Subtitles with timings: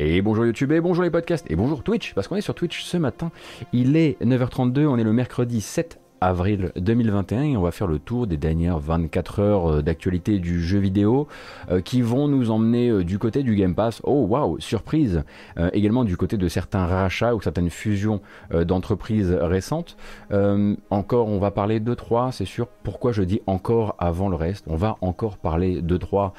[0.00, 2.82] Et bonjour YouTube, et bonjour les podcasts, et bonjour Twitch, parce qu'on est sur Twitch
[2.82, 3.30] ce matin.
[3.72, 7.98] Il est 9h32, on est le mercredi 7 avril 2021 et on va faire le
[7.98, 11.28] tour des dernières 24 heures euh, d'actualité du jeu vidéo
[11.70, 14.00] euh, qui vont nous emmener euh, du côté du Game Pass.
[14.04, 15.22] Oh waouh, surprise
[15.72, 18.20] Également du côté de certains rachats ou certaines fusions
[18.52, 19.96] d'entreprises récentes.
[20.90, 22.66] encore, on va parler de 3, c'est sûr.
[22.82, 24.64] Pourquoi je dis encore avant le reste?
[24.68, 26.34] On va encore parler de 3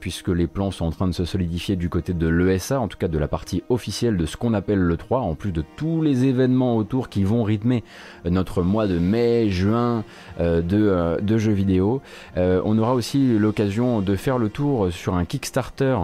[0.00, 2.98] puisque les plans sont en train de se solidifier du côté de l'ESA, en tout
[2.98, 6.02] cas de la partie officielle de ce qu'on appelle le 3, en plus de tous
[6.02, 7.84] les événements autour qui vont rythmer
[8.24, 9.15] notre mois de mai
[9.48, 10.04] juin
[10.40, 12.02] euh, euh, de, jeux vidéo.
[12.36, 15.96] Euh, on aura aussi l'occasion de faire le tour sur un Kickstarter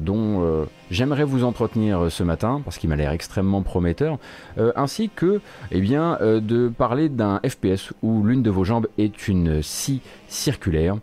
[0.00, 4.18] dont j'aimerais vous entretenir ce matin parce qu'il m'a l'air extrêmement prometteur,
[4.74, 5.40] ainsi que
[5.70, 10.96] eh bien, de parler d'un FPS où l'une de vos jambes est une scie circulaire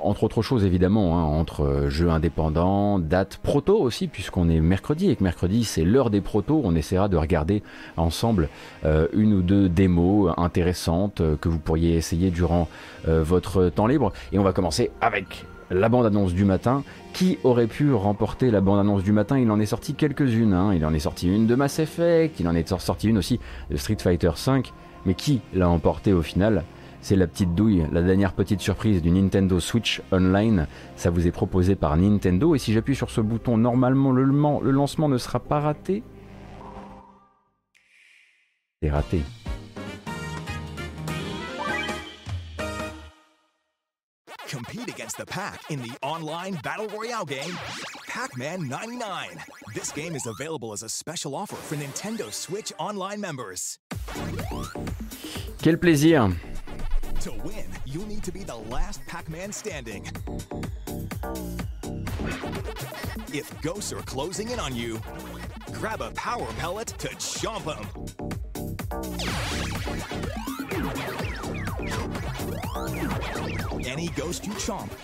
[0.00, 5.10] entre autres choses évidemment, hein, entre euh, jeux indépendants, dates proto aussi, puisqu'on est mercredi
[5.10, 7.62] et que mercredi c'est l'heure des protos, on essaiera de regarder
[7.96, 8.48] ensemble
[8.84, 12.68] euh, une ou deux démos intéressantes euh, que vous pourriez essayer durant
[13.06, 14.12] votre temps libre.
[14.32, 16.82] Et on va commencer avec la bande-annonce du matin.
[17.12, 19.38] Qui aurait pu remporter la bande-annonce du matin?
[19.38, 20.52] Il en est sorti quelques-unes.
[20.52, 20.74] Hein.
[20.74, 23.38] Il en est sorti une de Mass Effect, il en est sorti une aussi
[23.70, 24.62] de Street Fighter V.
[25.04, 26.64] Mais qui l'a emporté au final?
[27.06, 30.66] C'est la petite douille, la dernière petite surprise du Nintendo Switch Online.
[30.96, 32.56] Ça vous est proposé par Nintendo.
[32.56, 36.02] Et si j'appuie sur ce bouton, normalement le, le lancement ne sera pas raté.
[38.82, 39.22] C'est raté.
[44.50, 47.54] Compete against the pack in the online battle royale game
[48.08, 49.44] Pac-Man 99.
[49.74, 53.78] This game is available as a special offer for Nintendo Switch Online members.
[55.62, 56.30] Quel plaisir
[57.26, 60.08] To win, you'll need to be the last Pac-Man standing.
[63.34, 65.00] If ghosts are closing in on you,
[65.72, 67.84] grab a power pellet to chomp them.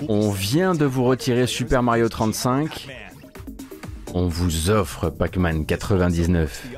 [0.09, 2.87] On vient de vous retirer Super Mario 35.
[4.15, 6.69] On vous offre Pac-Man 99.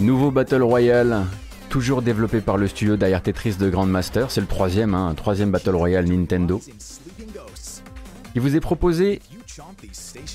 [0.00, 1.24] Nouveau Battle Royale,
[1.68, 4.30] toujours développé par le studio derrière Tetris de Grandmaster.
[4.30, 6.60] C'est le troisième, hein, troisième Battle Royale Nintendo.
[8.34, 9.20] Il vous est proposé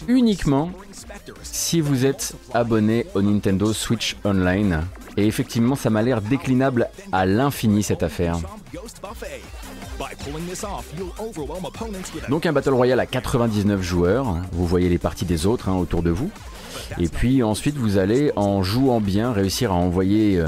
[0.07, 0.71] uniquement
[1.41, 4.83] si vous êtes abonné au Nintendo Switch Online.
[5.17, 8.37] Et effectivement, ça m'a l'air déclinable à l'infini cette affaire.
[12.29, 16.03] Donc un Battle Royale à 99 joueurs, vous voyez les parties des autres hein, autour
[16.03, 16.29] de vous.
[16.99, 20.47] Et puis ensuite vous allez, en jouant bien, réussir à envoyer euh,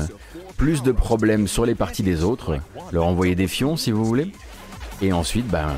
[0.58, 2.58] plus de problèmes sur les parties des autres,
[2.92, 4.32] leur envoyer des fions si vous voulez.
[5.02, 5.70] Et ensuite, ben,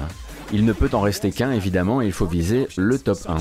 [0.51, 3.37] il ne peut en rester qu'un évidemment et il faut viser le top 1.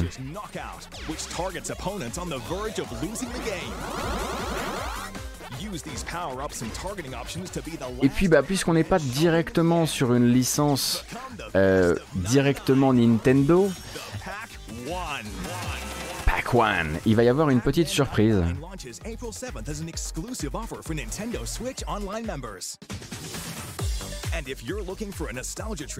[8.02, 11.04] Et puis bah, puisqu'on n'est pas directement sur une licence
[11.56, 13.70] euh, directement Nintendo,
[16.26, 18.42] Pack One, il va y avoir une petite surprise.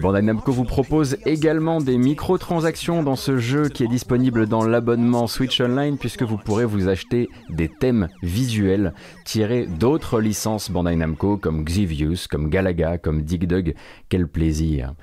[0.01, 5.27] Bandai Namco vous propose également des microtransactions dans ce jeu qui est disponible dans l'abonnement
[5.27, 8.93] Switch Online puisque vous pourrez vous acheter des thèmes visuels
[9.25, 13.75] tirés d'autres licences Bandai Namco comme Xivius, comme Galaga, comme Dig Dug.
[14.07, 14.93] Quel plaisir.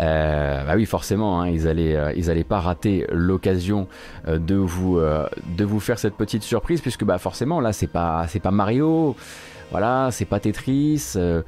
[0.00, 3.88] Euh, bah oui, forcément, hein, ils, allaient, euh, ils allaient pas rater l'occasion
[4.26, 8.26] euh, de, vous, de vous faire cette petite surprise puisque bah forcément là c'est pas,
[8.28, 9.16] c'est pas Mario.
[9.70, 11.42] Voilà, c'est pas Tetris, euh,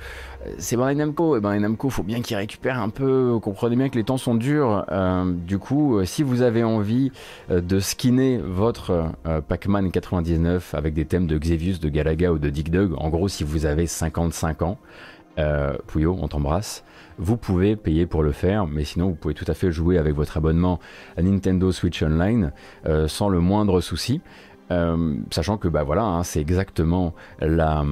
[0.58, 1.36] c'est Bandai Namco.
[1.36, 3.38] Et Bandai Namco, faut bien qu'il récupère un peu.
[3.42, 4.84] Comprenez bien que les temps sont durs.
[4.92, 7.10] Euh, du coup, euh, si vous avez envie
[7.50, 9.10] de skinner votre
[9.48, 13.26] Pac-Man 99 avec des thèmes de Xevious, de Galaga ou de Dig Dug, en gros,
[13.26, 14.78] si vous avez 55 ans,
[15.88, 16.84] Pouillot, on t'embrasse.
[17.18, 20.14] Vous pouvez payer pour le faire, mais sinon vous pouvez tout à fait jouer avec
[20.14, 20.78] votre abonnement
[21.16, 22.52] à Nintendo Switch Online
[23.06, 24.20] sans le moindre souci.
[24.72, 27.84] Euh, sachant que bah voilà, hein, c'est exactement la,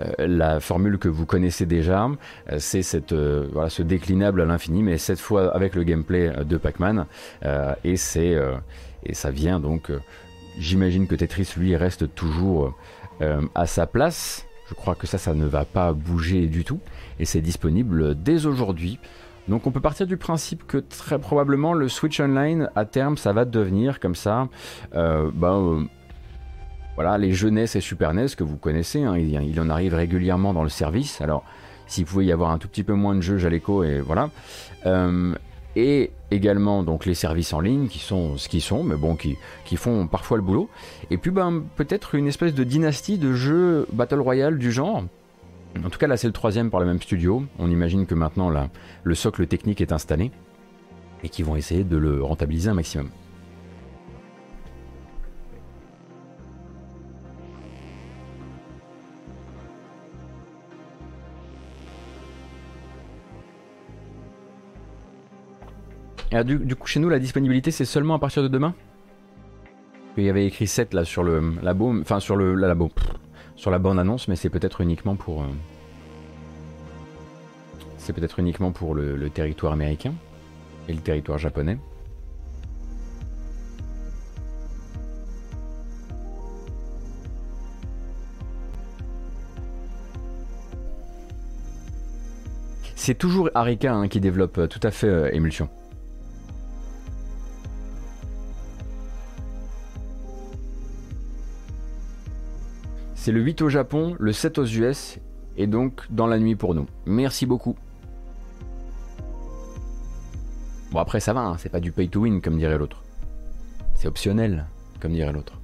[0.00, 2.08] euh, la formule que vous connaissez déjà.
[2.50, 6.56] Euh, c'est cette voilà ce déclinable à l'infini, mais cette fois avec le gameplay de
[6.56, 7.06] Pac-Man.
[7.84, 8.36] et c'est
[9.04, 9.90] et ça vient donc.
[10.58, 12.76] J'imagine que Tetris lui reste toujours
[13.54, 14.44] à sa place.
[14.68, 16.80] Je crois que ça, ça ne va pas bouger du tout.
[17.20, 18.98] Et c'est disponible dès aujourd'hui.
[19.46, 23.32] Donc on peut partir du principe que très probablement le Switch Online à terme ça
[23.32, 24.48] va devenir comme ça
[24.92, 25.58] bah,
[26.98, 30.64] voilà, les jeunesses et Super NES que vous connaissez, hein, il, en arrive régulièrement dans
[30.64, 31.20] le service.
[31.20, 31.44] Alors,
[31.86, 34.30] s'il pouvait y avoir un tout petit peu moins de jeux Jaleco et voilà.
[35.76, 39.36] et également donc les services en ligne qui sont ce qu'ils sont, mais bon, qui,
[39.64, 40.68] qui font parfois le boulot.
[41.12, 45.04] Et puis ben, peut-être une espèce de dynastie de jeux Battle Royale du genre.
[45.84, 47.44] En tout cas là c'est le troisième par le même studio.
[47.60, 48.70] On imagine que maintenant là,
[49.04, 50.32] le socle technique est installé
[51.22, 53.08] et qu'ils vont essayer de le rentabiliser un maximum.
[66.30, 68.74] Du, coup, chez nous, la disponibilité, c'est seulement à partir de demain?
[70.18, 72.90] Il y avait écrit 7 là sur le labo, enfin sur le la labo,
[73.56, 75.42] sur la bande annonce, mais c'est peut-être uniquement pour.
[75.42, 75.46] Euh,
[77.96, 80.12] c'est peut-être uniquement pour le, territoire américain
[80.88, 81.78] et le territoire japonais.
[92.96, 95.70] C'est toujours Arika hein, qui développe euh, tout à fait euh, Emulsion.
[103.28, 105.18] C'est le 8 au Japon, le 7 aux US,
[105.58, 106.86] et donc dans la nuit pour nous.
[107.04, 107.76] Merci beaucoup.
[110.92, 113.02] Bon après ça va, hein, c'est pas du pay to win comme dirait l'autre.
[113.94, 114.64] C'est optionnel,
[114.98, 115.60] comme dirait l'autre.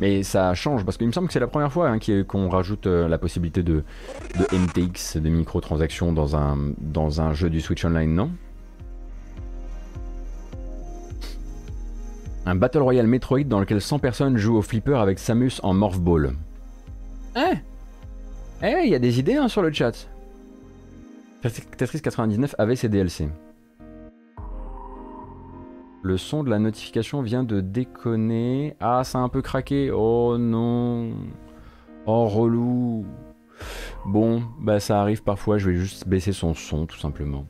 [0.00, 2.86] Mais ça change, parce qu'il me semble que c'est la première fois hein, qu'on rajoute
[2.86, 3.84] euh, la possibilité de,
[4.38, 8.30] de MTX, de microtransactions dans un, dans un jeu du Switch Online, non?
[12.48, 15.98] Un Battle Royale Metroid dans lequel 100 personnes jouent au flipper avec Samus en Morph
[15.98, 16.32] Ball.
[17.36, 17.56] Eh
[18.62, 20.08] Eh il y a des idées hein, sur le chat.
[21.42, 23.28] Tetris 99 avait ses DLC.
[26.02, 28.76] Le son de la notification vient de déconner.
[28.78, 29.90] Ah, ça a un peu craqué.
[29.90, 31.14] Oh non.
[32.06, 33.04] Oh relou.
[34.04, 37.46] Bon, bah ça arrive parfois, je vais juste baisser son son tout simplement.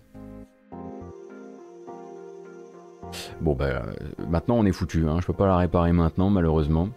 [3.40, 3.82] Bon, bah,
[4.28, 5.18] maintenant on est foutu, hein.
[5.20, 6.88] je peux pas la réparer maintenant, malheureusement.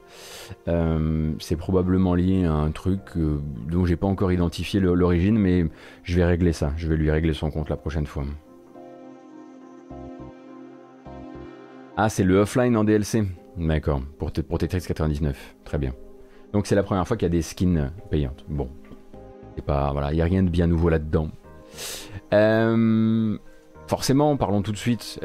[0.67, 3.39] Euh, c'est probablement lié à un truc euh,
[3.69, 5.65] dont j'ai pas encore identifié l'origine, mais
[6.03, 6.73] je vais régler ça.
[6.77, 8.23] Je vais lui régler son compte la prochaine fois.
[11.97, 13.25] Ah, c'est le offline en DLC.
[13.57, 15.55] D'accord, pour, pour Tetris 99.
[15.65, 15.93] Très bien.
[16.53, 18.45] Donc c'est la première fois qu'il y a des skins payantes.
[18.47, 18.69] Bon,
[19.67, 21.29] voilà, il y a rien de bien nouveau là-dedans.
[23.87, 25.19] forcément, parlons tout de suite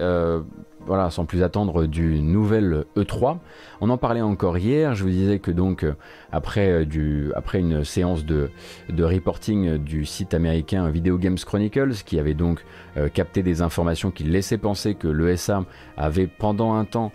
[0.87, 3.39] voilà, sans plus attendre du nouvel E3.
[3.81, 5.95] On en parlait encore hier, je vous disais que donc euh,
[6.33, 8.51] après, euh, du, après une séance de,
[8.89, 12.65] de reporting du site américain Video Games Chronicles, qui avait donc
[12.97, 15.65] euh, capté des informations qui laissaient penser que l'ESA
[15.97, 17.13] avait pendant un temps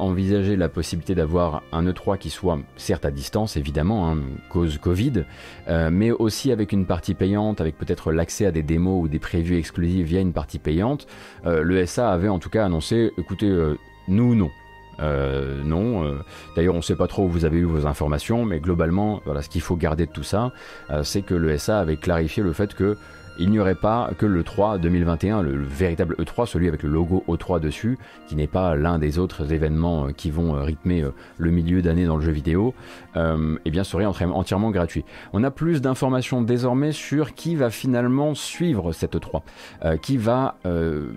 [0.00, 4.18] envisagé la possibilité d'avoir un E3 qui soit certes à distance, évidemment, hein,
[4.50, 5.22] cause Covid,
[5.68, 9.56] mais aussi avec une partie payante, avec peut-être l'accès à des démos ou des prévus
[9.56, 11.06] exclusifs via une partie payante.
[11.46, 13.78] L'ESA avait en tout cas annoncé écoutez, euh,
[14.08, 14.50] nous, non.
[15.00, 16.04] Euh, non.
[16.04, 16.18] Euh,
[16.56, 19.42] d'ailleurs, on ne sait pas trop où vous avez eu vos informations, mais globalement, voilà,
[19.42, 20.52] ce qu'il faut garder de tout ça,
[21.02, 22.96] c'est que le SA avait clarifié le fait que
[23.38, 27.24] il n'y aurait pas que le 3 2021, le, véritable E3, celui avec le logo
[27.28, 31.10] O3 dessus, qui n'est pas l'un des autres événements euh, qui vont euh, rythmer euh,
[31.36, 32.74] le milieu d'année dans le jeu vidéo,
[33.64, 35.04] eh bien serait entièrement gratuit.
[35.32, 40.54] On a plus d'informations désormais sur qui va finalement suivre cette E3, qui va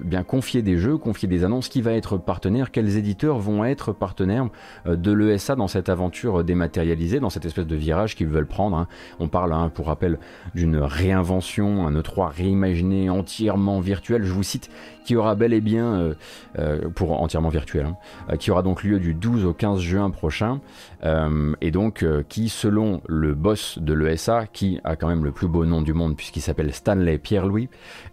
[0.03, 3.93] bien confier des jeux, confier des annonces, qui va être partenaire, quels éditeurs vont être
[3.93, 4.47] partenaires
[4.87, 8.77] de l'ESA dans cette aventure dématérialisée, dans cette espèce de virage qu'ils veulent prendre.
[8.77, 8.87] Hein.
[9.19, 10.17] On parle, hein, pour rappel,
[10.55, 14.69] d'une réinvention, un E3 réimaginé entièrement virtuel, je vous cite,
[15.03, 16.13] qui aura bel et bien, euh,
[16.59, 17.97] euh, pour entièrement virtuel, hein,
[18.29, 20.61] euh, qui aura donc lieu du 12 au 15 juin prochain,
[21.61, 25.65] et donc qui, selon le boss de l'ESA, qui a quand même le plus beau
[25.65, 27.69] nom du monde puisqu'il s'appelle Stanley Pierre-Louis,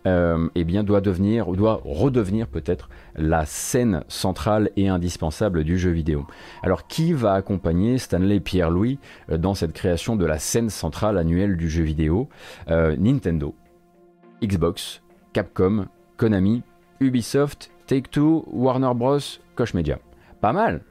[0.07, 5.91] eh bien doit devenir, ou doit redevenir peut-être la scène centrale et indispensable du jeu
[5.91, 6.27] vidéo.
[6.63, 11.69] Alors qui va accompagner Stanley Pierre-Louis dans cette création de la scène centrale annuelle du
[11.69, 12.31] jeu vidéo?
[12.69, 13.55] Nintendo.
[14.43, 15.03] Xbox,
[15.33, 16.63] Capcom, Konami,
[17.01, 19.19] Ubisoft, Take-Two, Warner Bros,
[19.57, 19.99] Koch Media.
[20.41, 20.83] Pas mal,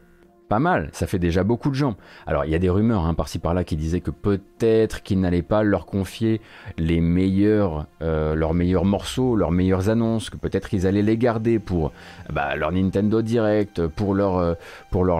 [0.47, 1.95] pas mal, ça fait déjà beaucoup de gens.
[2.25, 5.41] Alors il y a des rumeurs hein, par-ci par-là qui disaient que peut-être qu'ils n'allaient
[5.41, 6.39] pas leur confier
[6.77, 11.59] les meilleurs, euh, leurs meilleurs morceaux, leurs meilleures annonces, que peut-être ils allaient les garder
[11.59, 11.91] pour
[12.31, 14.55] bah, leur Nintendo Direct, pour leur, euh,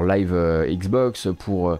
[0.08, 1.78] live euh, Xbox, pour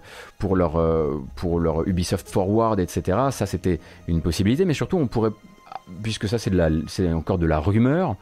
[0.56, 3.18] leur Ubisoft Forward, etc.
[3.32, 5.32] Ça c'était une possibilité, mais surtout on pourrait
[6.04, 8.16] puisque ça c'est encore de la rumeur,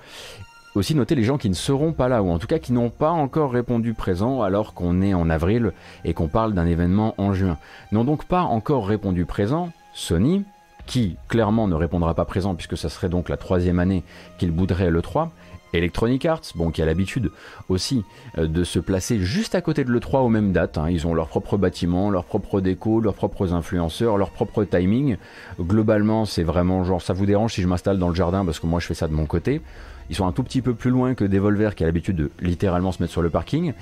[0.75, 2.89] aussi noter les gens qui ne seront pas là, ou en tout cas qui n'ont
[2.89, 5.71] pas encore répondu présent alors qu'on est en avril
[6.03, 7.57] et qu'on parle d'un événement en juin.
[7.91, 10.43] N'ont donc pas encore répondu présent Sony,
[10.85, 14.03] qui clairement ne répondra pas présent puisque ça serait donc la troisième année
[14.37, 15.31] qu'il bouderait le 3.
[15.73, 17.31] Electronic Arts, bon, qui a l'habitude
[17.69, 18.03] aussi
[18.37, 20.77] euh, de se placer juste à côté de l'E3 aux mêmes dates.
[20.77, 20.89] Hein.
[20.89, 25.17] Ils ont leur propre bâtiment, leur propre déco, leurs propres influenceurs, leur propre timing.
[25.59, 28.67] Globalement, c'est vraiment genre, ça vous dérange si je m'installe dans le jardin parce que
[28.67, 29.61] moi je fais ça de mon côté.
[30.09, 32.91] Ils sont un tout petit peu plus loin que Devolver qui a l'habitude de littéralement
[32.91, 33.73] se mettre sur le parking.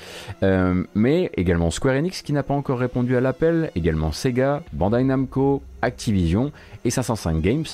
[0.42, 5.04] Euh, mais également Square Enix qui n'a pas encore répondu à l'appel, également Sega, Bandai
[5.04, 6.52] Namco, Activision
[6.86, 7.66] et 505 Games.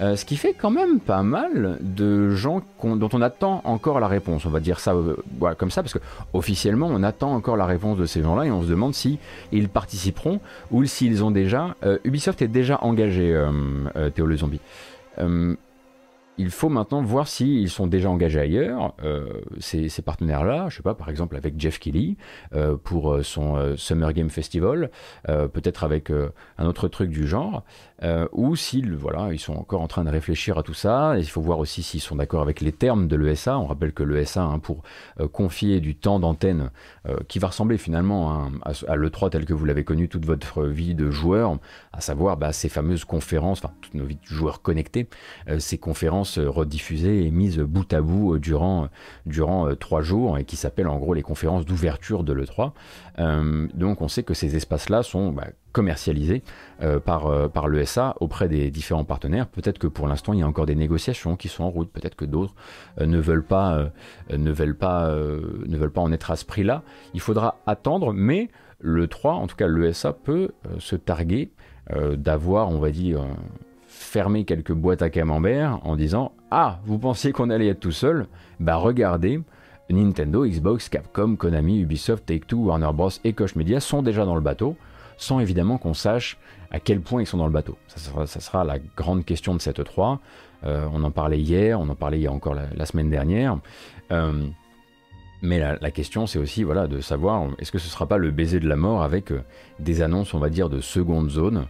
[0.00, 4.08] Euh, ce qui fait quand même pas mal de gens dont on attend encore la
[4.08, 4.46] réponse.
[4.46, 5.16] On va dire ça euh,
[5.58, 5.98] comme ça parce que
[6.32, 9.18] officiellement on attend encore la réponse de ces gens-là et on se demande si
[9.52, 10.40] ils participeront
[10.70, 11.76] ou s'ils ont déjà.
[11.84, 13.38] Euh, Ubisoft est déjà engagé,
[14.14, 14.60] Théo le zombie
[16.38, 19.28] il faut maintenant voir s'ils sont déjà engagés ailleurs, euh,
[19.58, 22.16] ces, partenaires-là, je sais pas, par exemple avec Jeff Kelly
[22.82, 24.90] pour son Summer Game Festival,
[25.26, 27.62] peut-être avec un autre truc du genre,
[28.32, 31.18] ou s'ils voilà, ils sont encore en train de réfléchir à tout ça.
[31.18, 33.58] il faut voir aussi s'ils sont d'accord avec les termes de l'ESA.
[33.58, 34.82] On rappelle que l'ESA, hein, pour
[35.32, 36.70] confier du temps d'antenne
[37.28, 40.94] qui va ressembler finalement à, à l'E3 tel que vous l'avez connu toute votre vie
[40.94, 41.58] de joueur,
[41.92, 45.08] à savoir bah, ces fameuses conférences, enfin toutes nos vies de joueurs connectés,
[45.58, 48.88] ces conférences rediffusées et mises bout à bout euh, durant,
[49.26, 52.72] durant euh, trois jours et qui s'appellent en gros les conférences d'ouverture de l'E3.
[53.18, 56.42] Euh, donc on sait que ces espaces-là sont bah, commercialisés
[57.04, 59.46] par, par l'ESA auprès des différents partenaires.
[59.46, 62.14] Peut-être que pour l'instant il y a encore des négociations qui sont en route, peut-être
[62.14, 62.54] que d'autres
[63.00, 63.90] ne veulent pas,
[64.30, 66.82] ne, veulent pas, ne veulent pas en être à ce prix-là.
[67.14, 68.48] Il faudra attendre, mais
[68.80, 71.50] le 3, en tout cas l'ESA, peut se targuer
[72.16, 73.24] d'avoir, on va dire,
[73.86, 78.26] fermer quelques boîtes à camembert en disant Ah, vous pensiez qu'on allait être tout seul?
[78.58, 79.40] Bah regardez,
[79.90, 83.10] Nintendo, Xbox, Capcom, Konami, Ubisoft, Take-Two, Warner Bros.
[83.24, 84.76] et Koch Media sont déjà dans le bateau,
[85.20, 86.38] sans évidemment qu'on sache
[86.70, 87.76] à quel point ils sont dans le bateau.
[87.86, 90.18] Ça sera, la grande question de cette 3.
[90.64, 93.58] Euh, on en parlait hier, on en parlait il encore la, semaine dernière.
[94.12, 94.46] Euh,
[95.42, 98.30] mais la, question, c'est aussi voilà, de savoir est-ce que ce ne sera pas le
[98.30, 99.42] baiser de la mort avec euh,
[99.78, 101.66] des annonces, on va dire, de seconde zone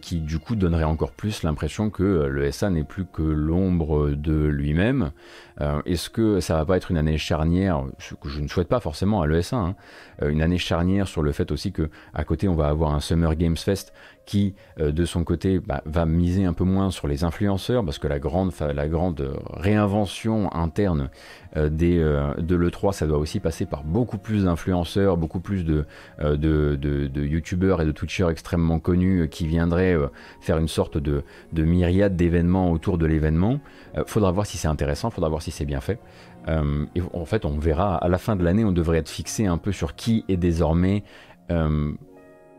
[0.00, 4.46] qui du coup donnerait encore plus l'impression que le SA n'est plus que l'ombre de
[4.46, 5.12] lui-même.
[5.60, 8.68] Euh, est-ce que ça va pas être une année charnière, ce que je ne souhaite
[8.68, 9.74] pas forcément à l'ESA, hein,
[10.22, 13.34] une année charnière sur le fait aussi que à côté on va avoir un Summer
[13.34, 13.92] Games Fest
[14.28, 17.98] qui, euh, de son côté, bah, va miser un peu moins sur les influenceurs, parce
[17.98, 21.08] que la grande, la grande réinvention interne
[21.56, 25.64] euh, des, euh, de l'E3, ça doit aussi passer par beaucoup plus d'influenceurs, beaucoup plus
[25.64, 25.86] de,
[26.20, 29.96] de, de, youtubeurs et de twitchers extrêmement connus qui viendraient
[30.42, 31.22] faire une sorte de,
[31.54, 33.60] de myriade d'événements autour de l'événement.
[34.06, 35.98] Faudra voir si c'est intéressant, faudra voir si c'est bien fait.
[36.46, 39.58] et en fait, on verra à la fin de l'année, on devrait être fixé un
[39.58, 41.04] peu sur qui est désormais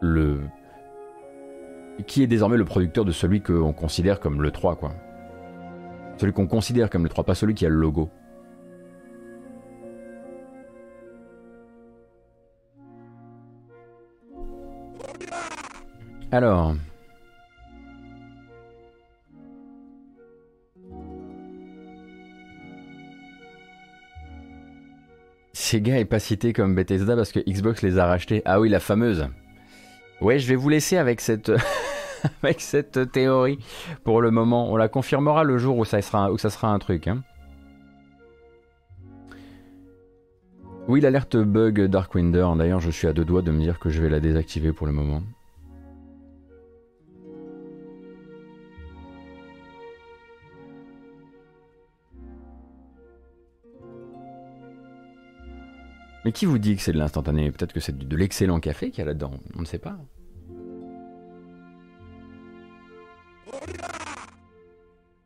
[0.01, 0.39] le
[2.07, 4.93] qui est désormais le producteur de celui qu'on considère comme le 3, quoi.
[6.17, 8.09] Celui qu'on considère comme le 3, pas celui qui a le logo.
[16.31, 16.75] Alors.
[25.59, 28.41] Sega est pas cité comme Bethesda parce que Xbox les a rachetés.
[28.45, 29.27] Ah oui, la fameuse.
[30.21, 31.51] Ouais, je vais vous laisser avec cette.
[33.11, 33.59] théorie
[34.05, 34.71] pour le moment.
[34.71, 37.09] On la confirmera le jour où ça sera, où ça sera un truc.
[37.09, 37.23] Hein.
[40.87, 42.47] Oui, l'alerte bug Darkwinder.
[42.57, 44.87] D'ailleurs, je suis à deux doigts de me dire que je vais la désactiver pour
[44.87, 45.23] le moment.
[56.25, 57.51] Mais qui vous dit que c'est de l'instantané?
[57.51, 59.31] Peut-être que c'est de l'excellent café qu'il y a là-dedans.
[59.55, 59.97] On ne sait pas.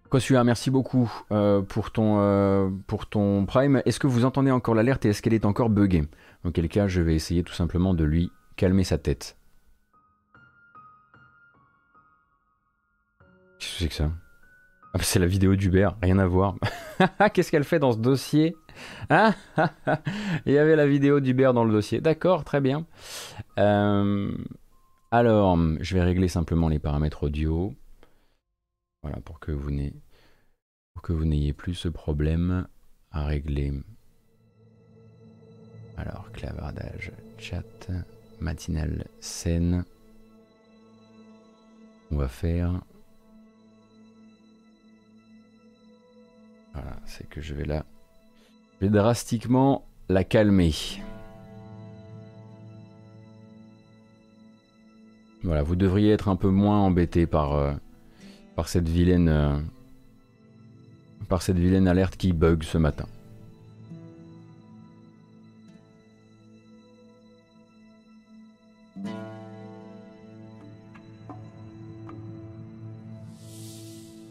[0.09, 3.81] Kosuya, merci beaucoup euh, pour, ton, euh, pour ton Prime.
[3.85, 6.03] Est-ce que vous entendez encore l'alerte et est-ce qu'elle est encore buggée?
[6.43, 9.37] Dans quel cas, je vais essayer tout simplement de lui calmer sa tête.
[13.57, 14.11] Qu'est-ce que c'est que ça?
[14.93, 16.57] Ah, C'est la vidéo d'Hubert, rien à voir.
[17.33, 18.55] Qu'est-ce qu'elle fait dans ce dossier?
[20.45, 22.01] Il y avait la vidéo d'Hubert dans le dossier.
[22.01, 22.85] D'accord, très bien.
[23.59, 24.35] Euh,
[25.11, 27.73] alors, je vais régler simplement les paramètres audio.
[29.03, 29.93] Voilà, pour que vous n'ayez
[31.03, 32.65] que vous n'ayez plus ce problème
[33.11, 33.73] à régler.
[35.97, 37.91] Alors, clavardage, chat,
[38.39, 39.85] matinale, scène.
[42.09, 42.81] On va faire.
[46.73, 47.85] Voilà, c'est que je vais là.
[48.89, 50.73] Drastiquement la calmer.
[55.41, 57.73] Voilà, vous devriez être un peu moins embêté par, euh,
[58.55, 59.57] par cette vilaine, euh,
[61.29, 63.07] par cette vilaine alerte qui bug ce matin.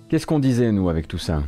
[0.09, 1.43] Qu'est-ce qu'on disait, nous, avec tout ça?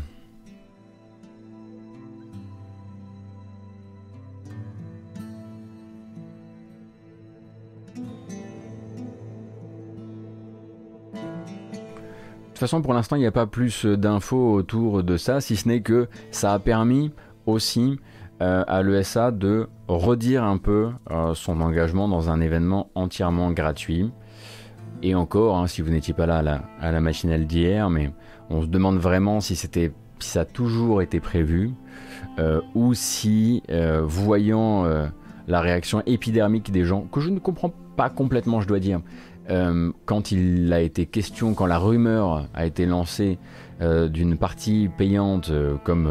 [12.64, 15.80] Façon, pour l'instant, il n'y a pas plus d'infos autour de ça, si ce n'est
[15.80, 17.12] que ça a permis
[17.46, 17.98] aussi
[18.40, 24.10] euh, à l'ESA de redire un peu euh, son engagement dans un événement entièrement gratuit.
[25.02, 28.10] Et encore, hein, si vous n'étiez pas là à la, à la machinelle d'hier, mais
[28.48, 29.68] on se demande vraiment si si
[30.20, 31.72] ça a toujours été prévu
[32.38, 33.62] euh, ou si,
[34.02, 34.84] voyant
[35.46, 39.00] la réaction épidermique des gens, que je ne comprends pas complètement, je dois dire,
[39.50, 43.38] euh, quand il a été question, quand la rumeur a été lancée
[43.82, 46.08] euh, d'une partie payante euh, comme,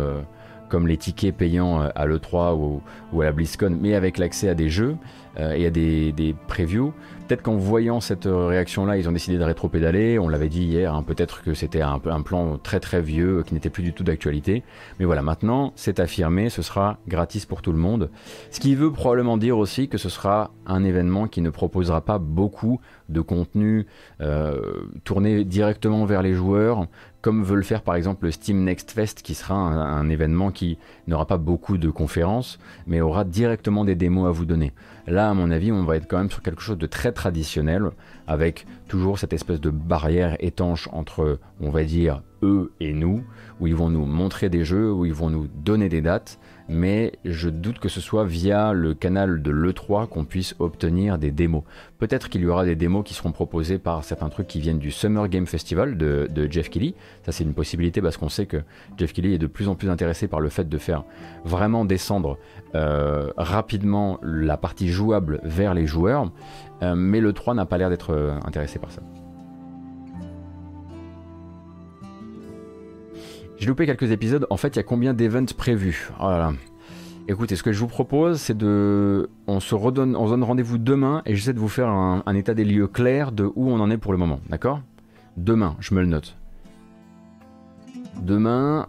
[0.73, 2.81] comme les tickets payants à l'E3
[3.13, 4.97] ou, à la BlizzCon, mais avec l'accès à des jeux
[5.37, 6.93] et à des, previews,
[7.27, 10.19] Peut-être qu'en voyant cette euh, réaction-là, ils ont décidé de rétro-pédaler.
[10.19, 13.53] On l'avait dit hier, hein, peut-être que c'était un, plan très très vieux euh, qui
[13.53, 14.61] n'était plus du tout d'actualité.
[14.99, 18.09] Mais voilà, maintenant, c'est affirmé, ce sera gratis pour tout le monde.
[18.51, 22.17] Ce qui veut probablement dire aussi que ce sera un événement qui ne proposera pas
[22.17, 23.87] beaucoup de contenu
[24.19, 24.59] euh,
[25.05, 26.87] tourné directement vers les joueurs,
[27.23, 30.77] comme veut le faire par exemple le Steam Next Fest, qui sera un, événement qui
[31.07, 34.73] n'aura pas beaucoup de conférences, mais aura directement des démos à vous donner.
[35.07, 37.91] Là, à mon avis, on va être quand même sur quelque chose de très traditionnel,
[38.27, 43.23] avec toujours cette espèce de barrière étanche entre, on va dire, eux et nous,
[43.61, 46.39] où ils vont nous montrer des jeux, où ils vont nous donner des dates,
[46.69, 51.31] mais je doute que ce soit via le canal de l'E3 qu'on puisse obtenir des
[51.31, 51.63] démos.
[51.99, 54.91] Peut-être qu'il y aura des démos qui seront proposées par certains trucs qui viennent du
[54.91, 56.95] Summer Game Festival de, Jeff Kelly.
[57.25, 58.57] Ça c'est une possibilité parce qu'on sait que
[58.97, 61.03] Jeff Kelly est de plus en plus intéressé par le fait de faire
[61.45, 62.37] vraiment descendre
[62.75, 66.31] euh, rapidement la partie jouable vers les joueurs,
[66.81, 69.01] euh, mais l'E3 n'a pas l'air d'être euh, intéressé par ça.
[73.57, 74.45] J'ai loupé quelques épisodes.
[74.49, 76.11] En fait, il y a combien d'events prévus?
[76.19, 76.31] Oh
[77.29, 79.29] Écoutez, ce que je vous propose, c'est de.
[79.47, 82.65] On se redonne, on donne rendez-vous demain et j'essaie de vous faire un, état des
[82.65, 84.41] lieux clair de où on en est pour le moment.
[84.49, 84.81] D'accord?
[85.37, 86.35] Demain, je me le note.
[88.21, 88.87] Demain,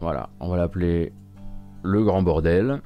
[0.00, 1.12] voilà, on va l'appeler
[1.82, 2.80] le grand bordel.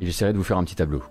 [0.00, 1.02] Et j'essaierai de vous faire un petit tableau.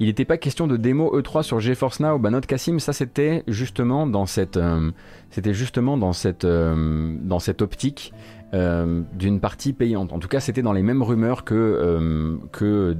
[0.00, 2.18] Il n'était pas question de démo E3 sur GeForce Now.
[2.18, 4.90] Bah, notre Cassim, ça c'était justement dans cette, euh,
[5.30, 8.12] c'était justement dans cette, euh, dans cette optique
[8.54, 10.12] euh, d'une partie payante.
[10.12, 12.94] En tout cas, c'était dans les mêmes rumeurs que, que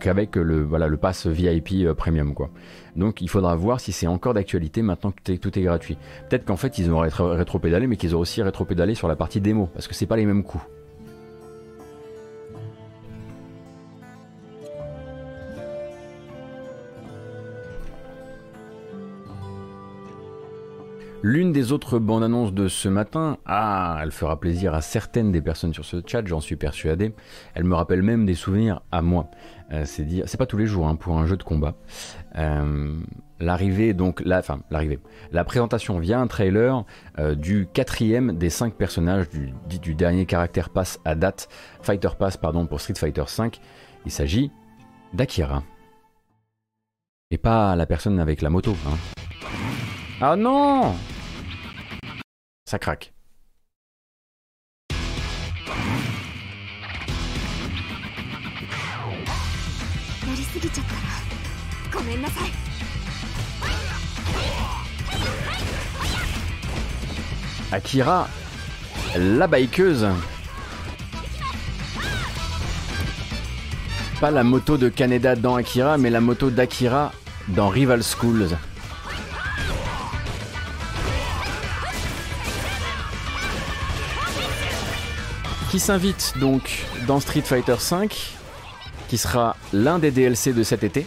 [0.00, 2.50] qu'avec le voilà le pass VIP premium quoi.
[2.96, 5.98] Donc il faudra voir si c'est encore d'actualité maintenant que tout est gratuit.
[6.28, 9.68] Peut-être qu'en fait ils ont rétro-pédalé, mais qu'ils ont aussi rétro-pédalé sur la partie démo
[9.74, 10.64] parce que c'est pas les mêmes coûts.
[21.28, 25.42] L'une des autres bandes annonces de ce matin, ah, elle fera plaisir à certaines des
[25.42, 27.14] personnes sur ce chat, j'en suis persuadé.
[27.54, 29.28] Elle me rappelle même des souvenirs à moi.
[29.72, 31.74] Euh, c'est dire, c'est pas tous les jours hein, pour un jeu de combat.
[32.36, 32.94] Euh,
[33.40, 35.00] l'arrivée, donc, la, enfin, l'arrivée,
[35.32, 36.84] la présentation via un trailer
[37.18, 41.48] euh, du quatrième des cinq personnages du, du dernier caractère pass à date,
[41.82, 43.50] Fighter Pass, pardon, pour Street Fighter V.
[44.04, 44.52] Il s'agit
[45.12, 45.64] d'Akira.
[47.32, 48.76] Et pas la personne avec la moto.
[48.86, 48.96] Hein.
[50.20, 50.94] Ah non
[52.66, 53.12] ça craque.
[67.72, 68.28] Akira,
[69.16, 70.06] la bikeuse.
[74.20, 77.12] Pas la moto de Kaneda dans Akira, mais la moto d'Akira
[77.48, 78.56] dans Rival Schools.
[85.70, 88.08] Qui s'invite donc dans Street Fighter V,
[89.08, 91.06] qui sera l'un des DLC de cet été,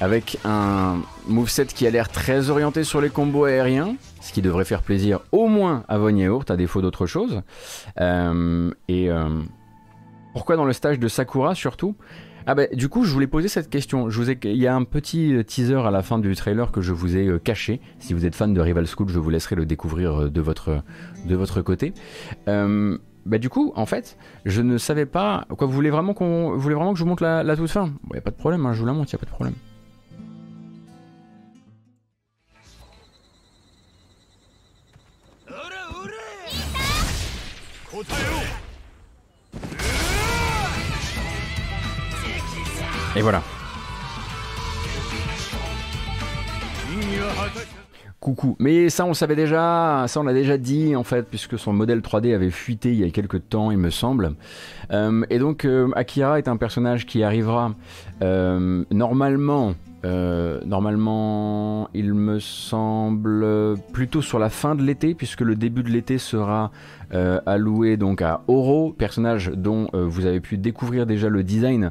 [0.00, 4.64] avec un moveset qui a l'air très orienté sur les combos aériens, ce qui devrait
[4.64, 7.42] faire plaisir au moins à Von à défaut d'autre chose.
[8.00, 9.28] Euh, et euh,
[10.32, 11.94] pourquoi dans le stage de Sakura surtout?
[12.46, 14.08] Ah bah, du coup, je voulais poser cette question.
[14.08, 14.30] Vous.
[14.30, 17.16] Il y a un petit euh, teaser à la fin du trailer que je vous
[17.16, 17.80] ai euh, caché.
[17.98, 20.82] Si vous êtes fan de Rival School, je vous laisserai le découvrir euh, de votre,
[21.26, 21.92] de votre côté.
[22.46, 25.46] bah du coup, en fait, je ne savais pas.
[25.56, 27.92] Quoi, vous voulez vraiment qu'on, voulez vraiment que je vous montre la, toute fin?
[28.10, 29.30] Il n'y a pas de problème, hein, je vous la montre, il n'y a pas
[29.30, 29.54] de problème.
[43.14, 43.42] Et voilà.
[48.20, 48.54] Coucou.
[48.60, 51.98] Mais ça, on savait déjà, ça, on l'a déjà dit, en fait, puisque son modèle
[51.98, 54.34] 3D avait fuité il y a quelques temps, il me semble.
[54.92, 57.74] Euh, et donc, euh, Akira est un personnage qui arrivera
[58.22, 59.74] euh, normalement.
[60.04, 63.44] normalement, il me semble
[63.92, 66.70] plutôt sur la fin de l'été, puisque le début de l'été sera
[67.46, 71.90] alloué donc à Oro, personnage dont vous avez pu découvrir déjà le design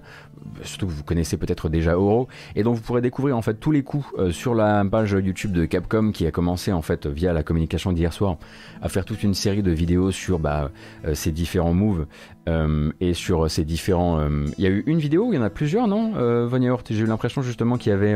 [0.63, 3.71] surtout que vous connaissez peut-être déjà Oro, et donc vous pourrez découvrir en fait tous
[3.71, 7.34] les coups euh, sur la page YouTube de Capcom qui a commencé en fait via
[7.34, 8.38] la communication d'hier soir
[8.82, 10.71] à faire toute une série de vidéos sur bah,
[11.06, 12.06] euh, ces différents moves
[12.49, 14.27] euh, et sur ces différents.
[14.58, 17.06] Il y a eu une vidéo, il y en a plusieurs, non, Hort J'ai eu
[17.06, 18.15] l'impression justement qu'il y avait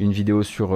[0.00, 0.72] une vidéo sur.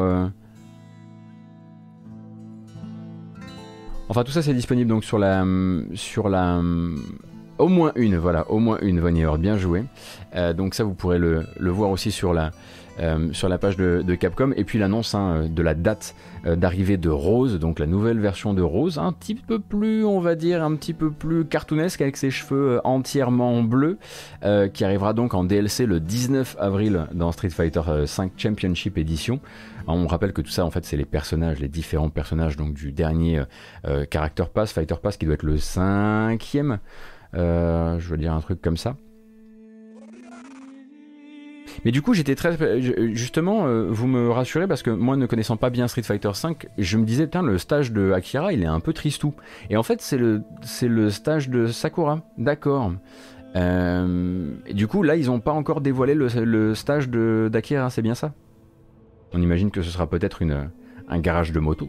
[4.08, 5.44] Enfin, tout ça c'est disponible donc sur la
[5.94, 6.60] sur la
[7.58, 9.84] au moins une, voilà, au moins une Von bien joué.
[10.34, 12.50] Euh, donc ça, vous pourrez le, voir aussi sur la,
[13.00, 14.52] euh, sur la page de, Capcom.
[14.56, 16.14] Et puis l'annonce hein, de la date
[16.46, 20.20] euh, d'arrivée de Rose, donc la nouvelle version de Rose, un petit peu plus, on
[20.20, 23.98] va dire, un petit peu plus cartoonesque avec ses cheveux entièrement bleus,
[24.72, 28.04] qui arrivera donc en DLC le 19 avril dans Street Fighter V
[28.36, 29.40] Championship Edition.
[29.90, 32.92] On rappelle que tout ça, en fait, c'est les personnages, les différents personnages donc du
[32.92, 33.42] dernier
[34.12, 36.78] Character Pass, Fighter Pass, qui doit être le cinquième.
[37.34, 38.96] Euh, je veux dire un truc comme ça.
[41.84, 42.80] Mais du coup, j'étais très.
[43.14, 46.56] Justement, euh, vous me rassurez parce que moi, ne connaissant pas bien Street Fighter V,
[46.76, 49.34] je me disais, putain, le stage de Akira, il est un peu tristou.
[49.70, 50.42] Et en fait, c'est le,
[50.82, 52.22] le stage de Sakura.
[52.36, 52.92] D'accord.
[53.56, 58.14] Euh, du coup, là, ils n'ont pas encore dévoilé le, le stage d'Akira, c'est bien
[58.14, 58.34] ça?
[59.32, 60.42] On imagine que ce sera peut-être
[61.08, 61.88] un garage de moto.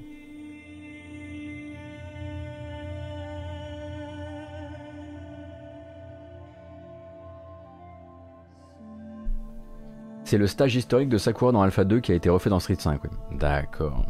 [10.30, 12.76] C'est le stage historique de Sakura dans Alpha 2 qui a été refait dans Street
[12.78, 13.02] 5.
[13.32, 14.06] D'accord.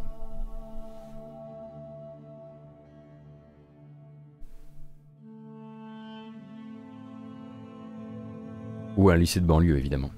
[8.98, 10.10] Ou un lycée de banlieue, évidemment.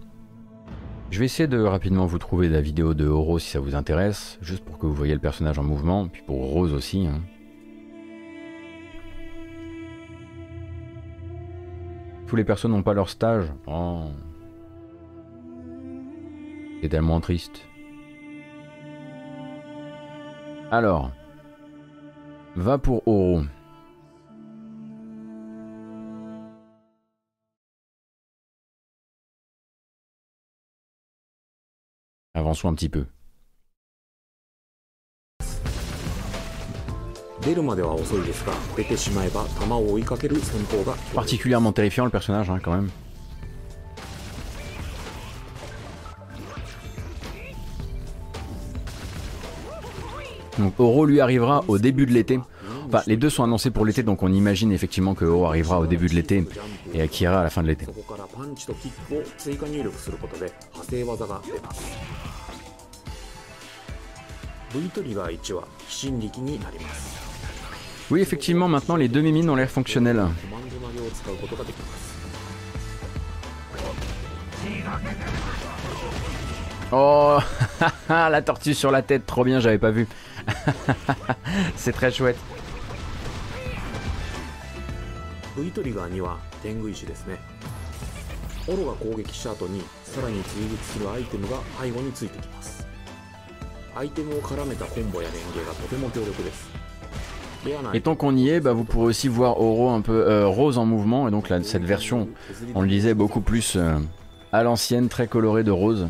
[1.13, 4.41] Je vais essayer de rapidement vous trouver la vidéo de Oro si ça vous intéresse,
[4.43, 7.07] juste pour que vous voyez le personnage en mouvement, puis pour Rose aussi.
[7.07, 7.21] Hein.
[12.27, 13.45] Tous les personnes n'ont pas leur stage.
[13.69, 14.07] Oh.
[16.83, 17.65] C'est tellement triste.
[20.73, 21.13] Alors,
[22.57, 23.43] va pour Oro.
[32.35, 33.07] Avançons un petit peu.
[41.15, 42.89] Particulièrement terrifiant le personnage hein, quand même.
[50.63, 52.39] Donc Oro lui arrivera au début de l'été.
[52.87, 55.87] Enfin, les deux sont annoncés pour l'été, donc on imagine effectivement que Oro arrivera au
[55.87, 56.47] début de l'été
[56.95, 57.87] et Akira à la fin de l'été.
[68.11, 70.23] Oui, effectivement, maintenant les demi-mines ont l'air fonctionnelles.
[76.95, 77.39] Oh,
[78.09, 80.07] la tortue sur la tête, trop bien, j'avais pas vu.
[81.77, 82.39] C'est très chouette.
[97.95, 100.79] Et tant qu'on y est, bah, vous pourrez aussi voir Oro un peu euh, rose
[100.79, 101.29] en mouvement.
[101.29, 102.29] Et donc là, cette version,
[102.75, 103.99] on le disait, beaucoup plus euh,
[104.53, 106.09] à l'ancienne, très colorée de rose.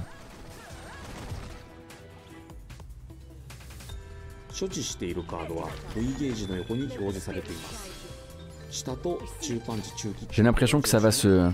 [10.30, 11.50] J'ai l'impression que ça va se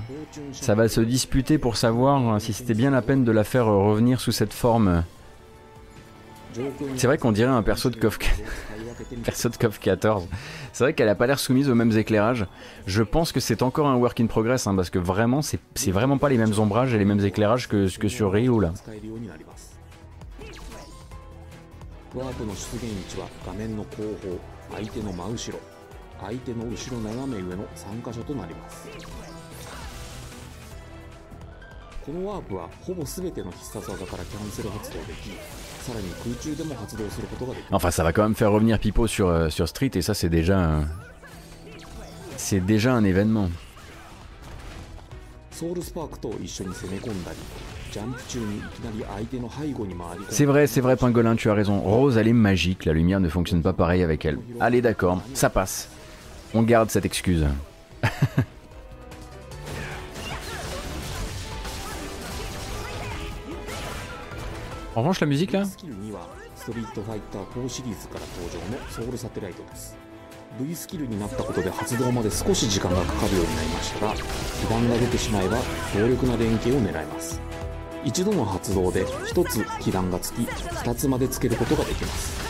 [0.52, 4.20] ça va se disputer pour savoir si c'était bien la peine de la faire revenir
[4.20, 5.02] sous cette forme.
[6.96, 8.18] C'est vrai qu'on dirait un perso de KOF
[9.24, 10.26] perso de KOF 14.
[10.72, 12.46] C'est vrai qu'elle a pas l'air soumise aux mêmes éclairages.
[12.86, 16.18] Je pense que c'est encore un work in progress hein, parce que vraiment c'est vraiment
[16.18, 18.72] pas les mêmes ombrages et les mêmes éclairages que, que sur Ryu là.
[22.12, 24.38] プアークの出現位置は画面の後方
[24.74, 25.58] 相手の真後ろ
[26.20, 28.88] 相手の後ろ斜め上の3箇所となります。
[32.04, 35.28] このワープはほぼ全ての必殺技からキャンセル発動でき
[35.82, 37.86] さらに空中でも発動することができます。
[37.86, 40.88] Enfin ça va quand même faire revenir Pipo sur, sur Street et ça c'est déjà un...
[42.38, 43.50] C'est déjà un événement.
[45.50, 47.36] ソウルスパークと一緒に攻め込んだり
[50.29, 51.79] C'est vrai, c'est vrai, Pingolin, tu as raison.
[51.79, 54.39] Rose, elle est magique, la lumière ne fonctionne pas pareil avec elle.
[54.59, 55.89] Allez, d'accord, ça passe.
[56.55, 57.45] On garde cette excuse.
[64.95, 65.63] en revanche, la musique là
[70.59, 74.21] V スキルになったことで発動まで少し時間がかかるようになりましたが被
[74.69, 75.57] 弾が出てしまえば
[75.91, 77.41] 強力な連携を狙えます
[78.07, 82.43] 一度の発動で1つ被弾がつき2つまでつけることができます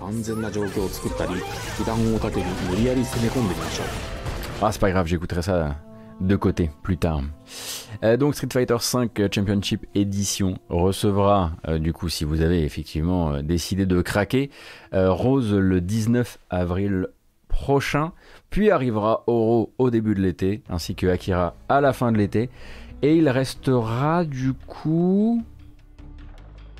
[0.00, 1.34] 安全な状況を作ったり
[1.78, 3.86] 被弾を盾に無理やり攻め込んでみましょう
[4.60, 5.76] Ah, c'est pas grave, j'écouterai ça
[6.20, 7.22] de côté plus tard.
[8.02, 13.34] Euh, donc Street Fighter V Championship Edition recevra, euh, du coup, si vous avez effectivement
[13.34, 14.50] euh, décidé de craquer,
[14.92, 17.06] Rose le 19 avril
[17.46, 18.12] prochain,
[18.53, 22.51] puis arrivera Oro au début de l'été, ainsi que Akira à la fin de l'été,
[23.01, 25.43] et il restera du coup...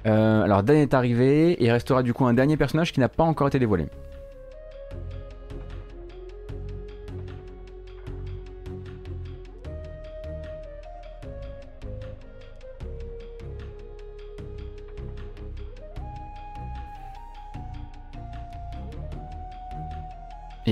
[0.06, 3.48] alors Dan est arrivé, il restera du coup un dernier personnage qui n'a pas encore
[3.48, 3.88] été dévoilé.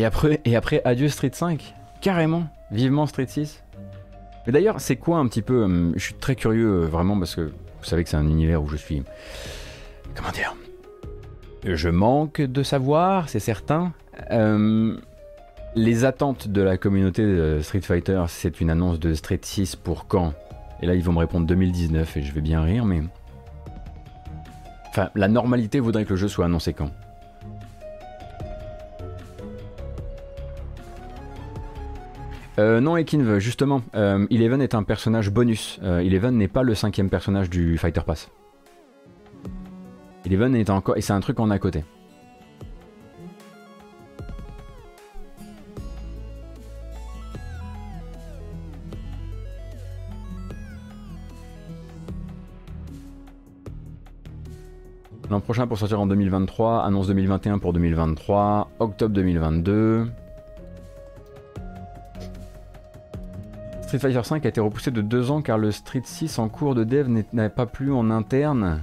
[0.02, 3.64] Et après, et après, adieu Street 5 Carrément Vivement Street 6
[4.48, 5.64] Mais d'ailleurs, c'est quoi un petit peu.
[5.64, 8.64] Hum, je suis très curieux, euh, vraiment, parce que vous savez que c'est un univers
[8.64, 9.04] où je suis.
[10.16, 10.56] Comment dire
[11.64, 13.94] Je manque de savoir, c'est certain.
[14.32, 15.00] Hum,
[15.76, 20.08] les attentes de la communauté de Street Fighter, c'est une annonce de Street 6 pour
[20.08, 20.34] quand?
[20.82, 23.04] Et là, ils vont me répondre 2019 et je vais bien rire, mais.
[24.90, 26.90] Enfin, la normalité voudrait que le jeu soit annoncé quand?
[32.60, 35.80] Euh, non, Ekin, justement, euh, Eleven est un personnage bonus.
[35.84, 38.30] Euh, Eleven n'est pas le cinquième personnage du Fighter Pass.
[40.26, 40.98] Eleven est encore.
[40.98, 41.84] Et c'est un truc a à côté.
[55.30, 60.08] L'an prochain pour sortir en 2023, annonce 2021 pour 2023, octobre 2022.
[63.92, 66.76] Street Fighter V a été repoussé de 2 ans car le Street 6 en cours
[66.76, 68.80] de dev n'avait pas plu en interne.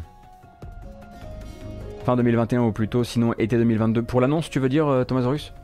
[2.05, 4.03] Fin 2021 ou plutôt, sinon été 2022.
[4.03, 5.55] Pour l'annonce, tu veux dire, euh, Thomas Horus?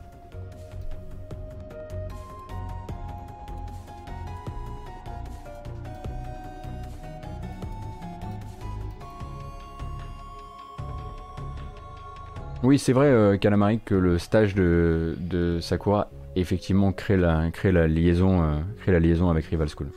[12.63, 17.87] Oui, c'est vrai, euh, Calamari, que le stage de, de Sakura effectivement créer la, la,
[17.87, 19.87] liaison, euh, créer la liaison avec Rival School.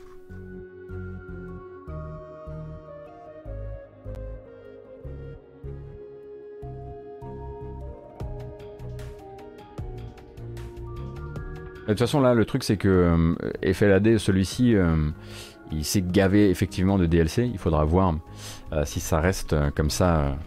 [11.87, 15.09] De toute façon, là, le truc, c'est que euh, FLAD, celui-ci, euh,
[15.71, 17.49] il s'est gavé effectivement de DLC.
[17.51, 18.13] Il faudra voir
[18.85, 20.37] si ça reste comme ça,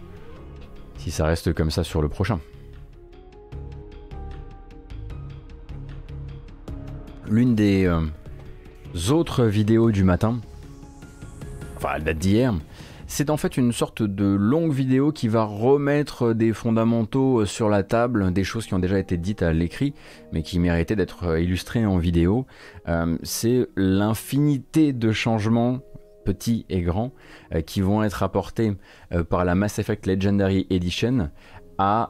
[0.98, 2.38] si ça reste comme ça sur le prochain.
[7.29, 8.01] L'une des euh,
[9.11, 10.41] autres vidéos du matin,
[11.77, 12.55] enfin elle date d'hier,
[13.07, 17.69] c'est en fait une sorte de longue vidéo qui va remettre des fondamentaux euh, sur
[17.69, 19.95] la table, des choses qui ont déjà été dites à l'écrit,
[20.33, 22.47] mais qui méritaient d'être euh, illustrées en vidéo.
[23.23, 25.81] c'est l'infinité de changements
[26.25, 27.13] petits et grands
[27.67, 28.77] qui vont être apportés
[29.29, 31.31] par la Mass Effect Legendary Edition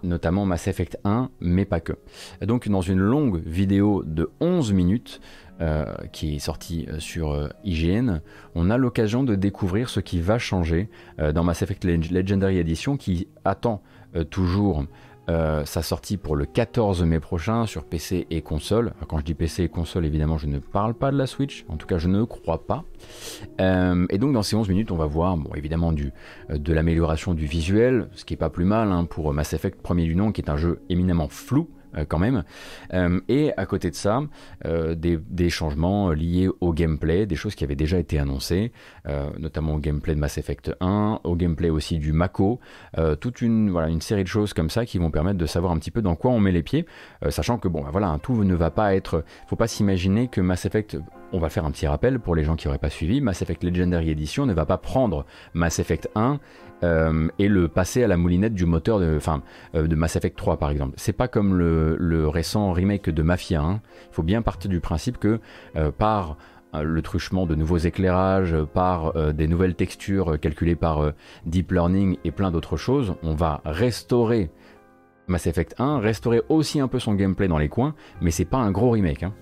[0.02, 1.94] notamment Mass Effect 1, mais pas que.
[2.40, 5.20] Donc dans une longue vidéo de 11 minutes,
[5.61, 8.20] euh, qui est sortie euh, sur euh, IGN,
[8.56, 10.88] on a l'occasion de découvrir ce qui va changer
[11.35, 13.82] dans Mass Effect Legendary Edition, qui attend
[14.30, 14.85] toujours
[15.30, 18.92] euh, sa sortie pour le 14 mai prochain sur PC et console.
[19.08, 21.64] quand je dis PC et console, évidemment, je ne parle pas de la Switch.
[21.68, 22.85] En tout cas, je ne crois pas.
[23.61, 27.46] Euh, et donc, dans ces 11 minutes, on va voir, évidemment, euh, de l'amélioration du
[27.46, 30.40] visuel, ce qui est pas plus mal hein, pour Mass Effect premier du nom, qui
[30.40, 31.68] est un jeu éminemment flou
[32.09, 32.44] quand même.
[33.28, 34.22] et à côté de ça,
[34.64, 38.72] des, des, changements liés au gameplay, des choses qui avaient déjà été annoncées,
[39.38, 42.61] notamment au gameplay de Mass Effect 1, au gameplay aussi du Mako,
[43.20, 46.02] toute une série de choses comme ça qui vont permettre de savoir un petit peu
[46.02, 46.87] dans quoi on met les pieds,
[47.28, 50.40] sachant que bon, bah, voilà, un tout ne va pas être, faut pas s'imaginer que
[50.40, 50.98] Mass Effect
[51.32, 53.20] on va faire un petit rappel pour les gens qui n'auraient pas suivi.
[53.20, 56.38] Mass Effect Legendary Edition ne va pas prendre Mass Effect 1
[56.84, 59.18] euh, et le passer à la moulinette du moteur de,
[59.74, 60.94] euh, de Mass Effect 3 par exemple.
[60.96, 63.74] C'est pas comme le, récent remake de Mafia 1.
[64.10, 65.40] Il faut bien partir du principe que
[65.76, 66.36] euh, par
[66.74, 71.12] le truchement de nouveaux éclairages, par des nouvelles textures calculées par
[71.44, 74.50] Deep Learning et plein d'autres choses, on va restaurer
[75.26, 78.56] Mass Effect 1, restaurer aussi un peu son gameplay dans les coins, mais c'est pas
[78.56, 79.22] un gros remake.
[79.22, 79.34] Hein.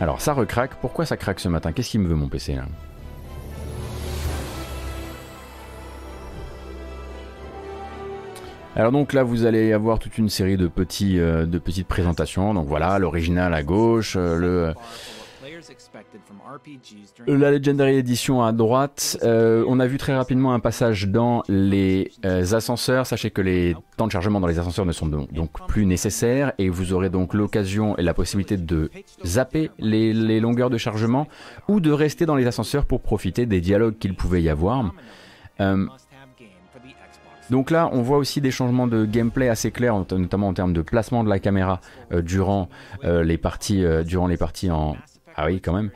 [0.00, 1.72] Alors ça recraque, pourquoi ça craque ce matin?
[1.72, 2.64] Qu'est-ce qu'il me veut mon PC là?
[8.76, 12.54] Alors donc là vous allez avoir toute une série de, petits, euh, de petites présentations.
[12.54, 14.74] Donc voilà, l'original à gauche, euh, le
[17.26, 22.12] la Legendary Edition à droite, euh, on a vu très rapidement un passage dans les
[22.24, 23.06] euh, ascenseurs.
[23.06, 26.68] Sachez que les temps de chargement dans les ascenseurs ne sont donc, plus nécessaires et
[26.68, 28.90] vous aurez donc l'occasion et la possibilité de
[29.24, 31.26] zapper les, longueurs de chargement
[31.68, 34.92] ou de rester dans les ascenseurs pour profiter des dialogues qu'il pouvait y avoir.
[35.60, 35.86] Euh,
[37.50, 40.82] donc là, on voit aussi des changements de gameplay assez clairs, notamment en termes de
[40.82, 42.68] placement de la caméra durant
[43.02, 44.96] les parties, durant les parties en,
[45.40, 45.90] ah oui, quand même.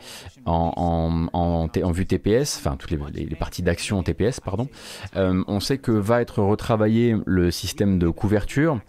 [0.46, 4.68] En, vue TPS, enfin toutes les, parties d'action TPS, pardon,
[5.16, 8.81] euh, on sait que va être retravaillé le système de couverture.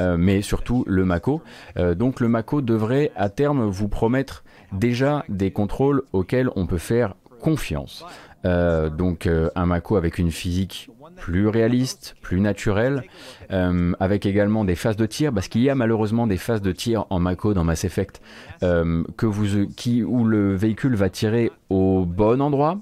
[0.00, 1.40] Euh, mais surtout le Mako.
[1.76, 6.78] Euh, donc le Mako devrait à terme vous promettre déjà des contrôles auxquels on peut
[6.78, 8.04] faire confiance.
[8.44, 13.04] donc un Mako avec une physique plus réaliste, plus naturel,
[13.50, 16.72] euh, avec également des phases de tir, parce qu'il y a malheureusement des phases de
[16.72, 18.20] tir en Mako dans Mass Effect,
[18.62, 22.78] euh, que vous, qui, où le véhicule va tirer au bon endroit,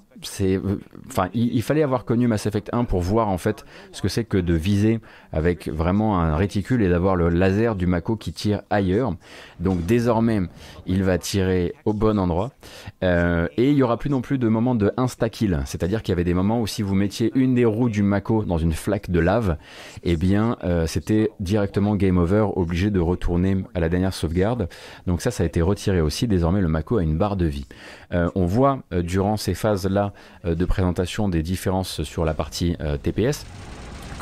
[1.08, 4.24] enfin, il, fallait avoir connu Mass Effect 1 pour voir en fait ce que c'est
[4.24, 5.00] que de viser
[5.32, 9.14] avec vraiment un réticule et d'avoir le laser du Mako qui tire ailleurs.
[9.60, 10.42] Donc désormais,
[10.86, 12.52] il va tirer au bon endroit
[13.04, 16.12] euh, et il y aura plus non plus de moments de insta kill, c'est-à-dire qu'il
[16.12, 18.72] y avait des moments où si vous mettiez une des roues du Mako dans une
[18.72, 19.56] flaque de lave,
[20.02, 24.68] eh bien, euh, c'était directement game over, obligé de retourner à la dernière sauvegarde.
[25.06, 26.26] Donc ça, ça a été retiré aussi.
[26.26, 27.66] Désormais, le Mako a une barre de vie.
[28.12, 30.12] Euh, on voit durant ces phases-là
[30.44, 33.44] de présentation des différences sur la partie TPS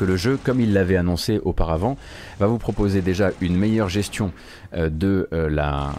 [0.05, 1.97] le jeu, comme il l'avait annoncé auparavant,
[2.39, 4.31] va vous proposer déjà une meilleure gestion
[4.73, 5.93] euh, de, la,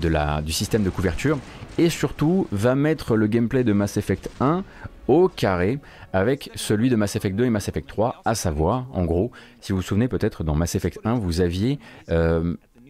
[0.00, 1.38] de la, du système de couverture
[1.78, 4.64] et surtout va mettre le gameplay de Mass Effect 1
[5.08, 5.80] au carré
[6.12, 9.72] avec celui de Mass Effect 2 et Mass Effect 3, à savoir, en gros, si
[9.72, 11.78] vous vous souvenez peut-être dans Mass Effect 1, vous aviez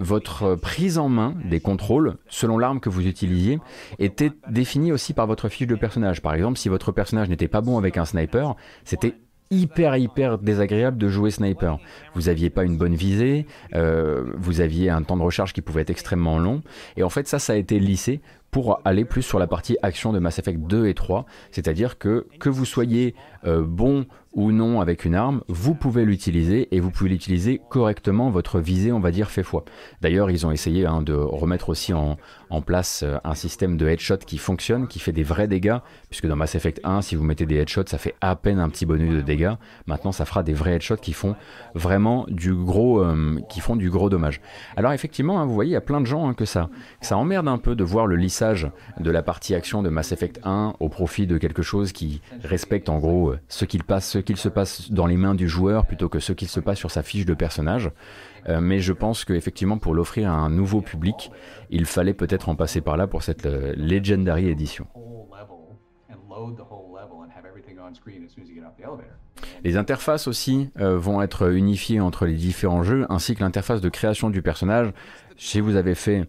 [0.00, 3.60] votre prise en main des contrôles, selon l'arme que vous utilisiez,
[3.98, 6.20] était définie aussi par votre fiche de personnage.
[6.20, 9.14] Par exemple, si votre personnage n'était pas bon avec un sniper, c'était
[9.50, 11.78] hyper hyper désagréable de jouer sniper.
[12.14, 15.82] Vous aviez pas une bonne visée, euh, vous aviez un temps de recharge qui pouvait
[15.82, 16.62] être extrêmement long,
[16.96, 18.20] et en fait ça ça a été lissé
[18.54, 22.28] pour aller plus sur la partie action de Mass Effect 2 et 3, c'est-à-dire que
[22.38, 26.90] que vous soyez euh, bon ou non avec une arme, vous pouvez l'utiliser et vous
[26.90, 29.64] pouvez l'utiliser correctement, votre visée on va dire fait foi.
[30.00, 32.16] D'ailleurs ils ont essayé hein, de remettre aussi en,
[32.66, 36.36] place euh, un système de headshot qui fonctionne, qui fait des vrais dégâts, puisque dans
[36.36, 39.12] Mass Effect 1 si vous mettez des headshots ça fait à peine un petit bonus
[39.12, 39.54] de dégâts,
[39.86, 41.34] maintenant ça fera des vrais headshots qui font
[41.74, 44.40] vraiment du gros, euh, dommage.
[44.76, 47.16] Alors effectivement hein, vous voyez il y a plein de gens hein, que ça, ça
[47.16, 48.43] emmerde un peu de voir le lissage
[49.00, 52.88] de la partie action de Mass Effect 1 au profit de quelque chose qui respecte
[52.88, 55.86] en gros euh, ce qu'il passe, ce qu'il se passe dans les mains du joueur
[55.86, 57.90] plutôt que ce qu'il se passe sur sa fiche de personnage.
[58.48, 61.30] Euh, mais je pense qu'effectivement, pour l'offrir à un nouveau public,
[61.70, 64.86] il fallait peut-être en passer par là pour cette euh, Legendary Edition.
[69.62, 74.30] Les interfaces aussi vont être unifiées entre les différents jeux, ainsi que l'interface de création
[74.30, 74.92] du personnage.
[75.36, 76.26] Si vous avez fait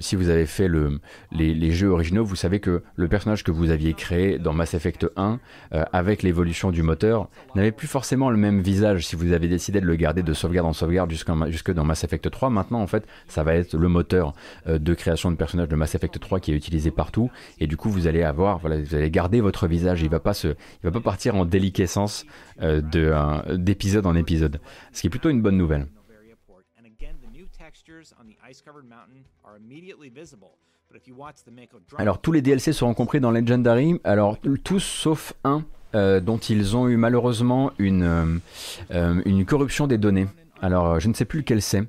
[0.00, 1.00] si vous avez fait le,
[1.32, 5.06] les, jeux originaux, vous savez que le personnage que vous aviez créé dans Mass Effect
[5.16, 5.38] 1,
[5.72, 9.80] euh, avec l'évolution du moteur, n'avait plus forcément le même visage si vous avez décidé
[9.80, 12.50] de le garder de sauvegarde en sauvegarde jusque dans Mass Effect 3.
[12.50, 14.32] Maintenant, en fait, ça va être le moteur
[14.66, 17.30] euh, de création de personnage de Mass Effect 3 qui est utilisé partout.
[17.60, 20.02] Et du coup, vous allez avoir, voilà, vous allez garder votre visage.
[20.02, 22.26] Il va pas se, il va pas partir en déliquescence
[22.62, 22.80] euh,
[23.54, 24.60] d'épisode en épisode.
[24.92, 25.86] Ce qui est plutôt une bonne nouvelle.
[31.98, 35.64] Alors tous les DLC seront compris dans Legendary, alors tous sauf un
[35.94, 38.38] euh, dont ils ont eu malheureusement une, euh,
[38.90, 40.26] euh, une corruption des données.
[40.60, 41.82] Alors je ne sais plus lequel c'est,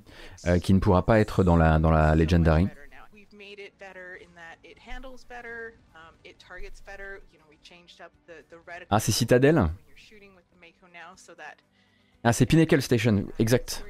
[0.61, 2.67] qui ne pourra pas être dans la, dans la Legendary.
[8.89, 9.67] Ah c'est Citadel
[12.23, 13.85] Ah c'est Pinnacle Station, exact.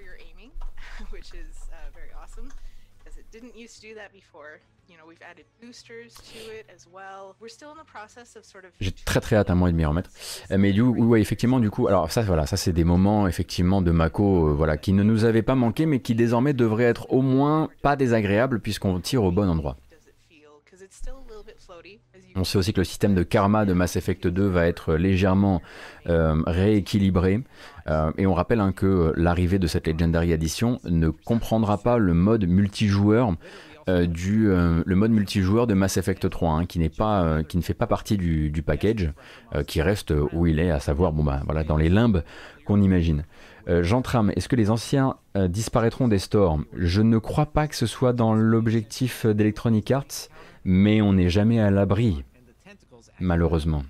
[8.79, 10.11] J'ai très très hâte à moi de m'y remettre.
[10.51, 13.81] Euh, mais du coup, effectivement, du coup, alors ça, voilà, ça c'est des moments effectivement
[13.81, 17.11] de Mako, euh, voilà, qui ne nous avaient pas manqué, mais qui désormais devraient être
[17.11, 19.77] au moins pas désagréables puisqu'on tire au bon endroit.
[22.37, 25.61] On sait aussi que le système de karma de Mass Effect 2 va être légèrement
[26.07, 27.41] euh, rééquilibré.
[28.17, 32.45] et on rappelle hein, que l'arrivée de cette Legendary Edition ne comprendra pas le mode
[32.45, 33.35] multijoueur
[33.87, 37.57] du euh, le mode multijoueur de Mass Effect 3, hein, qui n'est pas, euh, qui
[37.57, 39.11] ne fait pas partie du, du package,
[39.67, 42.23] qui reste où il est, à savoir, bon bah voilà, dans les limbes
[42.65, 43.25] qu'on imagine.
[43.67, 46.59] Jean Tram, est-ce que les anciens disparaîtront des stores?
[46.73, 50.29] Je ne crois pas que ce soit dans l'objectif d'Electronic Arts,
[50.63, 52.23] mais on n'est jamais à l'abri,
[53.19, 53.83] malheureusement.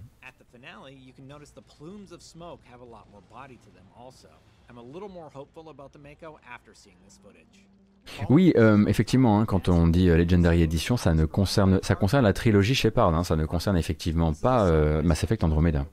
[8.30, 12.24] Oui, euh, effectivement, hein, quand on dit euh, Legendary Edition, ça, ne concerne, ça concerne
[12.24, 15.86] la trilogie Shepard, hein, ça ne concerne effectivement pas euh, Mass Effect Andromeda.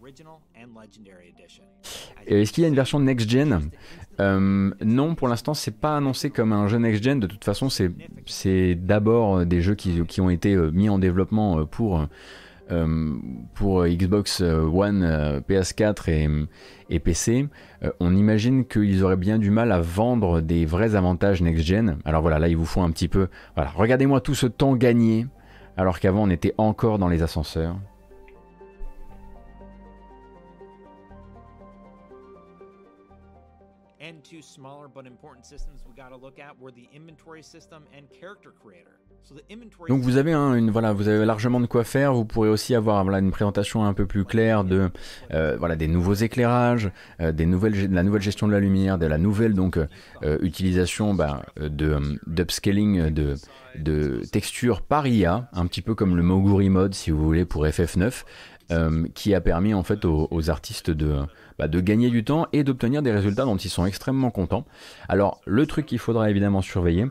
[2.26, 3.70] Est-ce qu'il y a une version next-gen?
[4.18, 7.18] Non, pour l'instant, c'est pas annoncé comme un jeu next-gen.
[7.18, 12.06] De toute façon, c'est d'abord des jeux qui, ont été mis en développement pour
[13.54, 16.48] pour Xbox One, euh, PS4
[16.88, 17.48] et, PC,
[17.82, 21.98] euh, on imagine qu'ils auraient bien du mal à vendre des vrais avantages next-gen.
[22.04, 23.28] Alors voilà, là il vous faut un petit peu...
[23.54, 25.26] Voilà, regardez-moi tout ce temps gagné,
[25.76, 27.76] alors qu'avant on était encore dans les ascenseurs.
[34.00, 38.10] And two smaller but important systems we gotta look at were the inventory system and
[38.10, 39.01] character creator.
[39.88, 42.12] Donc vous avez une, voilà, vous avez largement de quoi faire.
[42.12, 44.90] Vous pourrez aussi avoir voilà, une présentation un peu plus claire de
[45.32, 48.98] euh, voilà des nouveaux éclairages, euh, des nouvelles, de la nouvelle gestion de la lumière,
[48.98, 53.36] de la nouvelle donc euh, utilisation bah, de d'upscaling de
[53.76, 57.66] de textures par IA, un petit peu comme le Moguri mode si vous voulez pour
[57.66, 58.24] FF9,
[59.14, 61.16] qui a permis en fait aux, artistes de
[61.58, 64.66] bah, de gagner du temps et d'obtenir des résultats dont ils sont extrêmement contents.
[65.08, 67.06] Alors le truc qu'il faudra évidemment surveiller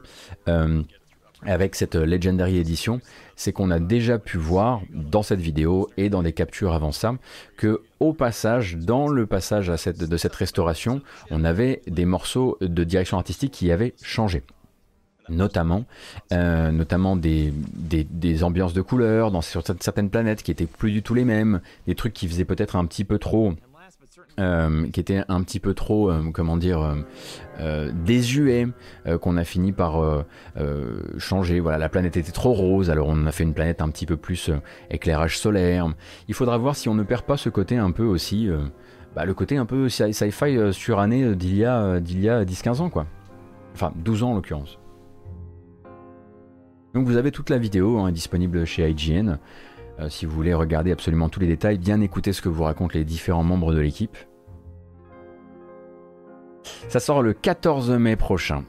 [1.46, 3.02] avec cette Legendary Edition,
[3.36, 7.16] c'est qu'on a déjà pu voir dans cette vidéo et dans des captures avant ça
[7.58, 13.18] que au passage, dans le passage de cette restauration, on avait des morceaux de direction
[13.18, 14.44] artistique qui avaient changé.
[15.30, 15.86] Notamment,
[16.34, 17.54] euh, notamment des,
[18.44, 22.14] ambiances de couleurs dans, certaines planètes qui étaient plus du tout les mêmes, des trucs
[22.14, 23.54] qui faisaient peut-être un petit peu trop
[24.42, 26.96] euh, qui était un petit peu trop, euh, comment dire,
[27.60, 28.68] euh, désuet,
[29.22, 30.26] qu'on a fini par
[31.18, 31.60] changer.
[31.60, 34.18] Voilà, la planète était trop rose, alors on a fait une planète un petit peu
[34.18, 34.50] plus
[34.90, 35.88] éclairage solaire.
[36.28, 38.50] Il faudra voir si on ne perd pas ce côté un peu aussi,
[39.16, 43.06] bah, le côté un peu sci-fi suranné d'il y a, a 10-15 ans, quoi.
[43.74, 44.80] Enfin, 12 ans en l'occurrence.
[46.94, 49.38] Donc vous avez toute la vidéo hein, disponible chez IGN.
[50.00, 52.94] Euh, si vous voulez regarder absolument tous les détails, bien écouter ce que vous racontent
[52.98, 54.18] les différents membres de l'équipe.
[56.90, 58.64] Ça sort le 14 mai prochain.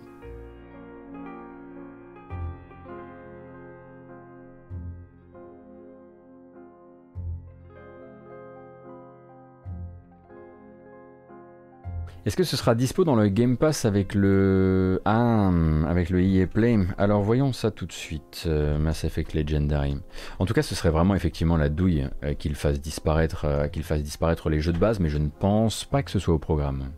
[12.24, 15.50] Est-ce que ce sera dispo dans le Game Pass avec le ah,
[15.88, 16.78] avec le EA Play?
[16.96, 18.44] Alors voyons ça tout de suite.
[18.46, 19.98] Euh, Mass Effect Legendary.
[20.38, 23.82] En tout cas, ce serait vraiment effectivement la douille euh, qu'il fasse disparaître euh, qu'il
[23.82, 26.38] fasse disparaître les jeux de base, mais je ne pense pas que ce soit au
[26.38, 26.90] programme.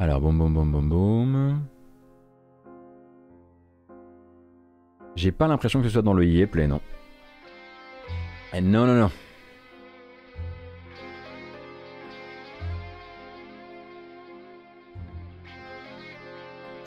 [0.00, 1.60] Alors boum boum boum boum boum.
[5.14, 6.80] J'ai pas l'impression que ce soit dans le EA Play, non.
[8.54, 9.10] Eh, non non non.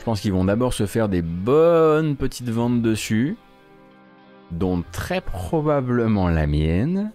[0.00, 3.36] Je pense qu'ils vont d'abord se faire des bonnes petites ventes dessus,
[4.50, 7.12] dont très probablement la mienne.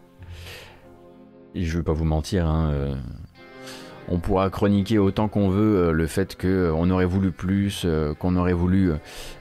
[1.56, 2.96] Et je vais pas vous mentir, hein, euh,
[4.10, 7.86] on pourra chroniquer autant qu'on veut euh, le fait qu'on euh, aurait voulu plus,
[8.20, 8.92] qu'on aurait voulu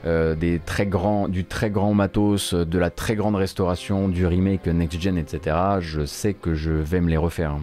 [0.05, 5.01] des très grands, du très grand matos, de la très grande restauration, du remake next
[5.01, 5.55] gen, etc.
[5.79, 7.55] Je sais que je vais me les refaire.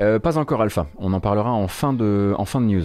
[0.00, 0.86] Euh, pas encore Alpha.
[0.98, 2.84] On en parlera en fin de, en fin de news.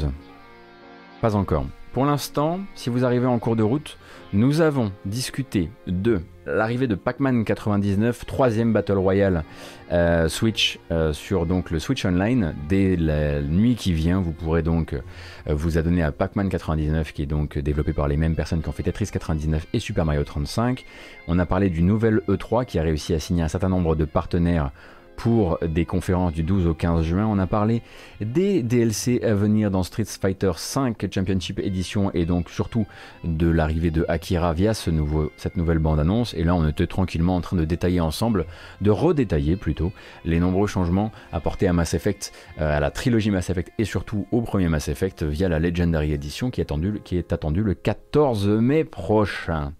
[1.21, 1.65] Pas encore.
[1.93, 3.97] Pour l'instant, si vous arrivez en cours de route,
[4.31, 6.21] nous avons discuté de
[6.55, 9.43] l'arrivée de Pac-Man 99, troisième Battle Royale
[9.91, 12.53] euh, Switch euh, sur donc le Switch Online.
[12.67, 15.01] Dès la nuit qui vient, vous pourrez donc euh,
[15.47, 18.73] vous adonner à Pac-Man 99 qui est donc développé par les mêmes personnes qui ont
[18.73, 20.85] fait Tetris 99 et Super Mario 35.
[21.27, 24.05] On a parlé du nouvel E3 qui a réussi à signer un certain nombre de
[24.05, 24.71] partenaires
[25.20, 27.28] pour des conférences du 12 au 15 juin.
[27.30, 27.82] On a parlé
[28.22, 32.88] des DLC à venir dans Street Fighter V Championship Edition et donc surtout
[33.26, 36.34] de l'arrivée de Akira via cette nouvelle bande-annonce.
[36.36, 38.45] Et là, on était tranquillement en train de détailler ensemble,
[38.80, 39.91] de redétailler plutôt,
[40.24, 44.26] les nombreux changements apportés à Mass Effect, euh, à la trilogie Mass Effect et surtout
[44.32, 47.74] au premier Mass Effect via la Legendary Edition qui est attendue, qui est attendue le
[47.74, 49.74] 14 mai prochain.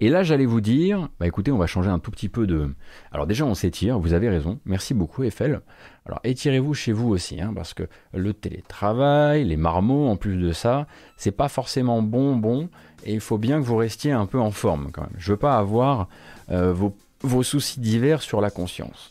[0.00, 2.74] Et là, j'allais vous dire, bah écoutez, on va changer un tout petit peu de.
[3.12, 4.58] Alors déjà, on s'étire, vous avez raison.
[4.64, 5.60] Merci beaucoup, Eiffel.
[6.04, 10.52] Alors étirez-vous chez vous aussi, hein, parce que le télétravail, les marmots, en plus de
[10.52, 12.68] ça, c'est pas forcément bon, bon,
[13.04, 15.14] et il faut bien que vous restiez un peu en forme quand même.
[15.18, 16.08] Je veux pas avoir
[16.50, 19.10] euh, vos, vos soucis divers sur la conscience.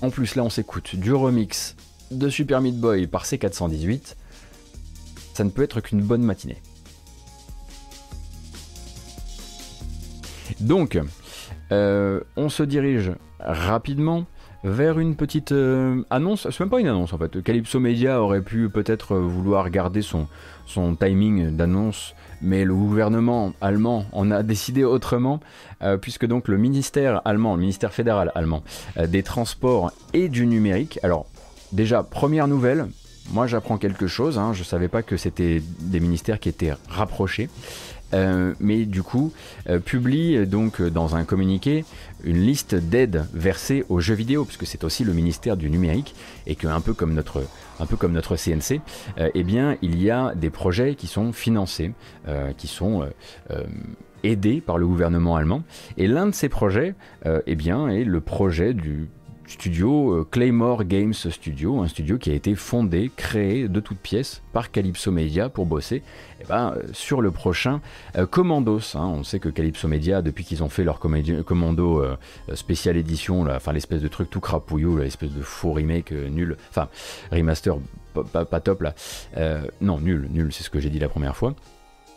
[0.00, 1.76] En plus, là, on s'écoute du remix
[2.10, 4.16] de Super Meat Boy par C418.
[5.34, 6.60] Ça ne peut être qu'une bonne matinée.
[10.60, 10.98] Donc,
[11.70, 14.24] euh, on se dirige rapidement
[14.64, 16.48] vers une petite euh, annonce.
[16.50, 17.42] C'est même pas une annonce en fait.
[17.42, 20.28] Calypso Media aurait pu peut-être vouloir garder son,
[21.00, 25.40] timing d'annonce, mais le gouvernement allemand en a décidé autrement,
[25.82, 28.62] euh, puisque donc le ministère allemand, le ministère fédéral allemand
[29.08, 31.00] des transports et du numérique.
[31.02, 31.26] Alors,
[31.72, 32.86] déjà, première nouvelle.
[33.30, 34.36] Moi, j'apprends quelque chose.
[34.36, 37.48] Hein, je savais pas que c'était des ministères qui étaient rapprochés.
[38.14, 39.32] Euh, mais du coup
[39.68, 41.84] euh, publie donc dans un communiqué
[42.24, 46.14] une liste d'aides versées aux jeux vidéo, puisque c'est aussi le ministère du numérique,
[46.46, 47.42] et que un peu comme notre,
[48.36, 48.80] CNC,
[49.18, 51.92] euh, eh bien il y a des projets qui sont financés,
[52.56, 53.08] qui sont
[54.22, 55.64] aidés par le gouvernement allemand,
[55.96, 56.94] et l'un de ces projets,
[57.24, 59.08] eh bien, est le projet du
[59.52, 64.42] studio euh, Claymore Games Studio, un studio qui a été fondé, créé de toutes pièces
[64.52, 66.02] par Calypso Media pour bosser
[66.40, 67.80] eh ben, euh, sur le prochain
[68.16, 68.96] euh, Commandos.
[68.96, 69.06] Hein.
[69.06, 72.04] On sait que Calypso Media, depuis qu'ils ont fait leur Commando
[72.54, 76.88] spécial édition, enfin l'espèce de truc tout crapouillou, l'espèce de faux remake nul, enfin
[77.30, 77.76] remaster
[78.32, 78.94] pas, top là,
[79.80, 81.54] non nul, nul, c'est ce que j'ai dit la première fois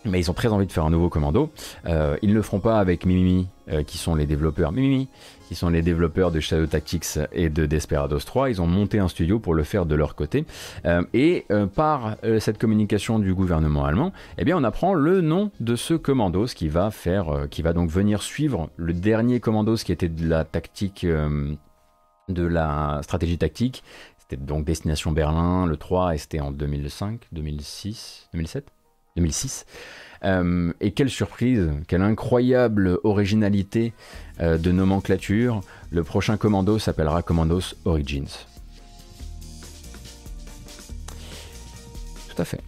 [0.05, 1.51] mais ils ont très envie de faire un nouveau commando.
[1.85, 3.47] ils ne le feront pas avec Mimimi,
[3.87, 4.71] qui sont les développeurs.
[5.47, 8.49] Qui sont les développeurs de Shadow Tactics et de Desperados 3.
[8.49, 10.45] Ils ont monté un studio pour le faire de leur côté.
[10.85, 15.21] Euh, et euh, par euh, cette communication du gouvernement allemand, eh bien, on apprend le
[15.21, 19.77] nom de ce commandos qui va faire, qui va donc venir suivre le dernier commandos
[19.77, 23.83] qui était de la tactique, de la stratégie tactique.
[24.17, 28.65] C'était donc Destination Berlin, le 3, et c'était en 2005, 2006, 2007,
[29.16, 29.66] 2006.
[30.24, 33.93] Euh, et quelle surprise, quelle incroyable originalité
[34.41, 35.61] euh, de nomenclature.
[35.91, 38.45] Le prochain commando s'appellera Commandos Origins.
[42.30, 42.61] Tout à fait.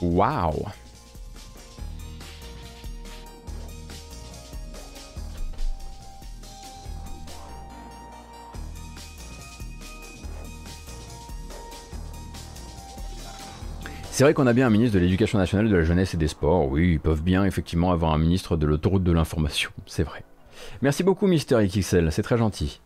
[0.00, 0.66] Waouh
[14.18, 16.26] C'est vrai qu'on a bien un ministre de l'Éducation nationale, de la jeunesse et des
[16.26, 16.68] sports.
[16.68, 19.70] Oui, ils peuvent bien effectivement avoir un ministre de l'autoroute de l'information.
[19.86, 20.24] C'est vrai.
[20.82, 22.10] Merci beaucoup, Mister XXL.
[22.10, 22.80] C'est très gentil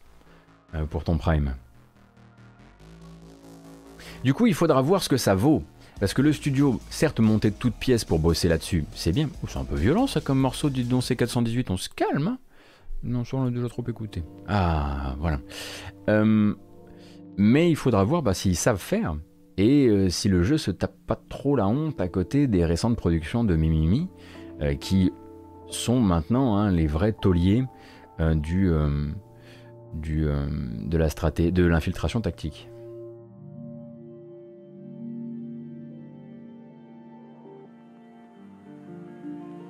[0.75, 1.55] euh, pour ton prime.
[4.23, 5.63] Du coup, il faudra voir ce que ça vaut.
[6.01, 9.31] Parce que le studio, certes monté de toutes pièces pour bosser là-dessus, c'est bien.
[9.49, 12.29] C'est un peu violent ça comme morceau du Don C418, on se calme.
[12.29, 12.39] Hein
[13.05, 14.23] non, ça on l'a déjà trop écouté.
[14.49, 15.41] Ah, voilà.
[16.11, 16.55] Euh,
[17.39, 19.17] mais il faudra voir bah, s'ils savent faire
[19.59, 22.97] et euh, si le jeu se tape pas trop la honte à côté des récentes
[22.97, 24.09] productions de Mimimi,
[24.61, 25.13] euh, qui
[25.69, 27.65] sont maintenant hein, les vrais tauliers
[28.21, 29.15] euh, de
[30.97, 32.69] la de l'infiltration tactique.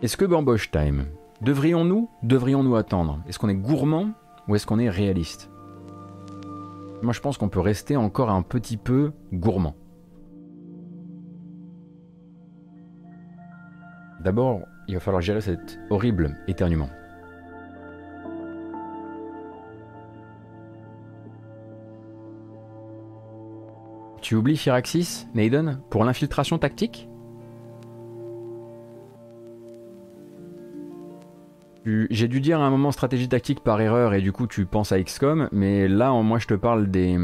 [0.03, 1.07] Est-ce que Bamboche Time
[1.43, 3.21] Devrions-nous Devrions-nous attendre?
[3.29, 4.11] Est-ce qu'on est gourmand
[4.49, 5.52] ou est-ce qu'on est réaliste?
[7.03, 9.77] Moi, je pense qu'on peut rester encore un petit peu gourmand.
[14.21, 16.89] D'abord, il va falloir gérer cet horrible éternuement.
[24.21, 27.09] Tu oublies Firaxis, Naden, pour l'infiltration tactique?
[31.85, 34.93] J'ai dû dire à un moment stratégie tactique par erreur et du coup tu penses
[34.93, 37.19] à XCOM, mais là moi je te parle des,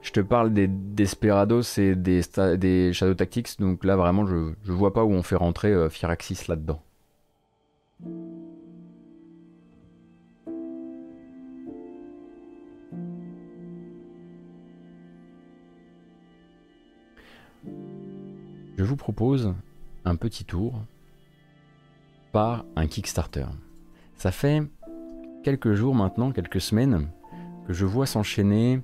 [0.00, 4.92] je te parle des Desperados et des, Shadow Tactics, donc là vraiment je, je vois
[4.92, 6.80] pas où on fait rentrer euh, Firaxis là-dedans.
[18.78, 19.52] Je vous propose
[20.04, 20.80] un petit tour
[22.32, 23.46] par un Kickstarter.
[24.20, 24.62] Ça fait
[25.44, 27.08] quelques jours maintenant, quelques semaines,
[27.66, 28.82] que je vois s'enchaîner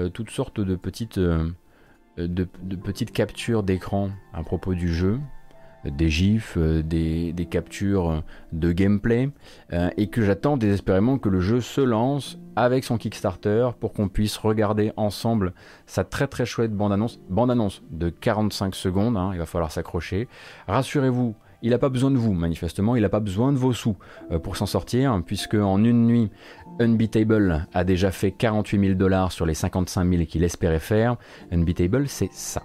[0.00, 1.48] euh, toutes sortes de petites, euh,
[2.18, 5.20] de, petites captures d'écran à propos du jeu,
[5.84, 9.30] des gifs, euh, des, des, captures de gameplay,
[9.96, 14.36] et que j'attends désespérément que le jeu se lance avec son Kickstarter pour qu'on puisse
[14.36, 15.54] regarder ensemble
[15.86, 20.26] sa très très chouette bande-annonce, bande-annonce de 45 secondes, hein, il va falloir s'accrocher.
[20.66, 23.96] Rassurez-vous, il n'a pas besoin de vous, manifestement, il n'a pas besoin de vos sous
[24.30, 26.30] euh, pour s'en sortir, puisque en une nuit,
[26.78, 31.16] Unbeatable a déjà fait 48 000 dollars sur les 55 000 qu'il espérait faire.
[31.50, 32.62] Unbeatable, c'est ça.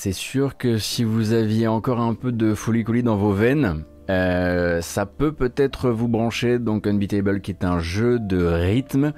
[0.00, 4.80] C'est sûr que si vous aviez encore un peu de folie dans vos veines, euh,
[4.80, 6.60] ça peut peut-être vous brancher.
[6.60, 9.12] Donc Unbeatable qui est un jeu de rythme,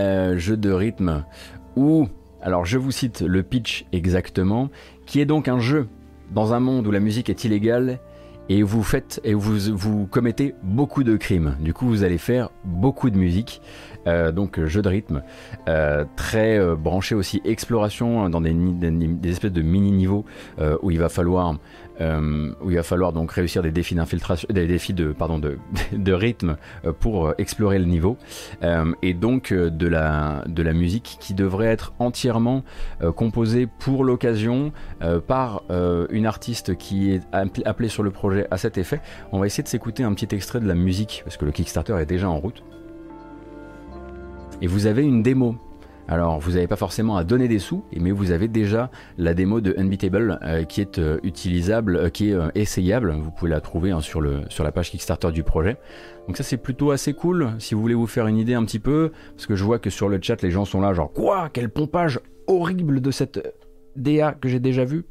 [0.00, 1.24] euh, jeu de rythme
[1.76, 2.08] où,
[2.42, 4.70] alors je vous cite le pitch exactement,
[5.06, 5.86] qui est donc un jeu
[6.32, 8.00] dans un monde où la musique est illégale
[8.48, 11.56] et vous faites et vous, vous commettez beaucoup de crimes.
[11.60, 13.60] Du coup, vous allez faire beaucoup de musique.
[14.06, 15.22] Euh, donc jeu de rythme,
[15.68, 18.54] euh, très euh, branché aussi exploration dans des,
[19.28, 20.24] espèces de mini niveaux
[20.82, 21.58] où il va falloir
[22.00, 25.58] où il va falloir donc réussir des défis d'infiltration, des défis de pardon de,
[25.92, 26.56] de rythme
[27.00, 28.16] pour explorer le niveau
[29.02, 32.62] et donc de la de la musique qui devrait être entièrement
[33.16, 34.72] composée pour l'occasion
[35.26, 35.62] par
[36.10, 39.00] une artiste qui est appelée sur le projet à cet effet.
[39.32, 41.96] On va essayer de s'écouter un petit extrait de la musique parce que le Kickstarter
[42.00, 42.62] est déjà en route
[44.60, 45.56] et vous avez une démo.
[46.10, 49.60] Alors, vous n'avez pas forcément à donner des sous, mais vous avez déjà la démo
[49.60, 53.14] de Unbeatable euh, qui est euh, utilisable, euh, qui est essayable.
[53.20, 55.76] Vous pouvez la trouver hein, sur, le, sur la page Kickstarter du projet.
[56.26, 58.78] Donc ça, c'est plutôt assez cool si vous voulez vous faire une idée un petit
[58.78, 61.50] peu, parce que je vois que sur le chat, les gens sont là, genre quoi,
[61.52, 63.54] quel pompage horrible de cette
[63.94, 65.04] DA que j'ai déjà vue.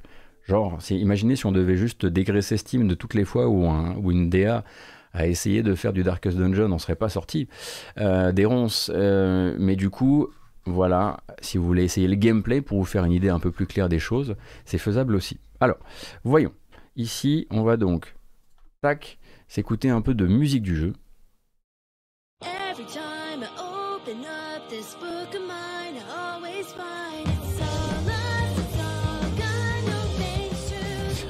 [0.46, 4.64] Genre, imaginez si on devait juste dégraisser Steam de toutes les fois où, une DA
[5.14, 7.50] à essayer de faire du Darkest Dungeon, on serait pas sorti
[7.98, 8.90] des ronces.
[8.94, 10.30] Mais du coup,
[10.68, 13.66] voilà, si vous voulez essayer le gameplay pour vous faire une idée un peu plus
[13.66, 15.40] claire des choses, c'est faisable aussi.
[15.60, 15.78] Alors,
[16.24, 16.54] voyons.
[16.96, 18.16] Ici, on va donc,
[18.82, 20.94] tac, s'écouter un peu de musique du jeu.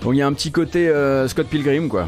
[0.02, 2.08] Bon, il y a un petit côté euh, Scott Pilgrim, quoi.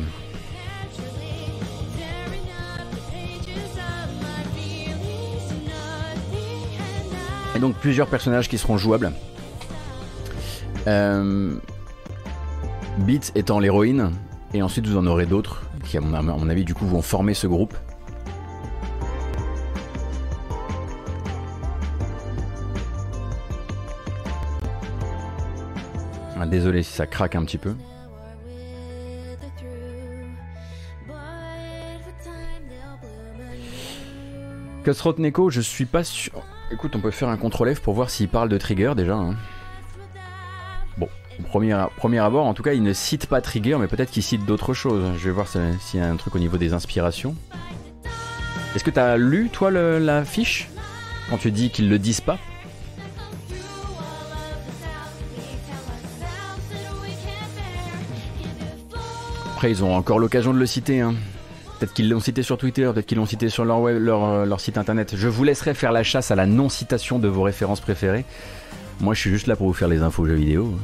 [7.58, 9.12] Donc plusieurs personnages qui seront jouables.
[10.88, 11.56] Euh,
[13.00, 14.12] Beats étant l'héroïne,
[14.54, 17.47] et ensuite vous en aurez d'autres qui, à mon, avis, du coup, vont former ce
[17.47, 17.74] groupe.
[26.39, 27.74] Ah, désolé si ça craque un petit peu.
[35.20, 36.43] Neko, je suis pas sûr.
[36.72, 39.16] Écoute, on peut faire un contrôle F pour voir s'il parle de trigger déjà.
[39.16, 39.36] Hein.
[40.98, 41.10] Bon,
[41.48, 44.74] premier, abord, en tout cas, il ne cite pas trigger, mais peut-être qu'il cite d'autres
[44.74, 45.18] choses.
[45.18, 47.36] Je vais voir s'il y a un truc au niveau des inspirations.
[48.76, 50.70] Est-ce que tu as lu, toi, la fiche?
[51.30, 52.38] Quand tu dis qu'ils le disent pas?
[59.54, 61.02] Après, ils ont encore l'occasion de le citer.
[61.02, 61.16] Hein.
[61.80, 64.60] Peut-être qu'ils l'ont cité sur Twitter, peut-être qu'ils l'ont cité sur leur, web, euh, leur,
[64.60, 65.16] site internet.
[65.16, 68.26] Je vous laisserai faire la chasse à la non-citation de vos références préférées.
[69.00, 70.76] Moi, je suis juste là pour vous faire les infos jeux vidéo.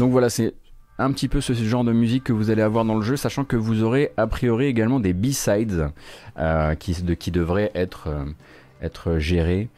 [0.00, 0.54] Donc voilà, c'est
[0.98, 3.44] un petit peu ce genre de musique que vous allez avoir dans le jeu, sachant
[3.44, 5.90] que vous aurez a priori également des B-sides
[6.38, 8.24] euh, qui, devraient être, euh,
[8.82, 9.68] être géré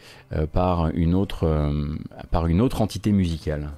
[0.53, 1.73] par, une autre,
[2.31, 3.71] par une autre entité musicale.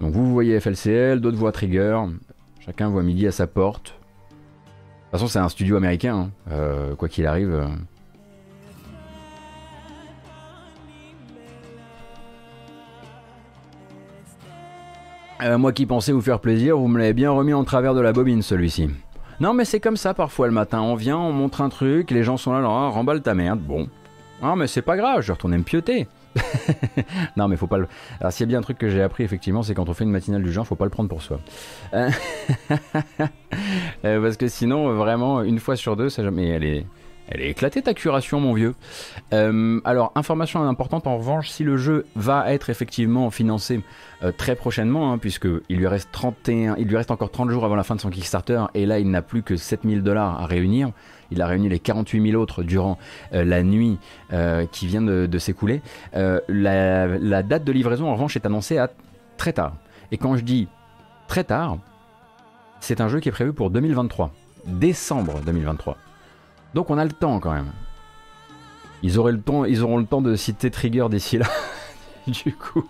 [0.00, 2.00] Donc vous voyez FLCL, d'autres voient Trigger,
[2.60, 3.86] chacun voit midi à sa porte.
[3.86, 6.94] De toute façon c'est un studio américain, hein.
[6.96, 7.66] quoi qu'il arrive.
[15.44, 18.00] Euh, moi qui pensais vous faire plaisir, vous me l'avez bien remis en travers de
[18.00, 18.88] la bobine celui-ci.
[19.40, 22.22] Non mais c'est comme ça parfois le matin, on vient, on montre un truc, les
[22.22, 23.88] gens sont là, alors, remballe ta merde, bon.
[24.42, 26.06] Ah mais c'est pas grave, je retourner me pioter.
[27.36, 27.86] non mais faut pas le...
[28.20, 30.04] Alors s'il y a bien un truc que j'ai appris effectivement, c'est quand on fait
[30.04, 31.40] une matinale du genre, faut pas le prendre pour soi.
[31.94, 32.10] Euh,
[34.04, 36.48] euh, parce que sinon, vraiment, une fois sur deux, ça jamais...
[36.48, 36.86] Elle est...
[37.28, 38.74] Elle est éclatée ta curation, mon vieux.
[39.32, 43.82] Euh, alors, information importante en revanche, si le jeu va être effectivement financé
[44.22, 47.64] euh, très prochainement, hein, puisque il lui reste 31, il lui reste encore 30 jours
[47.64, 50.46] avant la fin de son Kickstarter, et là il n'a plus que 7000 dollars à
[50.46, 50.90] réunir.
[51.30, 52.98] Il a réuni les 48 000 autres durant
[53.32, 53.98] euh, la nuit
[54.72, 55.80] qui vient de, s'écouler.
[56.12, 58.90] La, la date de livraison, en revanche, est annoncée à
[59.36, 59.74] très tard.
[60.10, 60.68] Et quand je dis
[61.28, 61.78] très tard,
[62.80, 64.32] c'est un jeu qui est prévu pour 2023,
[64.66, 65.96] décembre 2023.
[66.74, 67.70] Donc on a le temps quand même.
[69.02, 71.46] Ils, auraient le temps, ils auront le temps de citer Trigger d'ici là.
[72.26, 72.84] du coup.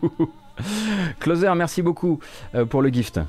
[1.20, 2.20] Closer, merci beaucoup
[2.54, 3.20] euh, pour le gift.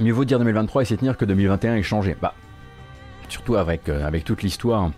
[0.00, 2.16] Mieux vaut dire 2023 et s'y tenir que 2021 ait changé.
[2.20, 2.34] Bah,
[3.28, 4.90] surtout avec, euh, avec toute l'histoire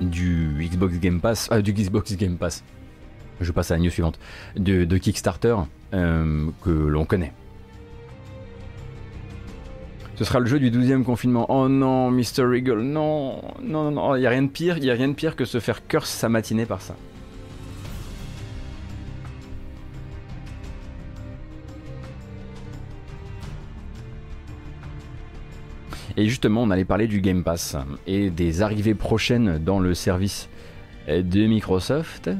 [0.00, 2.64] du Xbox Game Pass, ah, du Xbox Game Pass.
[3.40, 4.18] Je passe à la news suivante.
[4.56, 5.56] De, Kickstarter
[5.94, 7.32] euh, que l'on connaît.
[10.16, 11.46] Ce sera le jeu du 12e confinement.
[11.48, 12.44] Oh non, Mr.
[12.44, 15.34] Regal, non, non, non, il n'y a rien de pire, il a rien de pire
[15.34, 16.94] que se faire curse sa matinée par ça.
[26.16, 30.48] Et justement, on allait parler du Game Pass et des arrivées prochaines dans le service
[31.08, 32.30] de Microsoft.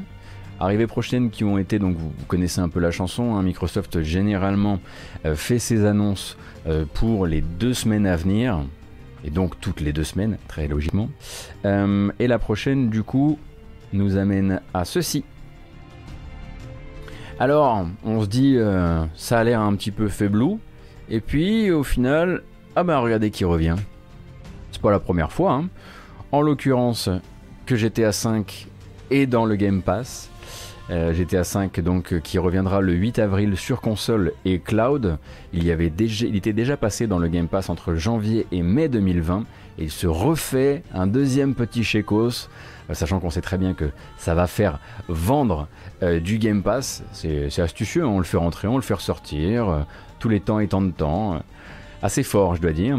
[0.60, 4.78] Arrivées prochaines qui ont été, donc vous connaissez un peu la chanson, hein, Microsoft généralement
[5.24, 6.36] euh, fait ses annonces
[6.68, 8.60] euh, pour les deux semaines à venir,
[9.24, 11.08] et donc toutes les deux semaines, très logiquement.
[11.64, 13.40] Euh, et la prochaine, du coup,
[13.92, 15.24] nous amène à ceci.
[17.40, 18.56] Alors, on se dit,
[19.16, 20.60] ça a l'air un petit peu faiblou,
[21.08, 22.42] et puis au final,
[22.74, 23.76] ah bah regardez qui revient.
[24.70, 25.52] C'est pas la première fois.
[25.52, 25.68] Hein.
[26.30, 27.10] En l'occurrence,
[27.66, 28.66] que GTA 5
[29.10, 30.30] est dans le Game Pass.
[30.90, 35.18] Euh, GTA 5 donc qui reviendra le 8 avril sur console et cloud.
[35.52, 38.88] Il, y avait déjà, était déjà passé dans le Game Pass entre janvier et mai
[38.88, 39.44] 2020
[39.78, 42.48] et il se refait un deuxième petit chécos,
[42.88, 45.68] euh, sachant qu'on sait très bien que ça va faire vendre
[46.02, 47.04] euh, du Game Pass.
[47.12, 48.08] C'est astucieux, hein.
[48.08, 49.86] on le fait rentrer, on le fait ressortir,
[50.18, 51.42] tous les temps étant de temps
[52.02, 52.98] assez fort, je dois dire.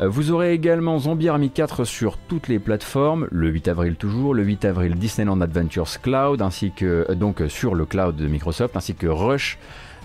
[0.00, 4.34] Euh, vous aurez également Zombie Army 4 sur toutes les plateformes, le 8 avril toujours,
[4.34, 8.76] le 8 avril Disneyland Adventures Cloud, ainsi que euh, donc sur le cloud de Microsoft,
[8.76, 9.58] ainsi que Rush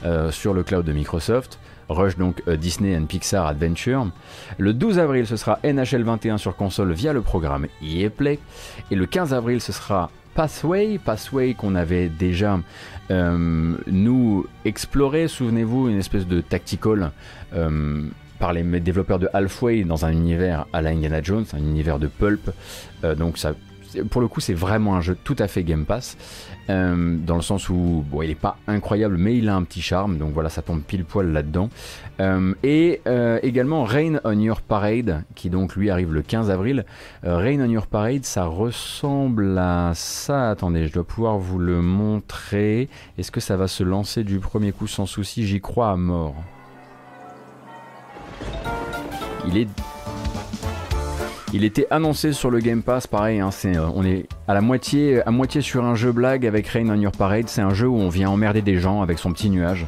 [0.06, 1.60] euh, sur le cloud de Microsoft.
[1.90, 4.08] Rush donc Disney and Pixar Adventure.
[4.58, 8.40] Le 12 avril ce sera NHL 21 sur console via le programme EA Play.
[8.92, 12.60] Et le 15 avril ce sera Pathway, Pathway qu'on avait déjà
[13.10, 17.14] nous exploré, souvenez-vous, une espèce de tactical
[18.40, 22.08] par les développeurs de Halfway dans un univers à la Indiana Jones, un univers de
[22.08, 22.52] pulp.
[23.04, 23.38] Euh, donc
[24.10, 26.18] pour le coup, c'est vraiment un jeu tout à fait Game Pass,
[26.70, 30.18] euh, dans le sens où il n'est pas incroyable, mais il a un petit charme,
[30.18, 31.70] donc voilà, ça tombe pile poil là-dedans.
[32.20, 33.02] Euh, et
[33.44, 36.86] également Rain on Your Parade, qui donc lui arrive le 15 avril.
[37.24, 40.50] Rain on Your Parade, ça ressemble à ça.
[40.50, 42.90] Attendez, je dois pouvoir vous le montrer.
[43.18, 45.48] Est-ce que ça va se lancer du premier coup sans souci?
[45.48, 46.36] J'y crois à mort.
[49.48, 49.68] Il est
[51.54, 55.26] il était annoncé sur le Game Pass, pareil, hein, euh, on est à la moitié,
[55.26, 57.48] à moitié sur un jeu blague avec Rain on Your Parade.
[57.48, 59.88] C'est un jeu où on vient emmerder des gens avec son petit nuage.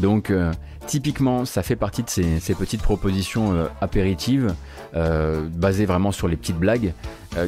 [0.00, 0.52] Donc, euh,
[0.88, 4.52] typiquement, ça fait partie de ces, petites propositions euh, apéritives,
[4.92, 6.92] basées vraiment sur les petites blagues,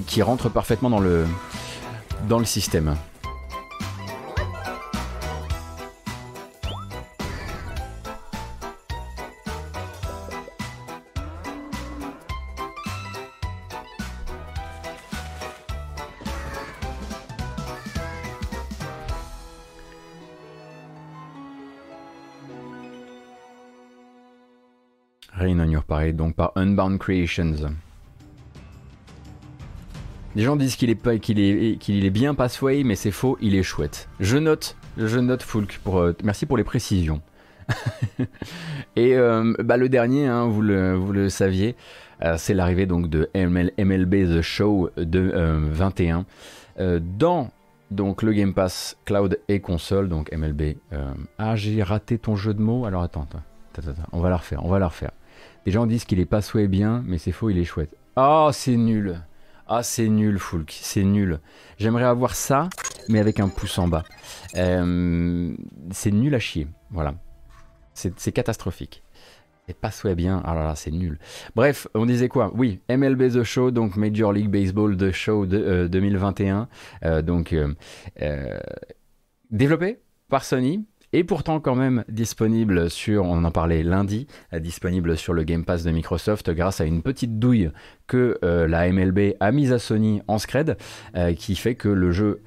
[0.07, 1.27] qui rentrent parfaitement dans le,
[2.29, 2.95] dans le système.
[25.85, 27.75] Parade, donc par Unbound Creations.
[30.35, 33.55] Les gens disent qu'il est, qu'il est, qu'il est bien Passway, mais c'est faux, il
[33.55, 34.09] est chouette.
[34.19, 35.79] Je note, je note Fulk.
[35.85, 37.21] Pour, euh, merci pour les précisions.
[38.97, 41.77] Et euh, bah, le dernier, hein, vous, le, vous le saviez,
[42.23, 45.33] euh, c'est l'arrivée donc de MLB The Show de
[45.71, 46.25] 21
[47.01, 47.51] dans
[47.91, 50.77] donc le Game Pass cloud et console, donc MLB.
[51.39, 52.87] ah, j'ai raté ton jeu de mots.
[52.87, 53.29] Alors attends,
[54.13, 55.11] on va la refaire, on va la refaire.
[55.65, 57.97] Les gens disent qu'il est Passway bien, mais c'est faux, il est chouette.
[58.17, 59.23] Oh, c'est nul.
[59.69, 61.39] Ah, c'est nul, Fulk, c'est nul.
[61.79, 62.69] J'aimerais avoir ça,
[63.09, 64.05] mais avec un pouce en bas.
[64.57, 65.55] Euh,
[65.91, 67.15] c'est nul à chier, voilà.
[67.95, 69.03] C'est catastrophique.
[69.69, 71.19] Et pas souhait bien, ah là là, c'est nul.
[71.55, 72.51] Bref, on disait quoi?
[72.55, 76.69] Oui, MLB The Show, donc Major League Baseball The Show de, 2021.
[77.05, 77.55] Euh, euh, donc,
[79.51, 85.17] développé par Sony, et pourtant quand même disponible sur, on en parlait lundi, euh, disponible
[85.17, 87.71] sur le Game Pass de Microsoft grâce à une petite douille
[88.07, 90.77] que euh, la MLB a mise à Sony en scred,
[91.17, 92.43] euh, qui fait que le jeu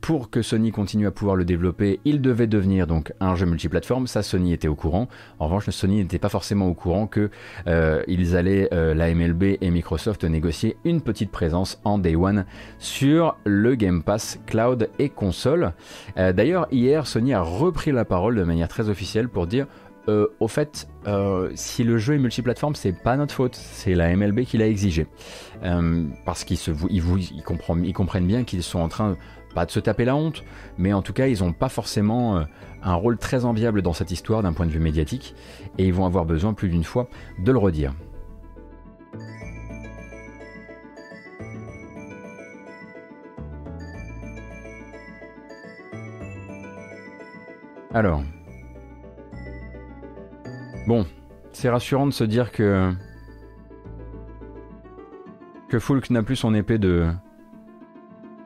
[0.00, 4.06] pour que Sony continue à pouvoir le développer, il devait devenir donc un jeu multiplateforme.
[4.06, 5.08] Ça, Sony était au courant.
[5.38, 7.30] En revanche, Sony n'était pas forcément au courant que
[7.66, 12.46] euh, ils allaient, euh, la MLB et Microsoft, négocier une petite présence en Day One
[12.78, 15.72] sur le Game Pass Cloud et console.
[16.16, 19.66] Euh, d'ailleurs, hier, Sony a repris la parole de manière très officielle pour dire
[20.40, 20.88] au fait,
[21.54, 25.06] si le jeu est multiplateforme, c'est pas notre faute, c'est la MLB qui l'a exigé.
[26.24, 26.58] parce qu'ils
[26.90, 27.04] ils,
[27.36, 29.16] ils, comprennent bien qu'ils sont en train
[29.54, 30.44] pas de se taper la honte,
[30.78, 32.44] mais en tout cas, ils n'ont pas forcément euh,
[32.82, 35.34] un rôle très enviable dans cette histoire d'un point de vue médiatique,
[35.78, 37.92] et ils vont avoir besoin plus d'une fois de le redire.
[47.92, 48.22] Alors.
[50.86, 51.04] Bon,
[51.52, 52.92] c'est rassurant de se dire que.
[55.68, 57.08] que Fulk n'a plus son épée de.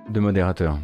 [0.08, 0.78] de modérateur.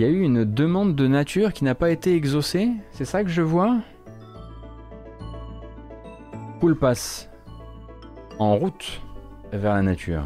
[0.00, 3.22] Il y a eu une demande de nature qui n'a pas été exaucée C'est ça
[3.22, 3.80] que je vois?
[6.58, 7.28] Poule passe
[8.38, 9.02] en route
[9.52, 10.24] vers la nature.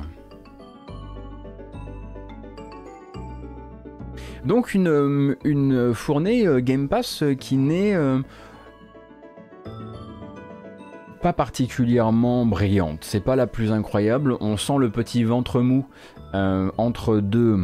[4.44, 8.20] Donc une, une fournée euh, Game Pass euh, qui n'est euh,
[11.20, 13.00] pas particulièrement brillante.
[13.02, 14.36] C'est pas la plus incroyable.
[14.38, 15.84] On sent le petit ventre mou
[16.32, 17.58] entre deux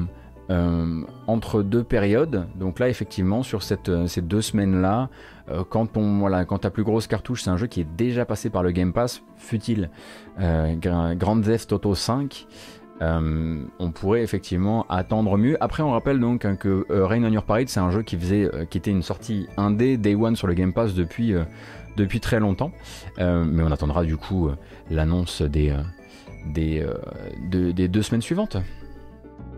[1.31, 2.49] entre deux périodes.
[2.57, 5.09] Donc là, effectivement, sur euh, ces deux semaines-là,
[5.49, 8.25] euh, quand, on, voilà, quand ta plus grosse cartouche, c'est un jeu qui est déjà
[8.25, 9.91] passé par le Game Pass, fut-il
[10.39, 12.47] Grand Theft Auto 5,
[13.01, 15.57] on pourrait effectivement attendre mieux.
[15.63, 18.51] Après, on rappelle donc hein, que Rain on Your Parade, c'est un jeu qui, faisait,
[18.69, 21.35] qui était une sortie indé Day One sur le Game Pass depuis,
[21.97, 22.73] depuis très longtemps.
[23.19, 24.51] mais on attendra du coup
[24.91, 25.75] l'annonce des,
[26.47, 26.87] des,
[27.51, 28.57] des deux semaines suivantes.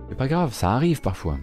[0.09, 1.39] C'est pas grave, ça arrive parfois.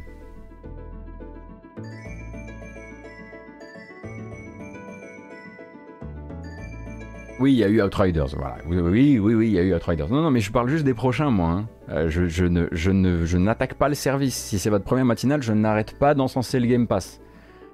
[7.40, 8.58] Oui, il y a eu Outriders, voilà.
[8.68, 10.10] Oui, oui, oui, il y a eu Outriders.
[10.10, 11.50] Non, non, mais je parle juste des prochains, moi.
[11.50, 11.68] Hein.
[11.90, 14.36] Euh, je, n'attaque pas le service.
[14.36, 17.22] Si c'est votre première matinale, je n'arrête pas d'encenser le Game Pass.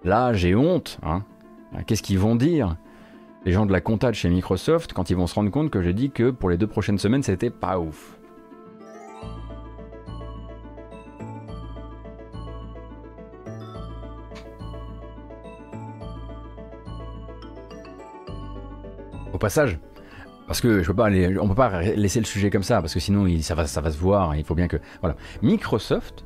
[0.03, 0.99] Là, j'ai honte.
[1.03, 1.23] Hein.
[1.87, 2.77] Qu'est-ce qu'ils vont dire?
[3.43, 5.93] Les gens de la compta chez Microsoft, quand ils vont se rendre compte que j'ai
[5.93, 8.17] dit que pour les deux prochaines semaines, c'était pas ouf.
[19.45, 19.77] Passage,
[20.47, 22.95] parce que je peux pas aller, on peut pas laisser le sujet comme ça, parce
[22.95, 24.35] que sinon ça, va, ça va se voir.
[24.35, 25.15] Il faut bien que voilà.
[25.43, 26.25] Microsoft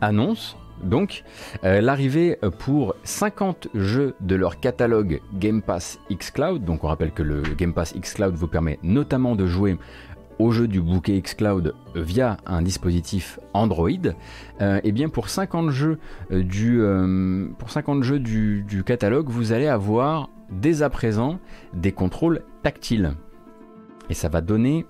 [0.00, 1.22] annonce donc
[1.62, 6.64] euh, l'arrivée pour 50 jeux de leur catalogue Game Pass X Cloud.
[6.64, 9.78] Donc on rappelle que le Game Pass X Cloud vous permet notamment de jouer
[10.40, 14.12] au jeu du bouquet xCloud via un dispositif Android, et
[14.60, 15.98] euh, eh bien pour 50 jeux,
[16.30, 16.82] euh, du,
[17.58, 21.38] pour 50 jeux du, du, catalogue, vous allez avoir dès à présent
[21.72, 23.14] des contrôles tactiles.
[24.10, 24.86] Et ça va donner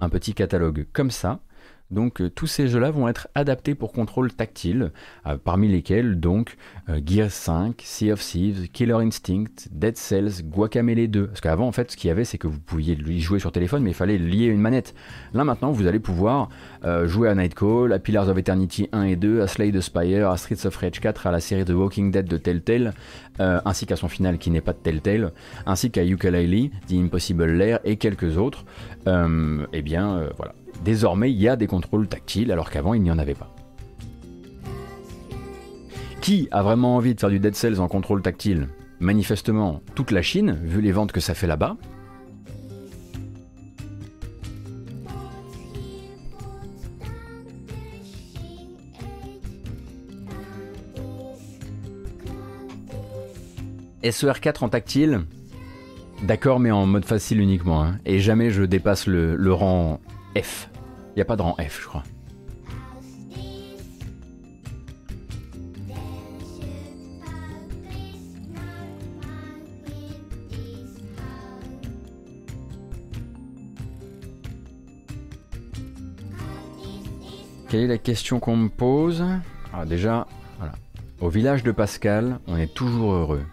[0.00, 1.38] un petit catalogue comme ça
[1.92, 4.90] donc euh, tous ces jeux-là vont être adaptés pour contrôle tactile,
[5.26, 6.56] euh, parmi lesquels donc
[6.88, 11.26] euh, Gears 5, Sea of Thieves, Killer Instinct, Dead Cells, Guacamele 2.
[11.26, 13.52] Parce qu'avant en fait ce qu'il y avait c'est que vous pouviez y jouer sur
[13.52, 14.94] téléphone mais il fallait lier une manette.
[15.34, 16.48] Là maintenant vous allez pouvoir
[17.04, 20.36] jouer à Nightcall, à Pillars of Eternity 1 et 2, à Slay the Spire, à
[20.36, 22.92] Streets of Rage 4, à la série The Walking Dead de Telltale,
[23.38, 25.32] ainsi qu'à son final qui n'est pas de Telltale,
[25.66, 28.64] ainsi qu'à Yooka-Laylee, The Impossible Lair et quelques autres.
[29.06, 30.54] eh bien voilà
[30.84, 33.54] désormais il y a des contrôles tactiles alors qu'avant il n'y en avait pas.
[36.20, 38.68] Qui a vraiment envie de faire du Dead Cells en contrôle tactile?
[39.00, 41.76] Manifestement, toute la Chine, vu les ventes que ça fait là-bas.
[54.02, 55.22] SER4 en tactile,
[56.22, 57.82] d'accord, mais en mode facile uniquement.
[57.84, 57.98] hein.
[58.04, 60.00] Et jamais je dépasse le, le rang
[60.40, 60.68] F.
[61.14, 62.02] Il n'y a pas de rang F, je crois.
[77.68, 79.24] Quelle est la question qu'on me pose?
[79.72, 80.26] Alors déjà,
[80.58, 80.72] voilà.
[81.20, 83.44] Au village de Pascal, on est toujours heureux.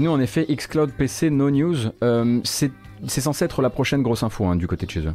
[0.00, 1.76] Sinon, en effet, Xcloud PC, no news.
[2.02, 2.70] Euh, c'est
[3.06, 5.12] censé être la prochaine grosse info hein, du côté de chez eux.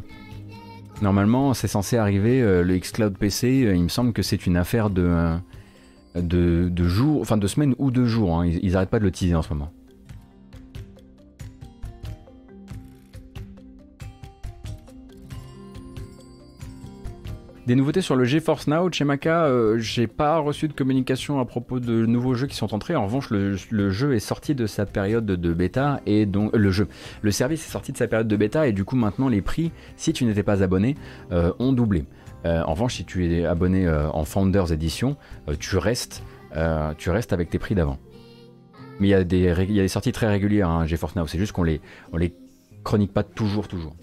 [1.02, 4.56] Normalement, c'est censé arriver, euh, le Xcloud PC, euh, il me semble que c'est une
[4.56, 5.38] affaire de,
[6.14, 8.38] de, jours, enfin de semaines ou de jours.
[8.38, 8.46] hein.
[8.46, 9.72] Ils, ils arrêtent pas de le teaser en ce moment.
[17.66, 21.44] Des nouveautés sur le GeForce Now, chez Maca, euh, j'ai pas reçu de communication à
[21.44, 22.94] propos de nouveaux jeux qui sont entrés.
[22.94, 26.70] En revanche, le, jeu est sorti de sa période de bêta et donc euh, le
[26.70, 26.86] jeu,
[27.22, 29.72] le service est sorti de sa période de bêta et du coup maintenant les prix,
[29.96, 30.94] si tu n'étais pas abonné,
[31.32, 32.04] euh, ont doublé.
[32.44, 35.16] En revanche, si tu es abonné en Founders Edition,
[35.58, 36.22] tu restes,
[37.32, 37.98] avec tes prix d'avant.
[39.00, 41.26] Mais il y a des, sorties très régulières, hein, GeForce Now.
[41.26, 41.80] C'est juste qu'on les,
[42.16, 42.32] les
[42.84, 43.96] chronique pas toujours, toujours.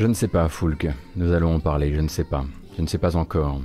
[0.00, 0.88] Je ne sais pas, Foulk.
[1.14, 2.46] Nous allons en parler, je ne sais pas.
[2.74, 3.60] Je ne sais pas encore.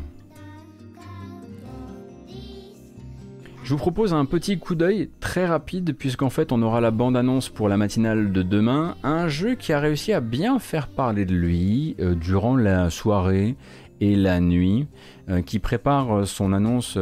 [3.63, 7.47] Je vous propose un petit coup d'œil très rapide, puisqu'en fait on aura la bande-annonce
[7.47, 8.97] pour la matinale de demain.
[9.01, 13.55] Un jeu qui a réussi à bien faire parler de lui euh, durant la soirée
[14.01, 14.89] et la nuit,
[15.29, 16.97] euh, qui prépare son annonce,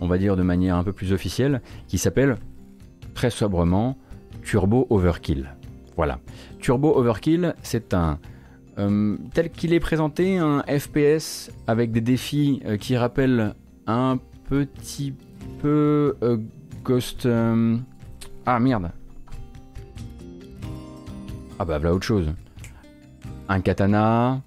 [0.00, 2.38] on va dire de manière un peu plus officielle, qui s'appelle
[3.12, 3.98] très sobrement
[4.42, 5.54] Turbo Overkill.
[5.96, 6.18] Voilà.
[6.60, 8.18] Turbo Overkill, c'est un
[8.80, 13.54] euh, tel qu'il est présenté, un FPS avec des défis euh, qui rappellent
[13.86, 14.18] un
[14.48, 15.14] petit
[15.60, 16.38] peu euh,
[16.82, 17.28] Ghost.
[18.46, 18.90] Ah merde.
[21.58, 22.32] Ah bah voilà autre chose.
[23.48, 24.40] Un katana.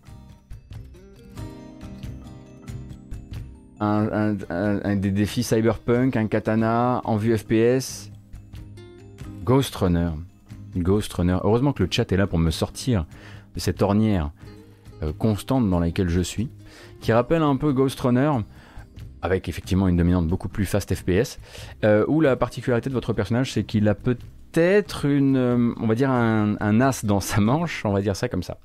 [3.80, 8.10] Un des défis cyberpunk, un katana en vue FPS.
[9.44, 10.12] Ghost Runner.
[10.76, 11.38] Ghost Runner.
[11.44, 13.06] Heureusement que le chat est là pour me sortir
[13.60, 14.32] cette ornière
[15.04, 16.50] euh, constante dans laquelle je suis,
[17.02, 18.32] qui rappelle un peu Ghost Runner,
[19.22, 21.40] avec effectivement une dominante beaucoup plus fast FPS,
[21.84, 25.96] euh, où la particularité de votre personnage, c'est qu'il a peut-être une, euh, on va
[25.96, 28.58] dire un, as dans sa manche, on va dire ça comme ça.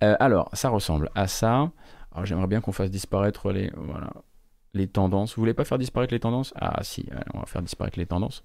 [0.00, 1.70] Alors, ça ressemble à ça.
[2.12, 4.10] Alors, j'aimerais bien qu'on fasse disparaître les, voilà,
[4.74, 5.34] les tendances.
[5.34, 6.52] Vous voulez pas faire disparaître les tendances?
[6.56, 8.44] Ah si, on va faire disparaître les tendances.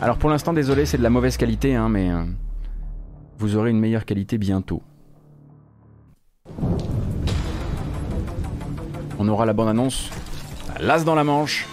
[0.00, 2.10] Alors pour l'instant, désolé, c'est de la mauvaise qualité, hein, mais
[3.42, 4.84] vous aurez une meilleure qualité bientôt.
[9.18, 10.10] On aura la bande-annonce,
[10.78, 11.66] l'as dans la manche.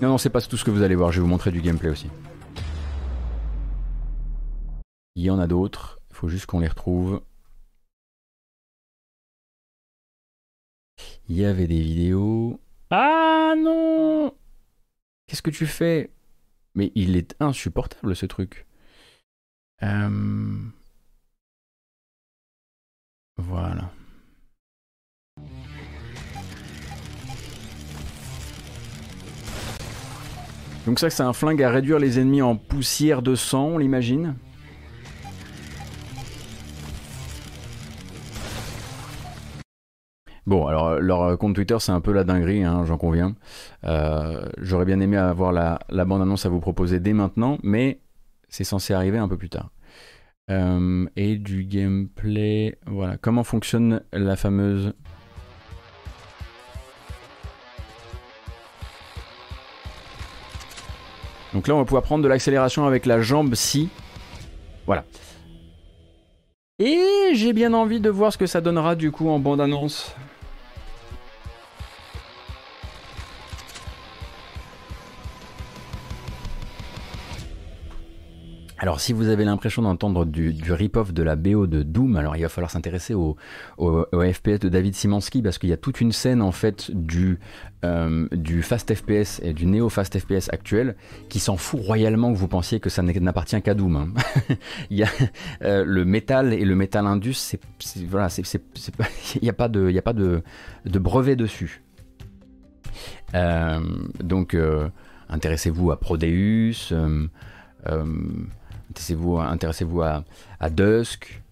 [0.00, 1.60] Non, non, c'est pas tout ce que vous allez voir, je vais vous montrer du
[1.60, 2.08] gameplay aussi.
[5.16, 7.22] Il y en a d'autres, il faut juste qu'on les retrouve.
[11.28, 12.60] Il y avait des vidéos.
[12.90, 14.32] Ah non
[15.26, 16.12] Qu'est-ce que tu fais?
[16.76, 18.66] Mais il est insupportable ce truc.
[19.82, 20.70] Euh,
[23.38, 23.90] Voilà.
[30.86, 34.36] Donc ça c'est un flingue à réduire les ennemis en poussière de sang, on l'imagine?
[40.46, 43.34] Bon, alors leur euh, compte Twitter, c'est un peu la dinguerie, hein, j'en conviens.
[43.84, 48.00] Euh, J'aurais bien aimé avoir la, bande-annonce à vous proposer dès maintenant, mais
[48.48, 49.70] c'est censé arriver un peu plus tard.
[50.50, 53.16] Euh, et du gameplay, voilà.
[53.16, 54.92] Comment fonctionne la fameuse...
[61.54, 63.88] Donc là, on va pouvoir prendre de l'accélération avec la jambe ci.
[66.78, 70.14] Et j'ai bien envie de voir ce que ça donnera du coup en bande-annonce.
[78.78, 82.42] Alors si vous avez l'impression d'entendre du, rip-off de la BO de Doom, alors il
[82.42, 83.36] va falloir s'intéresser au,
[83.78, 87.38] FPS de David Simansky parce qu'il y a toute une scène en fait du,
[87.84, 90.94] euh, du Fast FPS et du Neo Fast FPS actuel
[91.30, 93.96] qui s'en fout royalement que vous pensiez que ça n'appartient qu'à Doom.
[93.96, 94.08] Hein.
[95.62, 97.56] euh, le métal et le métal indus,
[98.06, 98.28] voilà,
[99.36, 100.42] il n'y a pas de
[100.84, 101.82] brevet dessus.
[103.34, 103.80] Euh,
[104.22, 104.54] donc
[105.30, 106.92] intéressez-vous à Prodeus.
[108.90, 109.86] Intéressez-vous intéressez
[110.60, 111.42] à, Dusk.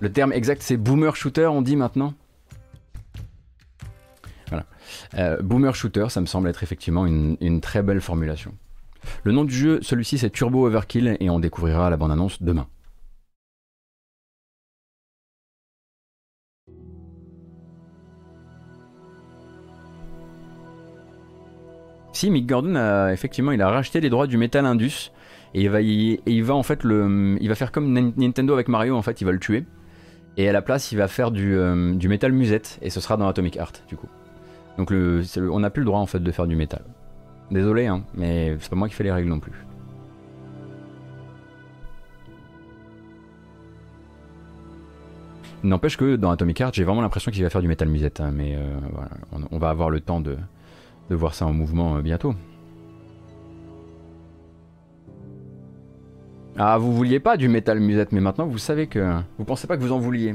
[0.00, 2.14] Le terme exact, c'est boomer shooter, on dit maintenant
[4.48, 4.66] Voilà.
[5.14, 8.54] Euh, boomer shooter, ça me semble être effectivement une, très belle formulation.
[9.24, 12.66] Le nom du jeu, celui-ci, c'est Turbo Overkill et on découvrira la bande-annonce demain.
[22.12, 25.12] Si, Mick Gordon a effectivement il a racheté les droits du Metal Indus
[25.54, 25.62] et
[26.26, 29.24] il va, en fait le, il va faire comme Nintendo avec Mario en fait, il
[29.24, 29.64] va le tuer.
[30.36, 33.16] Et à la place, il va faire du, euh, du métal musette et ce sera
[33.16, 34.08] dans Atomic Heart du coup.
[34.76, 36.82] Donc on n'a plus le droit en fait de faire du métal.
[37.50, 39.52] Désolé, hein, mais c'est pas moi qui fais les règles non plus.
[45.64, 48.30] N'empêche que dans Atomic Heart, j'ai vraiment l'impression qu'il va faire du métal musette, hein,
[48.32, 48.78] mais euh,
[49.50, 50.36] on, va avoir le temps de,
[51.10, 52.34] de voir ça en mouvement euh, bientôt.
[56.60, 59.14] Ah, vous vouliez pas du métal musette, mais maintenant vous savez que.
[59.38, 60.34] Vous pensez pas que vous en vouliez.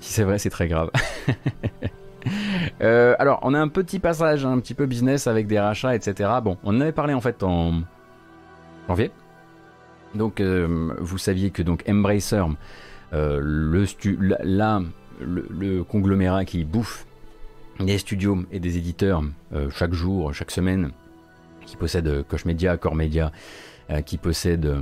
[0.00, 0.90] Si c'est vrai, c'est très grave.
[2.82, 6.30] Euh, alors, on a un petit passage, un petit peu business avec des rachats, etc.
[6.42, 7.82] Bon, on en avait parlé en fait en
[8.86, 9.10] janvier.
[10.14, 12.42] Donc, euh, vous saviez que donc Embracer,
[13.14, 17.06] euh, le, conglomérat qui bouffe
[17.80, 19.22] des studios et des éditeurs
[19.70, 20.90] chaque jour, chaque semaine,
[21.64, 23.32] qui possède Koch Media, Core Media,
[24.02, 24.80] qui possède euh,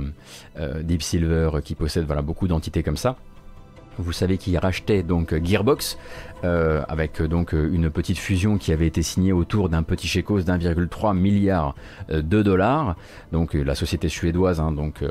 [0.59, 3.15] euh, Deep Silver, qui possède voilà, beaucoup d'entités comme ça.
[3.97, 5.97] Vous savez qu'il rachetait donc Gearbox
[6.43, 11.75] avec donc une petite fusion qui avait été signée autour d'un petit chécos d'1,3 milliard
[12.09, 12.95] de dollars.
[13.31, 15.03] Donc la société suédoise, hein, donc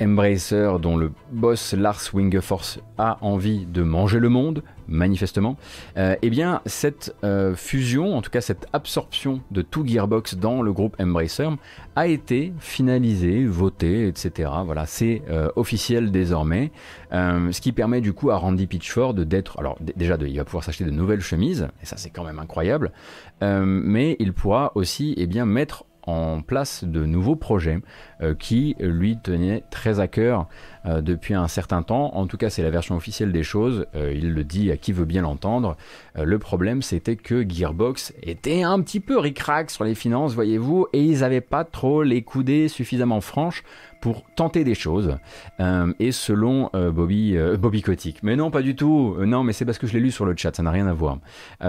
[0.00, 5.56] Embracer, dont le boss Lars Wingefors a envie de manger le monde, manifestement,
[5.96, 10.62] euh, eh bien cette euh, fusion, en tout cas cette absorption de tout Gearbox dans
[10.62, 11.48] le groupe Embracer
[11.94, 14.50] a été finalisée, votée, etc.
[14.64, 16.70] Voilà, c'est euh, officiel désormais,
[17.12, 20.64] ce qui permet du coup à Randy Pitchford d'être, alors déjà de, il va pouvoir
[20.64, 22.92] s'acheter de nouvelles chemises, et ça c'est quand même incroyable,
[23.40, 27.80] mais il pourra aussi eh bien mettre en place de nouveaux projets
[28.38, 30.48] qui lui tenaient très à cœur
[30.86, 32.14] euh, depuis un certain temps.
[32.14, 33.86] En tout cas, c'est la version officielle des choses.
[33.94, 35.76] Euh, il le dit à qui veut bien l'entendre.
[36.16, 40.86] Euh, le problème, c'était que Gearbox était un petit peu ricrac sur les finances, voyez-vous,
[40.92, 43.64] et ils n'avaient pas trop les coudées suffisamment franches
[44.00, 45.16] pour tenter des choses.
[45.98, 48.22] et selon Bobby, Bobby Kotick.
[48.22, 49.16] Mais non, pas du tout.
[49.18, 50.92] non, mais c'est parce que je l'ai lu sur le chat, ça n'a rien à
[50.92, 51.18] voir.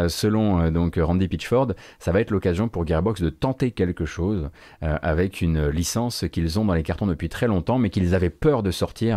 [0.10, 4.52] selon donc Randy Pitchford, ça va être l'occasion pour Gearbox de tenter quelque chose
[4.82, 8.62] avec une licence qu'ils ont dans les cartons depuis très longtemps, mais qu'ils avaient peur
[8.62, 9.09] de sortir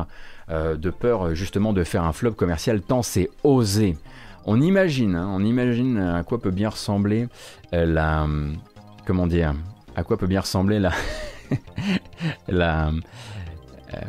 [0.51, 3.97] euh, de peur justement de faire un flop commercial tant c'est osé.
[4.45, 7.29] On imagine, hein, on imagine à quoi peut bien ressembler
[7.73, 8.27] euh, la,
[9.07, 9.55] comment dire,
[9.95, 10.91] à quoi peut bien ressembler la,
[12.49, 12.89] la,
[13.95, 14.01] euh,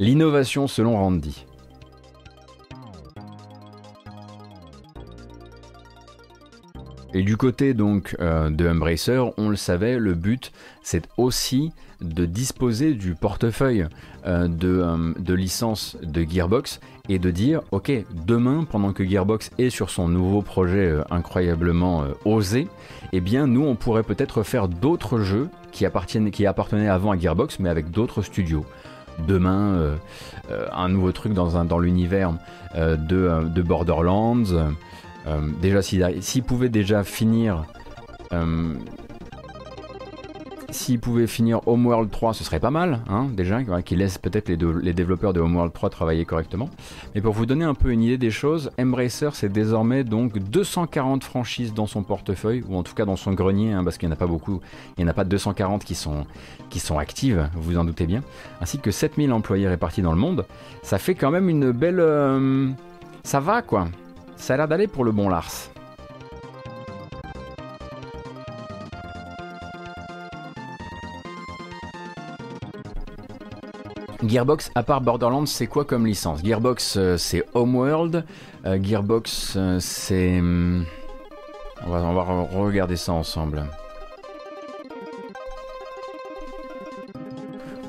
[0.00, 1.46] l'innovation selon Randy.
[7.14, 10.50] Et du côté donc de Embracer, on le savait, le but
[10.82, 13.86] c'est aussi de disposer du portefeuille
[14.26, 17.92] euh, euh, de, licences de Gearbox et de dire ok
[18.26, 22.68] demain pendant que Gearbox est sur son nouveau projet euh, incroyablement osé
[23.12, 27.18] eh bien nous on pourrait peut-être faire d'autres jeux qui, appartiennent, qui appartenaient avant à
[27.18, 28.64] Gearbox mais avec d'autres studios.
[29.28, 29.96] Demain
[30.72, 32.34] un nouveau truc dans, un, dans l'univers
[32.74, 34.42] de, de, Borderlands.
[35.62, 37.64] Déjà s'ils pouvaient déjà finir
[40.74, 44.92] s'il pouvait finir Homeworld 3, ce serait pas mal, hein, déjà, qui laisse peut-être les,
[44.92, 46.68] développeurs de Homeworld 3 travailler correctement.
[47.14, 51.22] Mais pour vous donner un peu une idée des choses, Embracer, c'est désormais donc 240
[51.22, 54.12] franchises dans son portefeuille, ou en tout cas dans son grenier, hein, parce qu'il n'y
[54.12, 54.60] en a pas beaucoup,
[54.98, 56.26] il n'y en a pas 240 qui sont,
[56.70, 58.22] qui sont actives, vous en doutez bien,
[58.60, 60.44] ainsi que 7000 employés répartis dans le monde.
[60.82, 62.00] Ça fait quand même une belle...
[62.00, 62.68] Euh,
[63.22, 63.86] ça va, quoi.
[64.36, 65.73] Ça a l'air d'aller pour le bon Lars.
[74.28, 76.42] Gearbox, à part Borderlands, c'est quoi comme licence?
[76.44, 78.24] Gearbox, euh, c'est Homeworld.
[78.64, 80.40] Euh, Gearbox, euh, c'est...
[80.40, 80.84] Hmm,
[81.86, 83.64] on va, on va regarder ça ensemble.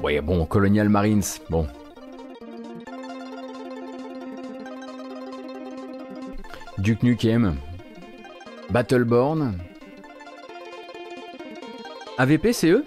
[0.03, 1.67] Ouais, bon, Colonial Marines, bon.
[6.77, 7.55] Duke Nukem.
[8.69, 9.57] Battleborn.
[12.17, 12.85] AVP, c'est eux?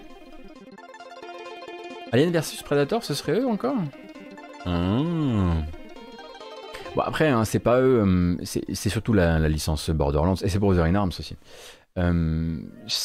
[2.12, 3.76] Alien vs Predator, ce serait eux encore?
[4.64, 5.02] Ah.
[6.96, 10.84] Bon, après, hein, c'est pas eux, euh, c'est surtout la, licence Borderlands, et c'est Brother
[10.84, 11.36] in Arms aussi.
[11.98, 12.58] Euh,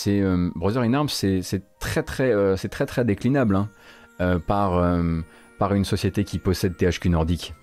[0.07, 3.67] euh, Brother in Arms, c'est très très, déclinable
[4.19, 4.81] hein, par
[5.59, 7.53] par une société qui possède THQ Nordic.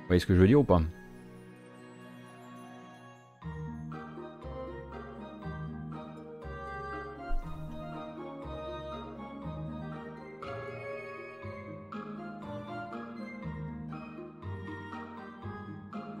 [0.00, 0.80] Vous voyez ce que je veux dire ou pas?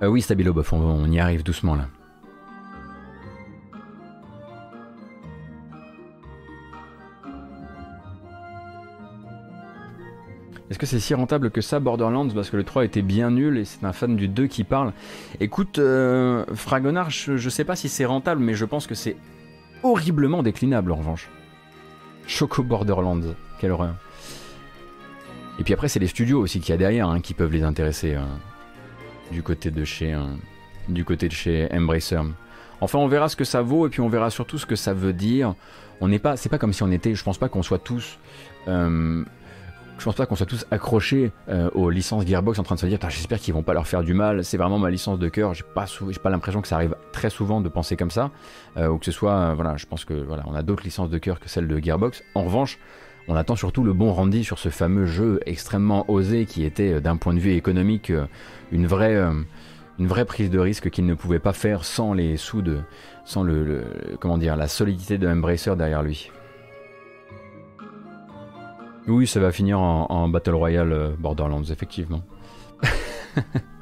[0.02, 1.88] Euh, oui, Stabilo Bof, on, y arrive doucement là.
[10.68, 13.56] Est-ce que c'est si rentable que ça, Borderlands Parce que le 3 était bien nul
[13.56, 14.92] et c'est un fan du 2 qui parle.
[15.40, 19.16] Écoute, euh, Fragonard, je, sais pas si c'est rentable, mais je pense que c'est
[19.82, 21.30] horriblement déclinable en revanche.
[22.26, 23.94] Choco Borderlands, quelle horreur.
[25.58, 27.62] Et puis après, c'est les studios aussi qu'il y a derrière hein, qui peuvent les
[27.62, 28.16] intéresser.
[28.16, 28.26] Hein
[29.30, 30.24] du côté de chez, euh,
[30.88, 32.20] du côté de chez Embracer.
[32.80, 34.92] Enfin, on verra ce que ça vaut et puis on verra surtout ce que ça
[34.92, 35.54] veut dire.
[36.00, 38.18] On n'est pas, c'est pas comme si on était, je pense pas qu'on soit tous,
[38.68, 39.24] euh,
[39.98, 42.86] je pense pas qu'on soit tous accrochés euh, aux licences Gearbox en train de se
[42.86, 44.44] dire, j'espère qu'ils vont pas leur faire du mal.
[44.44, 45.54] C'est vraiment ma licence de cœur.
[45.54, 45.86] J'ai pas,
[46.22, 48.30] pas l'impression que ça arrive très souvent de penser comme ça,
[48.76, 51.40] ou que ce soit, voilà, je pense que voilà, on a d'autres licences de cœur
[51.40, 52.22] que celles de Gearbox.
[52.34, 52.78] En revanche,
[53.28, 57.00] on attend surtout le bon rendu sur ce fameux jeu extrêmement osé qui était euh,
[57.00, 58.26] d'un point de vue économique euh,
[58.70, 59.32] une vraie, euh,
[59.98, 62.78] une vraie prise de risque qu'il ne pouvait pas faire sans les sous de,
[63.24, 63.84] sans le,
[64.20, 66.30] la solidité de Embracer derrière lui.
[69.08, 72.22] Oui, ça va finir en Battle Royale Borderlands, effectivement.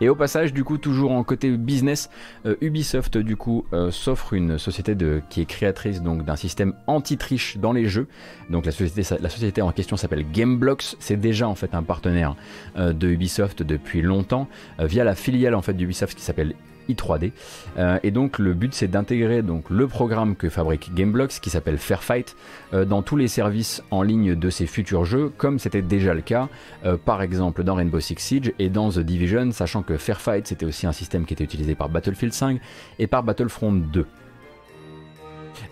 [0.00, 2.10] Et au passage, du coup, toujours en côté business,
[2.46, 4.96] euh, Ubisoft, du coup, euh, s'offre une société
[5.28, 8.08] qui est créatrice donc d'un système anti-triche dans les jeux.
[8.48, 10.96] Donc la société, la société en question s'appelle Gameblocks.
[10.98, 12.36] C'est déjà en fait un partenaire
[12.76, 14.48] euh, de Ubisoft depuis longtemps
[14.78, 16.54] via la filiale en fait d'Ubisoft qui s'appelle
[16.94, 17.32] 3 d
[17.78, 21.78] euh, et donc le but c'est d'intégrer donc le programme que fabrique Gameblocks qui s'appelle
[21.78, 22.36] Fairfight
[22.72, 26.20] euh, dans tous les services en ligne de ces futurs jeux, comme c'était déjà le
[26.20, 26.48] cas
[26.84, 30.66] euh, par exemple dans Rainbow Six Siege et dans The Division, sachant que Fairfight c'était
[30.66, 32.60] aussi un système qui était utilisé par Battlefield 5
[32.98, 34.06] et par Battlefront 2.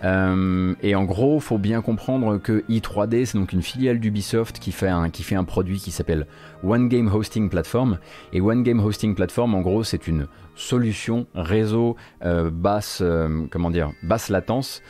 [0.04, 4.72] Euh, et en gros, faut bien comprendre que i3D, c'est donc une filiale d'Ubisoft qui
[4.72, 6.26] fait un, qui fait un produit qui s'appelle
[6.62, 7.98] One Game Hosting Platform.
[8.32, 13.70] Et One Game Hosting Platform, en gros, c'est une solution réseau euh, basse, euh, comment
[13.70, 14.82] dire, basse latence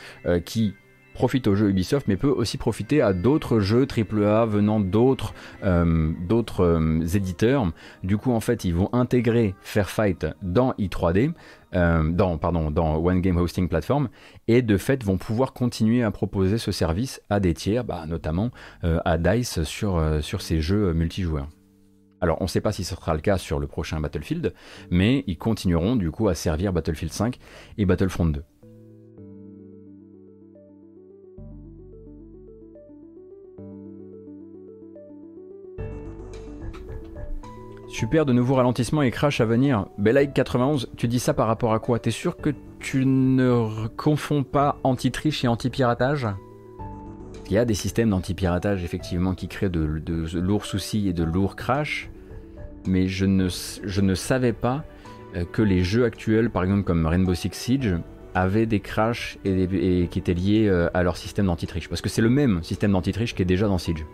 [0.45, 0.73] qui
[1.13, 5.33] profite aux jeux Ubisoft, mais peut aussi profiter à d'autres jeux AAA venant d'autres
[7.15, 7.71] éditeurs.
[8.03, 11.33] Du coup, en fait, ils vont intégrer Fairfight dans i3D.
[11.75, 14.09] Euh, dans, pardon, One Game Hosting Platform,
[14.47, 18.51] et de fait vont pouvoir continuer à proposer ce service à des tiers, bah, notamment
[18.83, 21.47] euh, à DICE sur, euh, sur ces jeux multijoueurs.
[22.21, 24.53] Alors on ne sait pas si ce sera le cas sur le prochain Battlefield,
[24.89, 27.37] mais ils continueront du coup à servir Battlefield 5
[27.77, 28.43] et Battlefront 2.
[37.89, 39.87] Super, de nouveaux ralentissements et crash à venir.
[39.97, 41.97] Belaïk 91, tu dis ça par rapport à quoi?
[41.97, 46.27] T'es sûr que tu ne confonds pas anti-triche et anti-piratage?
[47.49, 49.81] Il y a des systèmes d'anti-piratage effectivement qui créent de,
[50.35, 52.11] lourds soucis et de lourds crashs,
[52.85, 53.49] mais je ne,
[54.13, 54.83] savais pas
[55.35, 57.97] euh, que les jeux actuels, par exemple comme Rainbow Six Siege,
[58.35, 61.89] avaient des crashs et, qui étaient liés euh, à leur système d'anti-triche.
[61.89, 64.05] Parce que c'est le même système d'anti-triche qui est déjà dans Siege.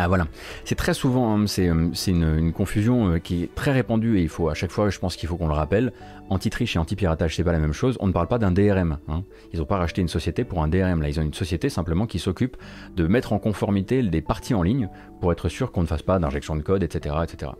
[0.00, 0.28] Ah voilà,
[0.64, 4.28] c'est très souvent, hein, c'est euh, une, confusion euh, qui est très répandue et il
[4.28, 5.92] faut à chaque fois, je pense qu'il faut qu'on le rappelle,
[6.30, 7.96] anti-triche et anti-piratage c'est pas la même chose.
[7.98, 8.98] On ne parle pas d'un DRM.
[9.08, 9.24] Hein.
[9.52, 12.06] Ils n'ont pas racheté une société pour un DRM là, ils ont une société simplement
[12.06, 12.56] qui s'occupe
[12.94, 14.88] de mettre en conformité des parties en ligne
[15.20, 17.50] pour être sûr qu'on ne fasse pas d'injection de code, etc., etc.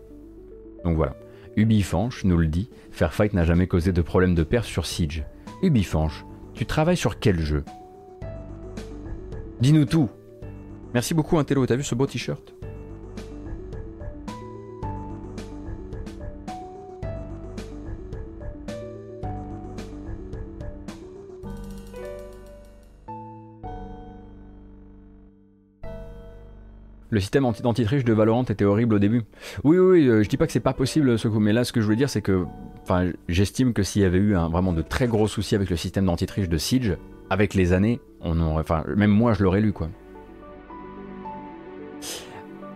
[0.84, 1.16] Donc voilà.
[1.56, 5.24] Ubifanche nous le dit, Fairfight n'a jamais causé de problème de perf sur Siege.
[5.60, 6.24] Ubifanche,
[6.54, 7.64] tu travailles sur quel jeu?
[9.60, 10.08] Dis-nous tout
[10.94, 12.54] Merci beaucoup Intello, t'as vu ce beau t-shirt?
[27.10, 29.22] Le système anti-triche de Valorant était horrible au début.
[29.64, 31.72] Oui, oui, oui je dis pas que c'est pas possible ce coup, mais là, ce
[31.72, 32.44] que je voulais dire, c'est que,
[32.82, 35.76] enfin, j'estime que s'il y avait eu un, vraiment de très gros soucis avec le
[35.76, 36.96] système d'anti-triche de Siege,
[37.30, 39.88] avec les années, on aurait, enfin, même moi, je l'aurais lu, quoi.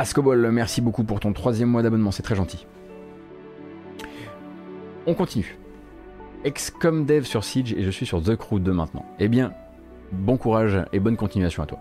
[0.02, 2.66] Ascobol, merci beaucoup pour ton troisième mois d'abonnement, c'est très gentil.
[5.06, 5.56] On continue.
[6.42, 9.06] Excom Dev sur Siege et je suis sur The Crew 2 maintenant.
[9.20, 9.52] Eh bien,
[10.10, 11.78] bon courage et bonne continuation à toi.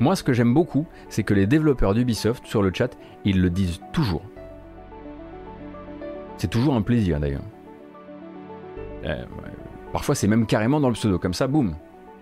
[0.00, 3.50] Moi, ce que j'aime beaucoup, c'est que les développeurs d'Ubisoft sur le chat, ils le
[3.50, 4.22] disent toujours.
[6.38, 7.44] C'est toujours un plaisir d'ailleurs.
[9.04, 9.26] Euh,
[9.92, 11.74] parfois, c'est même carrément dans le pseudo, comme ça, boum,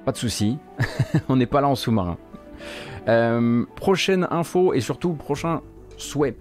[0.05, 0.59] pas de souci,
[1.29, 2.19] on n'est pas là en sous-marin.
[3.09, 5.61] Euh, prochaine info et surtout prochain
[5.97, 6.37] souhait.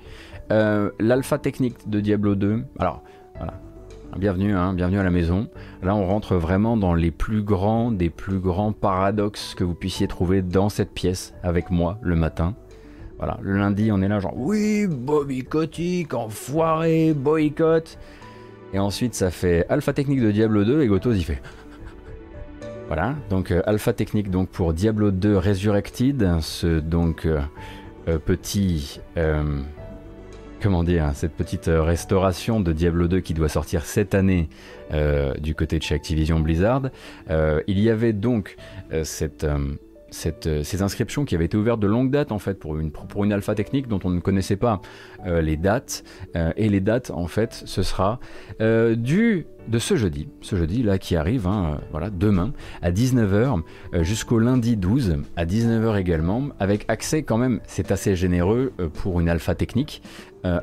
[0.52, 2.64] Euh, l'alpha technique de Diablo 2.
[2.80, 3.04] Alors,
[3.38, 3.54] voilà.
[4.18, 5.50] Bienvenue, hein, bienvenue à la maison.
[5.84, 10.08] Là, on rentre vraiment dans les plus grands des plus grands paradoxes que vous puissiez
[10.08, 12.56] trouver dans cette pièce avec moi le matin.
[13.18, 14.88] Voilà, le lundi, on est là, genre oui,
[15.50, 17.98] Kotick, enfoiré, boycott.
[18.74, 21.42] Et ensuite, ça fait Alpha Technique de Diablo 2 et Gotos, il fait
[22.88, 27.42] voilà, donc euh, alpha technique donc pour Diablo 2 Resurrected, ce donc euh,
[28.08, 29.00] euh, petit
[30.62, 34.50] comment dire, cette petite restauration de Diablo 2 qui doit sortir cette année
[35.40, 36.90] du côté de chez Activision Blizzard.
[37.30, 38.56] il y avait donc
[39.04, 43.34] ces inscriptions qui avaient été ouvertes de longue date en fait pour une, pour une
[43.34, 44.82] alpha technique dont on ne connaissait pas
[45.26, 46.04] les dates
[46.56, 48.20] et les dates en fait ce sera
[48.60, 53.62] du de ce jeudi, ce jeudi là qui arrive, hein, euh, voilà, demain à 19h
[53.94, 58.90] euh, jusqu'au lundi 12 à 19h également, avec accès quand même, c'est assez généreux euh,
[58.90, 60.02] pour une alpha technique,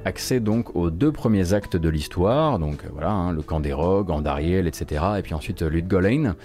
[0.05, 4.13] accès donc aux deux premiers actes de l'histoire, donc voilà, hein, le camp des rogues,
[4.13, 5.03] Andariel, etc.
[5.19, 6.37] Et puis ensuite Ludgolain,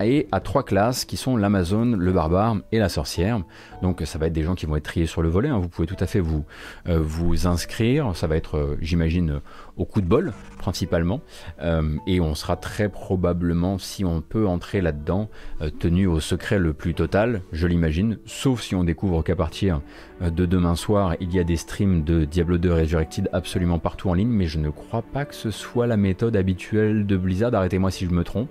[0.00, 3.42] et à trois classes qui sont l'Amazone, le barbare et la sorcière.
[3.82, 5.58] Donc ça va être des gens qui vont être triés sur le volet, hein.
[5.58, 6.46] vous pouvez tout à fait vous,
[6.86, 9.40] vous inscrire, ça va être, j'imagine,
[9.76, 11.20] au coup de bol principalement.
[11.62, 15.28] Euh, et on sera très probablement, si on peut entrer là-dedans,
[15.60, 19.80] euh, tenu au secret le plus total, je l'imagine, sauf si on découvre qu'à partir
[20.22, 24.08] euh, de demain soir, il y a des streams de Diablo 2 Resurrected absolument partout
[24.10, 27.54] en ligne, mais je ne crois pas que ce soit la méthode habituelle de Blizzard,
[27.54, 28.50] arrêtez-moi si je me trompe.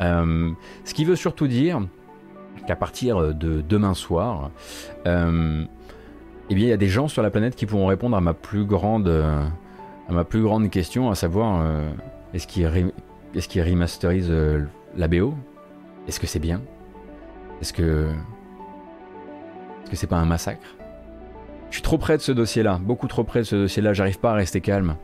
[0.00, 1.80] ce qui veut surtout dire
[2.66, 4.50] qu'à partir de demain soir,
[6.50, 8.34] eh bien, il y a des gens sur la planète qui pourront répondre à ma
[8.34, 9.08] plus grande
[10.12, 11.90] ma plus grande question, à savoir euh,
[12.34, 14.64] est-ce qu'il est remasterise euh,
[14.96, 15.34] la BO
[16.08, 16.60] Est-ce que c'est bien?
[17.60, 18.08] Est-ce que
[19.82, 20.76] est-ce que c'est pas un massacre?
[21.70, 23.92] Je suis trop près de ce dossier-là, beaucoup trop près de ce dossier-là.
[23.92, 24.96] J'arrive pas à rester calme.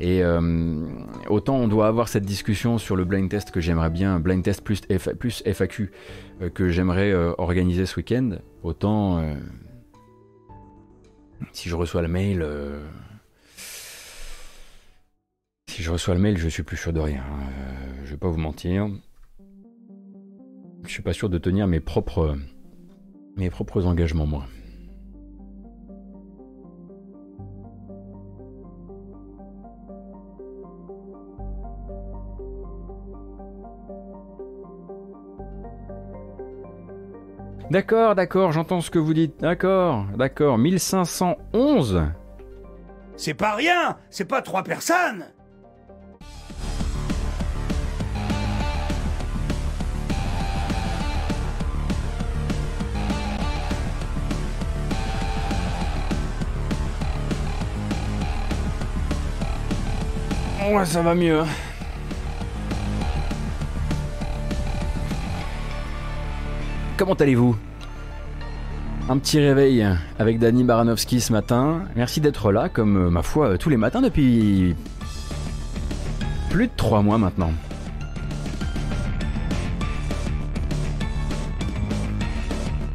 [0.00, 0.86] Et euh,
[1.28, 4.62] autant on doit avoir cette discussion sur le blind test que j'aimerais bien, blind test
[4.62, 4.80] plus,
[5.18, 5.90] plus FAQ
[6.54, 9.20] que j'aimerais organiser ce week-end, autant
[11.52, 12.42] si je reçois le mail,
[15.78, 17.22] si je reçois le mail, je suis plus sûr de rien.
[17.22, 18.88] Euh, je vais pas vous mentir.
[20.82, 22.36] Je suis pas sûr de tenir mes propres,
[23.36, 24.44] mes propres engagements, moi.
[37.70, 39.40] D'accord, d'accord, j'entends ce que vous dites.
[39.40, 40.56] D'accord, d'accord.
[40.56, 42.02] 1511
[43.16, 45.26] C'est pas rien C'est pas trois personnes
[60.70, 61.40] Ouais, ça va mieux.
[61.40, 61.67] Hein.
[66.98, 67.56] Comment allez-vous?
[69.08, 69.86] Un petit réveil
[70.18, 71.84] avec Dani Baranovski ce matin.
[71.94, 74.74] Merci d'être là, comme euh, ma foi, tous les matins depuis
[76.50, 77.52] plus de trois mois maintenant.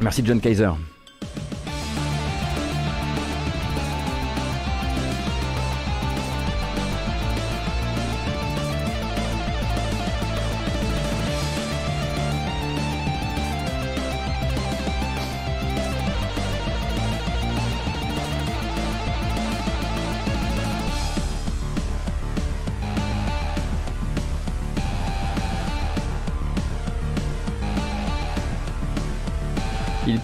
[0.02, 0.72] Merci John Kaiser.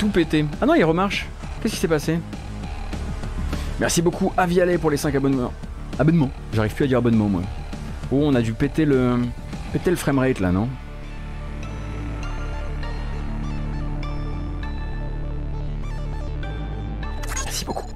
[0.01, 0.47] tout pété.
[0.63, 1.27] Ah non, il remarche.
[1.61, 2.19] Qu'est-ce qui s'est passé?
[3.79, 5.53] Merci beaucoup Avialet pour les 5 abonnements.
[5.99, 6.31] Abonnements?
[6.55, 7.43] J'arrive plus à dire abonnement moi.
[8.11, 9.19] Oh, on a dû péter le
[9.75, 10.71] péter le framerate là, non?
[17.45, 17.87] Merci beaucoup.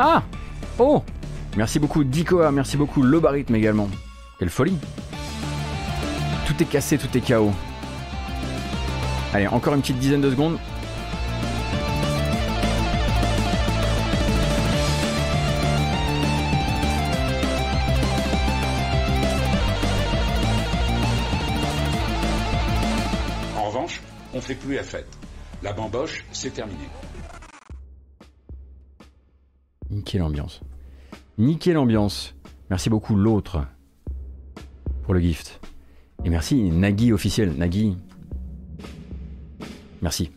[0.00, 0.24] Ah
[0.80, 1.04] Oh
[1.56, 3.88] Merci beaucoup Dicoa, merci beaucoup Logarithme également.
[4.40, 4.76] Quelle folie
[6.60, 7.52] est cassé, tout est chaos.
[9.32, 10.58] Allez, encore une petite dizaine de secondes.
[23.56, 24.02] En revanche,
[24.34, 25.06] on fait plus la fête.
[25.62, 26.88] La bamboche, c'est terminé.
[29.90, 30.60] Nickel l'ambiance.
[31.38, 32.34] Nickel l'ambiance.
[32.68, 33.64] Merci beaucoup l'autre
[35.04, 35.59] pour le gift.
[36.24, 37.54] Et merci Nagui officiel.
[37.56, 37.96] Nagui.
[40.02, 40.30] Merci.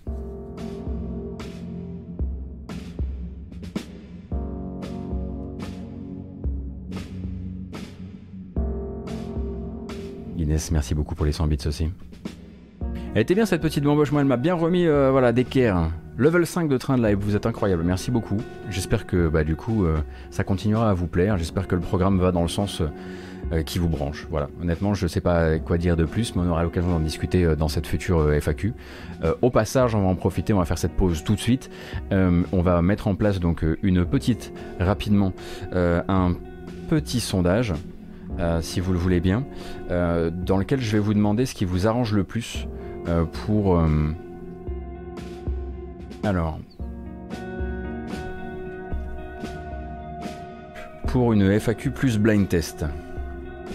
[10.37, 11.89] Inès, merci beaucoup pour les 100 bits aussi.
[13.15, 15.91] Elle était bien cette petite bamboche, moi elle m'a bien remis euh, voilà, d'équerre.
[16.17, 18.37] Level 5 de train de live, vous êtes incroyable, merci beaucoup.
[18.69, 19.97] J'espère que bah, du coup euh,
[20.31, 22.87] ça continuera à vous plaire, j'espère que le programme va dans le sens euh,
[23.65, 24.27] qui vous branche.
[24.29, 27.55] Voilà, honnêtement je sais pas quoi dire de plus, mais on aura l'occasion d'en discuter
[27.55, 28.73] dans cette future FAQ.
[29.41, 31.69] au passage, on va en profiter, on va faire cette pause tout de suite.
[32.11, 35.33] on va mettre en place donc une petite, rapidement,
[35.73, 36.35] un
[36.89, 37.73] petit sondage.
[38.61, 39.45] si vous le voulez bien,
[39.89, 42.67] dans lequel je vais vous demander ce qui vous arrange le plus
[43.07, 43.77] euh, pour...
[43.77, 44.13] Euh,
[46.23, 46.59] alors...
[51.07, 52.85] Pour une FAQ plus blind test,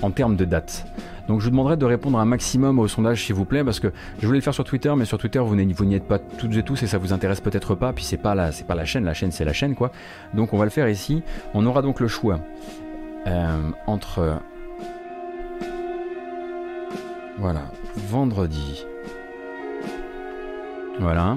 [0.02, 0.86] en termes de date.
[1.28, 3.92] Donc je vous demanderai de répondre un maximum au sondage s'il vous plaît parce que
[4.20, 6.62] je voulais le faire sur Twitter mais sur Twitter vous n'y êtes pas toutes et
[6.62, 7.92] tous et ça vous intéresse peut-être pas.
[7.92, 9.04] Puis c'est pas la c'est pas la chaîne.
[9.04, 9.92] La chaîne c'est la chaîne quoi.
[10.32, 11.22] Donc on va le faire ici.
[11.52, 12.40] On aura donc le choix
[13.26, 14.40] euh, entre
[17.38, 17.64] voilà
[17.96, 18.84] vendredi.
[20.98, 21.36] Voilà.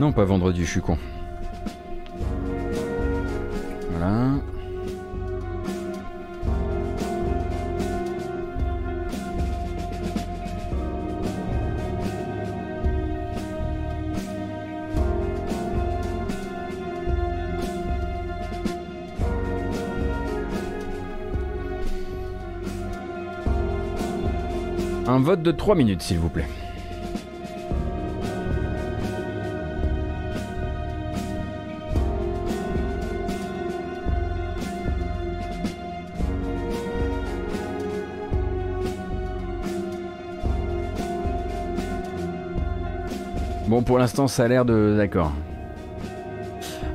[0.00, 0.96] Non, pas vendredi, je suis con.
[3.90, 4.34] Voilà.
[25.08, 26.46] 'Un vote de 3 minutes, s'il vous plaît.
[43.78, 44.96] Bon, pour l'instant, ça a l'air de...
[44.96, 45.32] D'accord.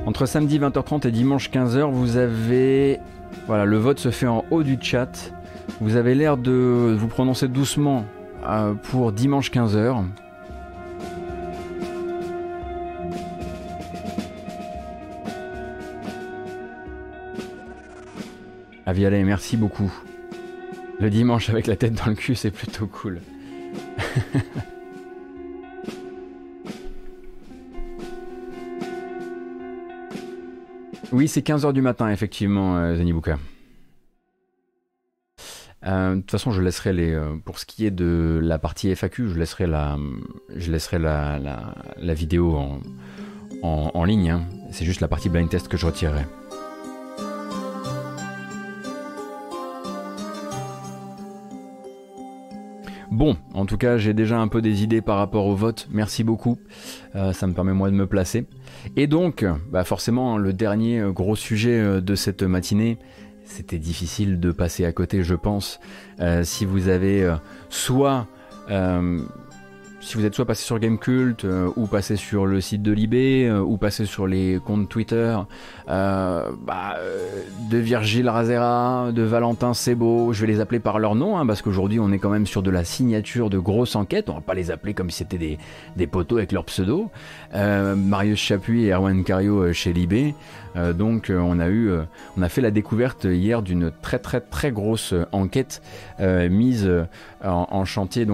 [0.06, 3.00] Entre samedi 20h30 et dimanche 15h, vous avez...
[3.48, 5.32] Voilà, le vote se fait en haut du chat.
[5.80, 8.04] Vous avez l'air de vous prononcer doucement
[8.46, 10.04] euh, pour dimanche 15h.
[18.86, 19.90] Avialet, merci beaucoup.
[21.00, 23.22] Le dimanche avec la tête dans le cul, c'est plutôt cool.
[31.14, 33.38] oui, c'est 15h du matin, effectivement, euh, Zenibuka.
[35.86, 37.14] Euh, de toute façon, je laisserai les.
[37.14, 39.98] Euh, pour ce qui est de la partie FAQ, je laisserai la,
[40.56, 41.40] je laisserai la,
[41.98, 42.82] la, vidéo en,
[43.94, 44.32] en, ligne.
[44.32, 44.46] Hein.
[44.72, 46.26] C'est juste la partie blind test que je retirerai.
[53.14, 55.88] Bon, en tout cas, j'ai déjà un peu des idées par rapport au vote.
[55.92, 56.58] Merci beaucoup.
[57.16, 58.46] Euh, ça me permet moi de me placer.
[58.96, 62.98] Et donc, bah forcément, le dernier gros sujet de cette matinée,
[63.46, 65.80] c'était difficile de passer à côté, je pense.
[66.20, 67.36] Euh, si vous avez euh,
[67.70, 68.28] soit
[68.70, 69.22] euh,
[70.04, 73.48] si vous êtes soit passé sur Gamecult euh, ou passé sur le site de Libé
[73.48, 75.38] euh, ou passé sur les comptes Twitter
[75.90, 76.98] euh, bah,
[77.70, 81.62] de Virgile Razera, de Valentin Sebo, je vais les appeler par leur nom hein, parce
[81.62, 84.54] qu'aujourd'hui on est quand même sur de la signature de grosses enquêtes, on va pas
[84.54, 85.58] les appeler comme si c'était
[85.96, 87.10] des, poteaux avec leur pseudo.
[87.54, 90.36] Marius Chapuis et Erwan Cario chez Libé.
[90.76, 91.92] donc on a eu,
[92.38, 95.82] on a fait la découverte hier d'une très très très grosse enquête
[96.20, 96.92] mise
[97.42, 98.26] en, chantier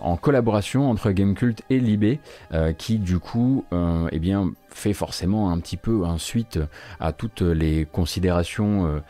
[0.00, 2.20] en collaboration entre Gamecult et Libé,
[2.52, 4.20] euh, qui du coup euh, eh
[4.70, 6.58] fait forcément un petit peu un suite
[6.98, 9.00] à toutes les considérations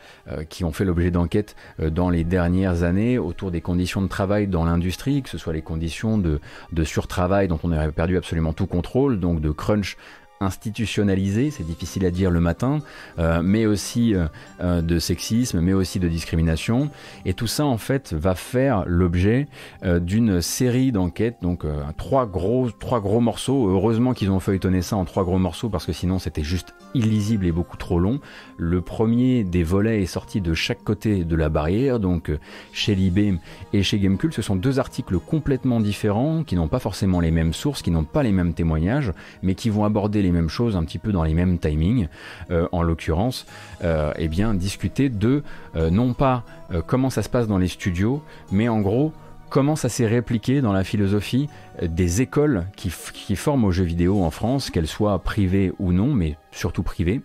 [0.47, 4.63] qui ont fait l'objet d'enquêtes dans les dernières années autour des conditions de travail dans
[4.63, 6.39] l'industrie, que ce soit les conditions de,
[6.71, 9.97] de surtravail dont on aurait perdu absolument tout contrôle, donc de crunch
[10.41, 12.81] institutionnalisé, c'est difficile à dire le matin,
[13.19, 14.27] euh, mais aussi euh,
[14.61, 16.89] euh, de sexisme, mais aussi de discrimination.
[17.25, 19.47] Et tout ça, en fait, va faire l'objet
[19.83, 21.65] d'une série d'enquêtes, donc
[21.97, 23.69] trois, gros, trois gros morceaux.
[23.69, 27.45] Heureusement qu'ils ont feuilletonné ça en trois gros morceaux, parce que sinon c'était juste illisible
[27.45, 28.19] et beaucoup trop long.
[28.57, 32.31] Le premier des volets est sorti de chaque côté de la barrière, donc
[32.71, 33.35] chez Libé
[33.73, 34.33] et chez Gamecult.
[34.33, 38.03] Ce sont deux articles complètement différents, qui n'ont pas forcément les mêmes sources, qui n'ont
[38.03, 39.11] pas les mêmes témoignages,
[39.43, 42.07] mais qui vont aborder les mêmes choses, un petit peu dans les mêmes timings,
[42.51, 43.45] euh, en l'occurrence,
[43.83, 45.43] euh, eh bien discuter de
[45.75, 46.43] euh, non pas
[46.87, 49.13] comment ça se passe dans les studios, mais en gros
[49.55, 51.47] comment ça s'est répliqué dans la philosophie
[51.81, 56.35] des écoles qui, forment aux jeux vidéo en France, qu'elles soient privées ou non, mais
[56.51, 57.21] surtout privées,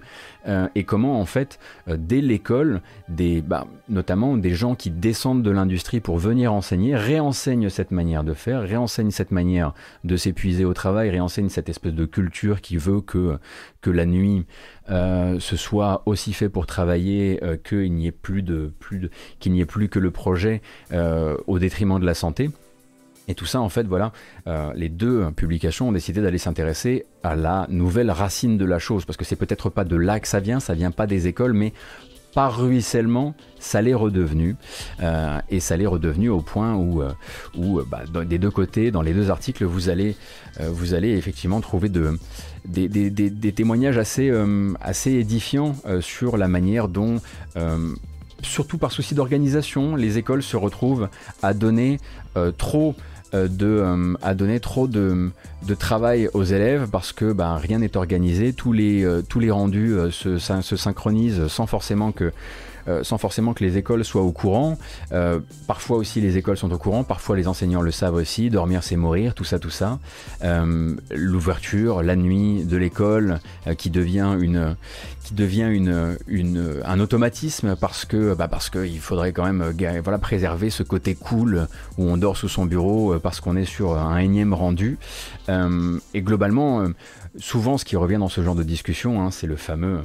[0.47, 1.59] euh, et comment en fait
[1.89, 6.95] euh, dès l'école, des, bah, notamment des gens qui descendent de l'industrie pour venir enseigner,
[6.95, 9.75] réenseignent cette manière de faire, réenseignent cette manière
[10.05, 13.39] de s'épuiser au travail, réenseignent cette espèce de culture qui veut que,
[13.81, 14.47] que la nuit
[14.91, 19.53] euh, ce soit aussi fait pour travailler qu'il n'y ait plus de, plus de, qu'il
[19.53, 20.63] n'y ait plus que le projet
[20.93, 22.51] au détriment de la santé.
[23.31, 24.11] Et tout ça, en fait, voilà,
[24.49, 29.05] euh, les deux publications ont décidé d'aller s'intéresser à la nouvelle racine de la chose,
[29.05, 31.53] parce que c'est peut-être pas de là que ça vient, ça vient pas des écoles,
[31.53, 31.73] mais
[32.35, 34.57] par ruissellement, ça l'est redevenu.
[35.01, 37.13] Euh, et ça l'est redevenu au point où, euh,
[37.57, 40.17] où bah, des deux côtés, dans les deux articles, vous allez,
[40.61, 42.19] vous allez effectivement trouver de,
[42.65, 44.33] des, témoignages assez,
[44.81, 47.21] assez édifiants sur la manière dont
[48.43, 51.09] surtout par souci d'organisation, les écoles se retrouvent
[51.43, 51.99] à donner
[52.59, 52.95] trop
[53.33, 55.31] euh, de, euh, donner trop de,
[55.79, 59.95] travail aux élèves parce que ben, rien n'est organisé, tous les, euh, tous les rendus
[60.11, 62.33] se, synchronisent sans forcément que
[62.89, 64.79] euh, sans forcément que les écoles soient au courant.
[65.13, 68.83] Euh, parfois aussi les écoles sont au courant, parfois les enseignants le savent aussi, dormir
[68.83, 69.99] c'est mourir, tout ça, tout ça.
[70.45, 73.41] Euh, l'ouverture, la nuit de l'école
[73.79, 74.77] qui devient une
[75.25, 80.19] qui devient une, une, un automatisme parce que bah parce qu'il faudrait quand même voilà,
[80.19, 84.19] préserver ce côté cool où on dort sous son bureau parce qu'on est sur un
[84.19, 84.99] énième rendu.
[85.49, 86.87] et globalement,
[87.37, 90.01] souvent ce qui revient dans ce genre de discussion, hein, c'est le fameux,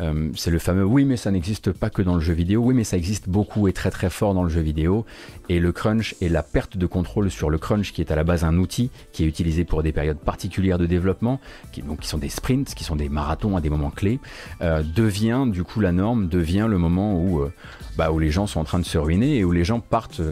[0.00, 2.74] euh, c'est le fameux oui mais ça n'existe pas que dans le jeu vidéo, oui
[2.74, 5.04] mais ça existe beaucoup et très très fort dans le jeu vidéo,
[5.48, 8.24] et le crunch et la perte de contrôle sur le crunch qui est à la
[8.24, 11.40] base un outil qui est utilisé pour des périodes particulières de développement,
[11.72, 14.18] qui sont des sprints, qui sont des marathons à des moments clés,
[14.62, 17.52] euh, devient du coup la norme, devient le moment où, euh,
[17.96, 20.22] bah, où les gens sont en train de se ruiner et où les gens partent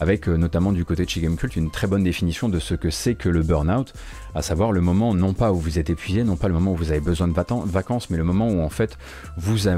[0.00, 3.14] avec notamment du côté de chez Gamecult une très bonne définition de ce que c'est
[3.14, 3.92] que le burn-out
[4.34, 6.76] à savoir le moment non pas où vous êtes épuisé, non pas le moment où
[6.76, 8.98] vous avez besoin de vacances, mais le moment où en fait
[9.36, 9.68] vous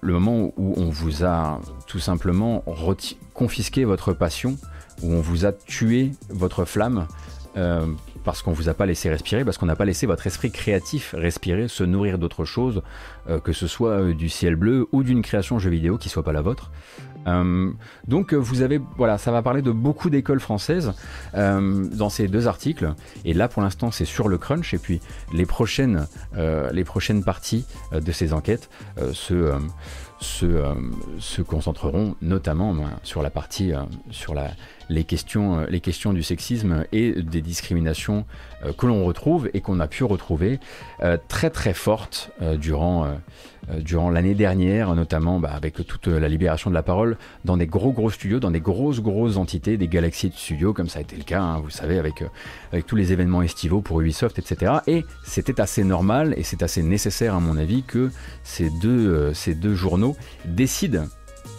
[0.00, 2.64] le moment où on vous a tout simplement
[3.32, 4.56] confisqué votre passion,
[5.02, 7.06] où on vous a tué votre flamme.
[7.56, 7.86] Euh,
[8.24, 11.14] parce qu'on vous a pas laissé respirer, parce qu'on n'a pas laissé votre esprit créatif
[11.16, 12.82] respirer, se nourrir d'autre chose,
[13.28, 16.22] euh, que ce soit euh, du ciel bleu ou d'une création jeu vidéo qui soit
[16.22, 16.70] pas la vôtre.
[17.26, 17.70] Euh,
[18.06, 20.92] donc vous avez, voilà, ça va parler de beaucoup d'écoles françaises
[21.34, 22.94] euh, dans ces deux articles.
[23.24, 24.74] Et là, pour l'instant, c'est sur le crunch.
[24.74, 25.00] Et puis
[25.32, 26.06] les prochaines,
[26.36, 28.70] euh, les prochaines parties de ces enquêtes
[29.12, 29.52] se,
[30.20, 30.62] se,
[31.18, 33.72] se, concentreront notamment ben, sur la partie,
[34.10, 34.50] sur la,
[34.88, 38.24] les questions, les questions du sexisme et des discriminations
[38.78, 40.58] que l'on retrouve et qu'on a pu retrouver
[41.28, 43.06] très très fortes durant
[43.70, 47.66] euh, durant l'année dernière, notamment bah, avec toute la libération de la parole, dans des
[47.66, 51.02] gros gros studios, dans des grosses grosses entités, des galaxies de studios, comme ça a
[51.02, 52.28] été le cas, hein, vous savez, avec, euh,
[52.72, 54.72] avec tous les événements estivaux pour Ubisoft, etc.
[54.86, 58.10] Et c'était assez normal et c'est assez nécessaire à mon avis que
[58.42, 61.06] ces deux, euh, ces deux journaux décident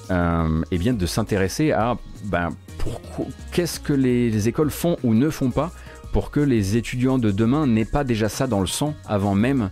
[0.09, 2.49] eh bien, de s'intéresser à ben,
[3.51, 5.71] qu'est-ce que les écoles font ou ne font pas
[6.15, 9.69] pour que les étudiants de demain n'aient pas déjà ça dans le sang avant même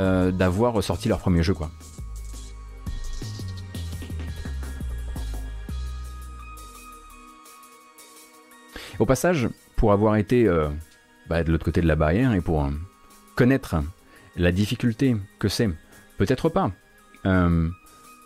[0.00, 1.70] euh, d'avoir ressorti leur premier jeu quoi.
[8.98, 10.70] Au passage, pour avoir été euh,
[11.28, 12.70] bah, de l'autre côté de la barrière et pour euh,
[13.36, 13.76] connaître
[14.36, 15.68] la difficulté que c'est,
[16.16, 16.70] peut-être pas,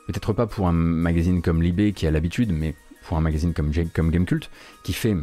[0.07, 3.71] peut-être pas pour un magazine comme Libé qui a l'habitude, mais pour un magazine comme,
[3.95, 4.51] comme Gamecult
[4.83, 5.17] qui fait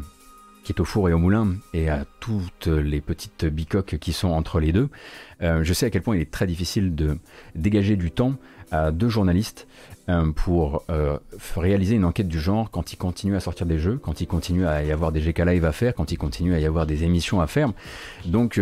[0.63, 4.29] qui est au four et au moulin et à toutes les petites bicoques qui sont
[4.29, 4.89] entre les deux,
[5.41, 7.17] euh, je sais à quel point il est très difficile de
[7.53, 8.35] dégager du temps
[8.71, 9.67] à deux journalistes
[10.09, 11.17] euh, pour euh,
[11.57, 14.65] réaliser une enquête du genre quand il continue à sortir des jeux, quand il continue
[14.65, 17.03] à y avoir des GK Live à faire, quand il continue à y avoir des
[17.03, 17.71] émissions à faire.
[18.25, 18.59] Donc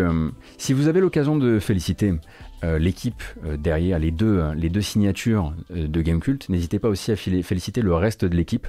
[0.58, 2.14] si vous avez l'occasion de féliciter
[2.64, 3.24] l'équipe
[3.58, 6.48] derrière les deux, les deux signatures de Gamecult.
[6.50, 8.68] N'hésitez pas aussi à féliciter le reste de l'équipe,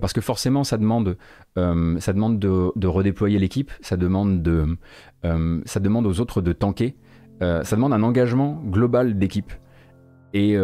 [0.00, 1.16] parce que forcément ça demande,
[1.56, 4.76] ça demande de, redéployer l'équipe, ça demande de,
[5.64, 6.94] ça demande aux autres de tanker.
[7.40, 9.52] ça demande un engagement global d'équipe.
[10.34, 10.56] Et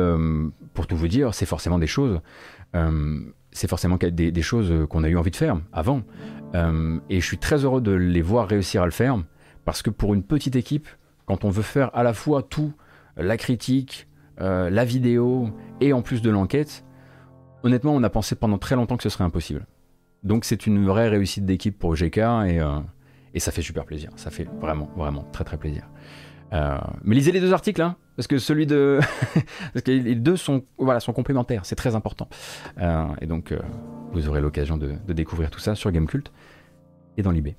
[0.74, 2.20] pour tout vous dire, c'est forcément des choses,
[3.52, 6.02] c'est forcément des choses qu'on a eu envie de faire avant.
[6.54, 9.18] et je suis très heureux de les voir réussir à le faire,
[9.64, 10.88] parce que pour une petite équipe,
[11.28, 12.72] quand on veut faire à la fois tout,
[13.16, 15.50] la critique, la vidéo
[15.80, 16.84] et en plus de l'enquête,
[17.62, 19.66] honnêtement, on a pensé pendant très longtemps que ce serait impossible.
[20.24, 22.80] Donc c'est une vraie réussite d'équipe pour GK et, euh,
[23.34, 24.10] et, ça fait super plaisir.
[24.16, 25.88] Ça fait vraiment, vraiment très très plaisir.
[26.52, 28.98] Euh, mais lisez les deux articles, hein, parce que celui de,
[29.72, 31.64] parce que les deux sont, voilà, sont complémentaires.
[31.64, 32.28] C'est très important.
[32.78, 33.54] Euh, et donc
[34.12, 36.32] vous aurez l'occasion de, découvrir tout ça sur Gamecult
[37.16, 37.50] et dans l'IB.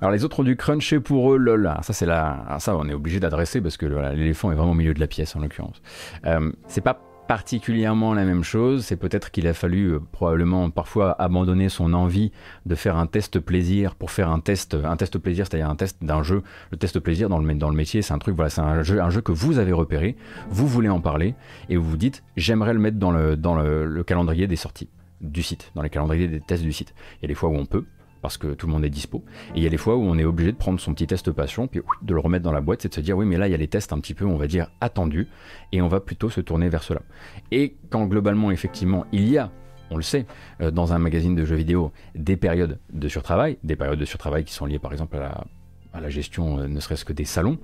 [0.00, 1.72] Alors les autres dû cruncher pour eux, lol.
[1.82, 4.94] ça c'est là, ça on est obligé d'adresser parce que l'éléphant est vraiment au milieu
[4.94, 5.80] de la pièce en l'occurrence.
[6.26, 8.84] Euh, c'est pas particulièrement la même chose.
[8.84, 12.30] C'est peut-être qu'il a fallu euh, probablement parfois abandonner son envie
[12.66, 16.04] de faire un test plaisir pour faire un test, un test plaisir, c'est-à-dire un test
[16.04, 16.42] d'un jeu.
[16.70, 19.00] Le test plaisir dans le, dans le métier, c'est un truc, voilà, c'est un jeu,
[19.00, 20.16] un jeu que vous avez repéré,
[20.50, 21.34] vous voulez en parler
[21.68, 24.88] et vous vous dites, j'aimerais le mettre dans le, dans le calendrier des sorties
[25.20, 26.94] du site, dans les calendriers des tests du site.
[27.18, 27.86] Il y a des fois où on peut,
[28.22, 29.24] parce que tout le monde est dispo.
[29.54, 31.30] Et il y a des fois où on est obligé de prendre son petit test
[31.32, 33.48] passion, puis de le remettre dans la boîte, c'est de se dire oui, mais là
[33.48, 35.28] il y a les tests un petit peu, on va dire, attendus,
[35.72, 37.02] et on va plutôt se tourner vers cela.
[37.50, 39.50] Et quand globalement, effectivement, il y a
[39.90, 40.26] on le sait,
[40.60, 44.44] euh, dans un magazine de jeux vidéo, des périodes de surtravail, des périodes de surtravail
[44.44, 47.58] qui sont liées par exemple à la, gestion euh, ne serait-ce que des salons,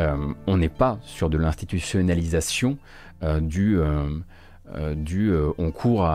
[0.00, 2.78] euh, on n'est pas sur de l'institutionnalisation
[3.42, 3.78] du,
[4.96, 6.10] du on, court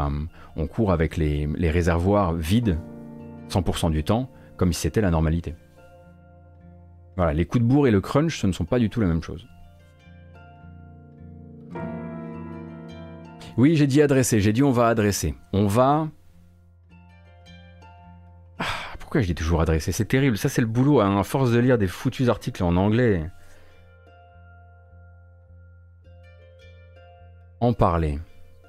[0.55, 2.79] on court avec les, les réservoirs vides
[3.49, 5.55] 100% du temps, comme si c'était la normalité.
[7.17, 9.07] Voilà, les coups de bourre et le crunch, ce ne sont pas du tout la
[9.07, 9.47] même chose.
[13.57, 15.33] Oui, j'ai dit adresser, j'ai dit on va adresser.
[15.53, 16.09] On va...
[18.59, 18.65] Ah,
[18.99, 19.93] pourquoi je dis toujours adresser?
[19.93, 22.75] C'est terrible, ça c'est le boulot, hein, à force de lire des foutus articles en
[22.75, 23.29] anglais.
[27.61, 28.19] En parler.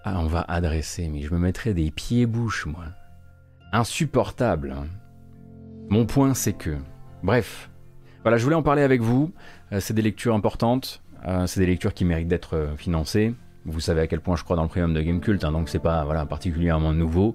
[0.04, 2.84] Ah, on va adresser, mais je me mettrais des pieds-bouches, moi
[3.72, 4.76] insupportable.
[5.88, 6.76] Mon point, c'est que...
[7.22, 7.70] Bref,
[8.22, 9.32] voilà, je voulais en parler avec vous.
[9.72, 13.34] Euh, c'est des lectures importantes, euh, c'est des lectures qui méritent d'être euh, financées.
[13.64, 15.78] Vous savez à quel point je crois dans le premium de Gamecult, hein, donc c'est
[15.78, 17.34] pas voilà, particulièrement nouveau.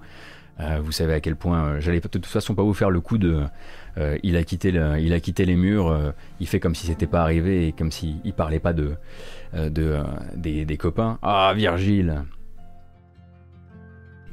[0.81, 3.43] vous savez à quel point j'allais de toute façon pas vous faire le coup de
[4.21, 7.67] il a quitté il a quitté les murs, il fait comme si c'était pas arrivé
[7.67, 8.95] et comme s'il il parlait pas de,
[9.53, 9.97] de
[10.35, 11.19] des, des, copains.
[11.21, 12.23] Ah Virgile,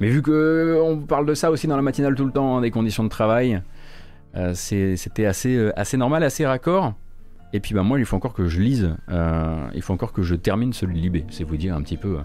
[0.01, 2.57] mais vu que euh, on parle de ça aussi dans la matinale tout le temps,
[2.57, 3.63] hein, des conditions de travail,
[4.37, 6.95] euh, c'était assez, euh, assez normal, assez raccord.
[7.53, 8.95] Et puis bah moi, il faut encore que je lise,
[9.75, 11.25] il faut encore que je termine de Libé.
[11.31, 12.19] C'est vous dire un petit peu.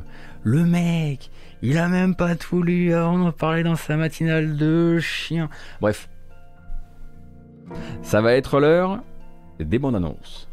[0.44, 1.32] le mec,
[1.62, 5.50] il a même pas tout lu avant d'en parler dans sa matinale de chien.
[5.80, 6.10] Bref.
[8.02, 9.02] Ça va être l'heure
[9.60, 10.50] des bandes annonces.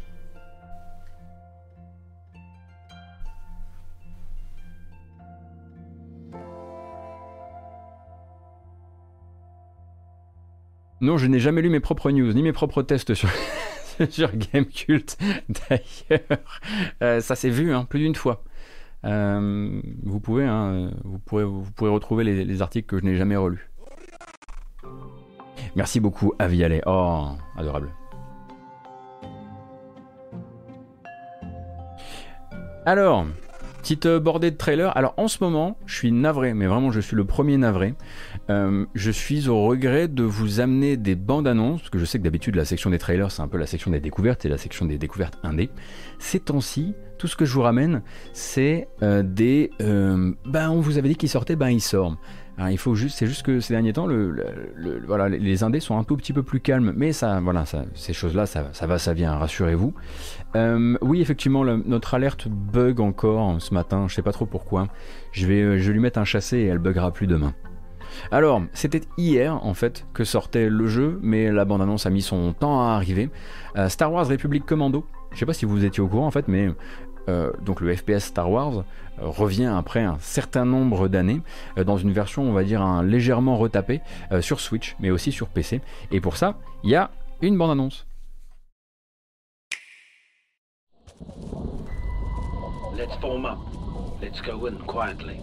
[11.01, 13.15] Non, je n'ai jamais lu mes propres news, ni mes propres tests
[14.09, 15.17] sur, Gamecult,
[15.49, 16.61] d'ailleurs.
[17.01, 18.43] Euh, ça s'est vu hein, plus d'une fois.
[19.03, 23.67] Euh, vous, pouvez, hein, vous pourrez retrouver les, articles que je n'ai jamais relus.
[25.75, 26.83] Merci beaucoup, Avialet.
[26.85, 27.89] Oh, adorable.
[32.85, 33.25] Alors,
[33.81, 34.95] Petite euh, bordée de trailer.
[34.95, 37.95] Alors en ce moment, je suis navré, mais vraiment je suis le premier navré.
[38.51, 42.19] Euh, je suis au regret de vous amener des bandes annonces, parce que je sais
[42.19, 44.59] que d'habitude la section des trailers c'est un peu la section des découvertes et la
[44.59, 45.71] section des découvertes indé.
[46.19, 48.03] Ces temps-ci, tout ce que je vous ramène,
[48.33, 49.71] c'est euh, des...
[49.79, 52.17] ben on vous avait dit qu'il sortait, ben il sort.
[52.61, 56.15] Hein, il faut juste, c'est juste que ces derniers temps, les indés sont un tout
[56.15, 57.63] petit peu plus calmes, mais ça, voilà,
[57.95, 59.95] ces choses-là, ça, va, ça vient, rassurez-vous.
[60.55, 64.89] Euh, oui, effectivement, notre alerte bug encore ce matin, je sais pas trop pourquoi.
[65.31, 67.55] Je vais, euh, je lui mettre un chassé et elle buggera plus demain.
[68.29, 72.53] Alors, c'était hier en fait que sortait le jeu, mais la bande-annonce a mis son
[72.53, 73.31] temps à arriver.
[73.75, 75.03] Euh, Star Wars République Commando.
[75.31, 76.69] Je sais pas si vous étiez au courant en fait, mais
[77.63, 78.83] donc le FPS Star Wars
[79.21, 81.41] revient après un certain nombre d'années
[81.77, 84.01] dans une version, on va dire, un, légèrement retapée
[84.41, 85.81] sur Switch, mais aussi sur PC.
[86.11, 87.11] Et pour ça, il y a
[87.41, 88.05] une bande-annonce.
[92.95, 93.57] Let's form up.
[94.21, 95.39] Let's go in quietly.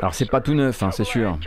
[0.00, 1.38] Alors c'est pas tout neuf, hein, c'est sûr.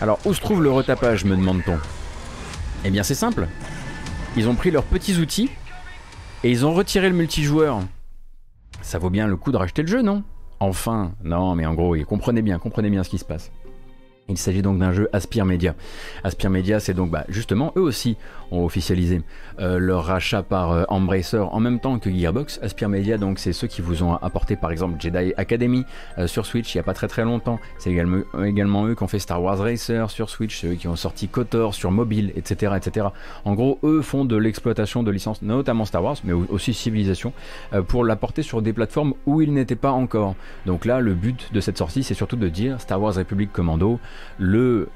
[0.00, 1.78] Alors, où se trouve le retapage, me demande-t-on
[2.84, 3.48] Eh bien, c'est simple.
[4.36, 5.50] Ils ont pris leurs petits outils
[6.44, 7.80] et ils ont retiré le multijoueur.
[8.82, 10.22] Ça vaut bien le coup de racheter le jeu, non?
[10.60, 13.50] Enfin, non, mais en gros, comprenez bien, comprenez bien ce qui se passe.
[14.28, 15.76] Il s'agit donc d'un jeu Aspire Media.
[16.24, 18.16] Aspire Media, c'est donc bah, justement eux aussi
[18.50, 19.22] ont officialisé
[19.60, 22.58] euh, leur rachat par euh, Embracer en même temps que Gearbox.
[22.60, 25.84] Aspire Media, donc c'est ceux qui vous ont apporté par exemple Jedi Academy
[26.18, 27.60] euh, sur Switch il n'y a pas très très longtemps.
[27.78, 30.96] C'est également, également, eux qui ont fait Star Wars Racer sur Switch, ceux qui ont
[30.96, 33.06] sorti KOTOR sur mobile, etc., etc.
[33.44, 37.32] En gros, eux font de l'exploitation de licences, notamment Star Wars, mais aussi Civilization,
[37.86, 40.34] pour l'apporter sur des plateformes où ils n'étaient pas encore.
[40.66, 43.98] Donc là, le but de cette sortie, c'est surtout de dire Star Wars Republic Commando,
[44.38, 44.88] le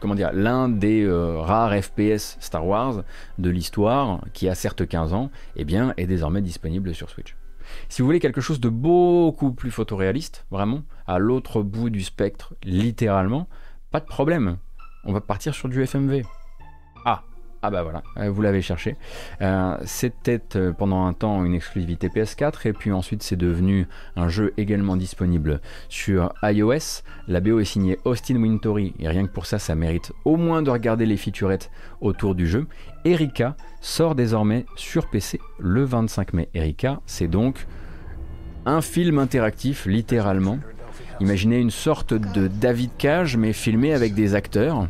[0.00, 3.02] comment dire, l'un des rares FPS Star Wars
[3.38, 7.36] de l'histoire, qui a certes 15 ans, eh bien, est désormais disponible sur Switch.
[7.88, 12.54] Si vous voulez quelque chose de beaucoup plus photoréaliste, vraiment, à l'autre bout du spectre,
[12.62, 13.48] littéralement,
[13.90, 14.58] pas de problème.
[15.04, 16.22] On va partir sur du FMV.
[17.62, 18.96] Ah bah voilà, euh, vous l'avez cherché.
[19.40, 24.28] Euh, c'était euh, pendant un temps une exclusivité PS4 et puis ensuite c'est devenu un
[24.28, 27.02] jeu également disponible sur iOS.
[27.28, 30.62] La BO est signée Austin Wintory et rien que pour ça, ça mérite au moins
[30.62, 31.70] de regarder les featurettes
[32.00, 32.66] autour du jeu.
[33.04, 36.48] Erika sort désormais sur PC le 25 mai.
[36.54, 37.66] Erika, c'est donc
[38.66, 40.58] un film interactif littéralement.
[41.20, 44.88] Imaginez une sorte de David Cage mais filmé avec des acteurs.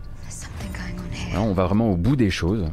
[1.34, 2.66] Hein, on va vraiment au bout des choses.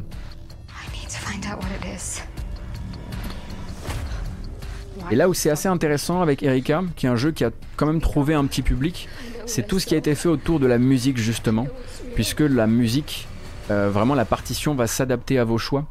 [5.12, 7.86] Et là où c'est assez intéressant avec Erika, qui est un jeu qui a quand
[7.86, 9.08] même trouvé un petit public,
[9.46, 11.68] c'est tout ce qui a été fait autour de la musique justement,
[12.16, 13.28] puisque la musique,
[13.70, 15.86] euh, vraiment la partition va s'adapter à vos choix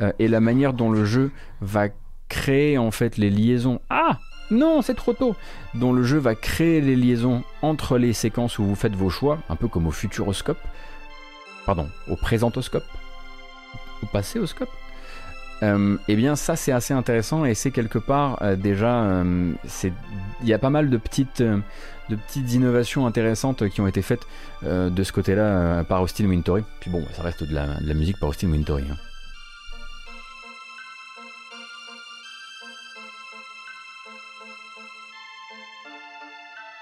[0.00, 1.30] euh, et la manière dont le jeu
[1.60, 1.88] va
[2.28, 3.80] créer en fait les liaisons.
[3.88, 4.18] Ah
[4.50, 5.34] non, c'est trop tôt.
[5.74, 9.38] Dont le jeu va créer les liaisons entre les séquences où vous faites vos choix,
[9.48, 10.58] un peu comme au futuroscope
[11.68, 12.86] pardon, au présentoscope,
[14.02, 14.70] au passéoscope,
[15.62, 19.52] euh, eh bien ça c'est assez intéressant et c'est quelque part euh, déjà euh,
[20.40, 24.26] il y a pas mal de petites de petites innovations intéressantes qui ont été faites
[24.62, 26.64] de ce côté-là par Austin Wintory.
[26.80, 28.84] Puis bon, ça reste de la, musique par Austin Wintory.
[28.90, 28.96] Hein.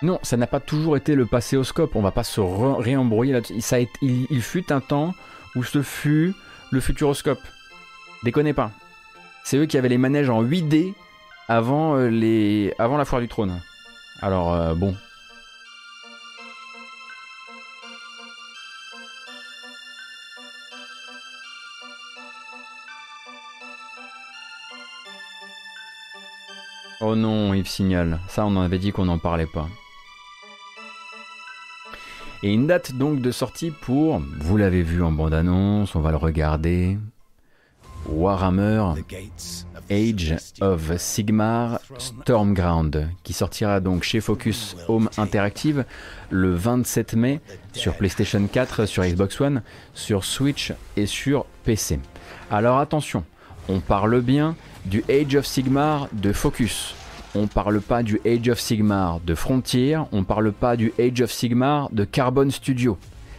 [0.02, 1.96] Non, ça n'a pas toujours été le passéoscope.
[1.96, 3.54] On va pas se réembrouiller là-dessus.
[4.02, 5.14] il, fut un temps
[5.54, 6.34] où ce fut
[6.70, 7.40] le futuroscope.
[8.22, 8.70] Déconnez pas.
[9.42, 10.92] C'est eux qui avaient les manèges en 8D
[11.48, 13.58] avant, euh, avant la foire du trône.
[14.20, 14.94] Alors, euh, bon.
[27.00, 28.20] Oh non, Yves Signal.
[28.28, 29.68] Ça, on en avait dit qu'on n'en parlait pas.
[32.46, 36.16] Et une date donc de sortie pour, vous l'avez vu en bande-annonce, on va le
[36.16, 36.96] regarder,
[38.08, 38.84] Warhammer
[39.90, 45.84] Age of Sigmar Stormground, qui sortira donc chez Focus Home Interactive
[46.30, 47.40] le 27 mai
[47.72, 49.62] sur PlayStation 4, sur Xbox One,
[49.92, 51.98] sur Switch et sur PC.
[52.52, 53.24] Alors attention,
[53.68, 54.54] on parle bien
[54.84, 56.94] du Age of Sigmar de Focus
[57.36, 61.30] on parle pas du Age of Sigmar de Frontier, on parle pas du Age of
[61.30, 62.96] Sigmar de Carbon Studio.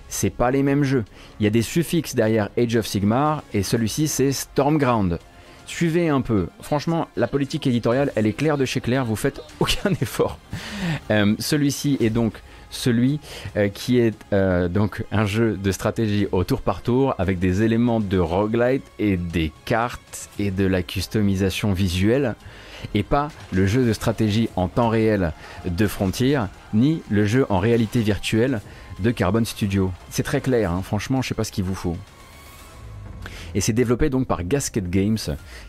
[0.08, 1.04] C'est pas les mêmes jeux.
[1.40, 5.20] Il y a des suffixes derrière Age of Sigmar et celui-ci c'est Stormground.
[5.66, 6.48] Suivez un peu.
[6.62, 10.38] Franchement, la politique éditoriale, elle est claire de chez clair, vous faites aucun effort.
[11.12, 13.20] Euh, celui-ci est donc celui
[13.56, 17.64] euh, qui est euh, donc un jeu de stratégie au tour par tour avec des
[17.64, 22.36] éléments de roguelite et des cartes et de la customisation visuelle
[22.94, 25.34] et pas le jeu de stratégie en temps réel
[25.66, 26.40] de Frontier,
[26.74, 28.62] ni le jeu en réalité virtuelle
[29.00, 29.92] de Carbon Studio.
[30.10, 30.82] C'est très clair, hein.
[30.84, 31.98] franchement, je sais pas ce qu'il vous faut.
[33.56, 35.18] Et c'est développé donc par Gasket Games,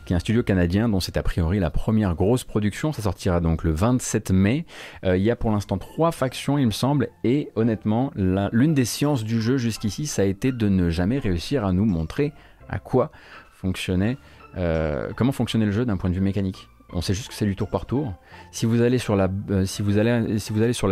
[0.04, 2.92] qui est un studio canadien dont c'est a priori la première grosse production.
[2.92, 4.66] Ça sortira donc le 27 mai.
[5.04, 8.84] Euh, il y a pour l'instant trois factions, il me semble, et honnêtement, l'une des
[8.84, 12.32] sciences du jeu jusqu'ici, ça a été de ne jamais réussir à nous montrer
[12.68, 13.10] à quoi
[13.52, 14.18] fonctionnait,
[14.56, 16.68] euh, comment fonctionnait le jeu d'un point de vue mécanique.
[16.92, 18.14] On sait juste que c'est du tour par tour.
[18.50, 19.66] Si vous allez sur la, euh,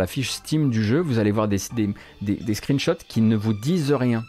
[0.07, 1.57] fiche Steam du jeu, vous allez voir des,
[2.21, 4.23] des, screenshots qui ne vous disent rien.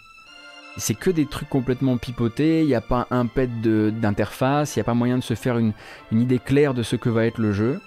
[0.79, 2.63] C'est que des trucs complètement pipotés.
[2.63, 4.77] Il n'y a pas un pet d'interface.
[4.77, 5.75] Il n'y a pas moyen de se faire une,
[6.11, 7.81] idée claire de ce que va être le jeu.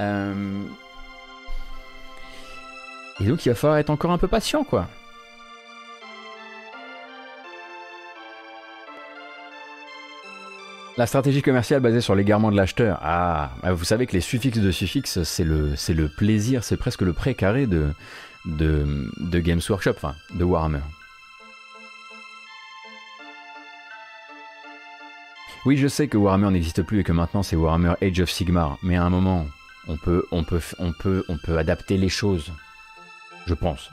[0.00, 0.64] Euh,
[3.20, 4.88] et donc il va falloir être encore un peu patient, quoi.
[10.96, 13.00] La stratégie commerciale basée sur l'égarement de l'acheteur.
[13.02, 17.02] Ah, vous savez que les suffixes de suffixes, c'est le, c'est le plaisir, c'est presque
[17.02, 17.92] le précaré de,
[18.44, 20.82] de, de Games Workshop, enfin de Warhammer.
[25.66, 28.78] Oui, je sais que Warhammer n'existe plus et que maintenant c'est Warhammer Age of Sigmar,
[28.84, 29.48] mais à un moment,
[29.88, 32.52] on peut, on peut, on peut, on peut adapter les choses.
[33.46, 33.90] Je pense.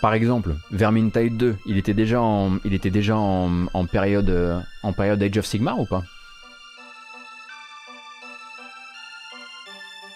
[0.00, 6.04] Par exemple, Vermintide 2, il était déjà euh, en période Age of Sigmar ou pas?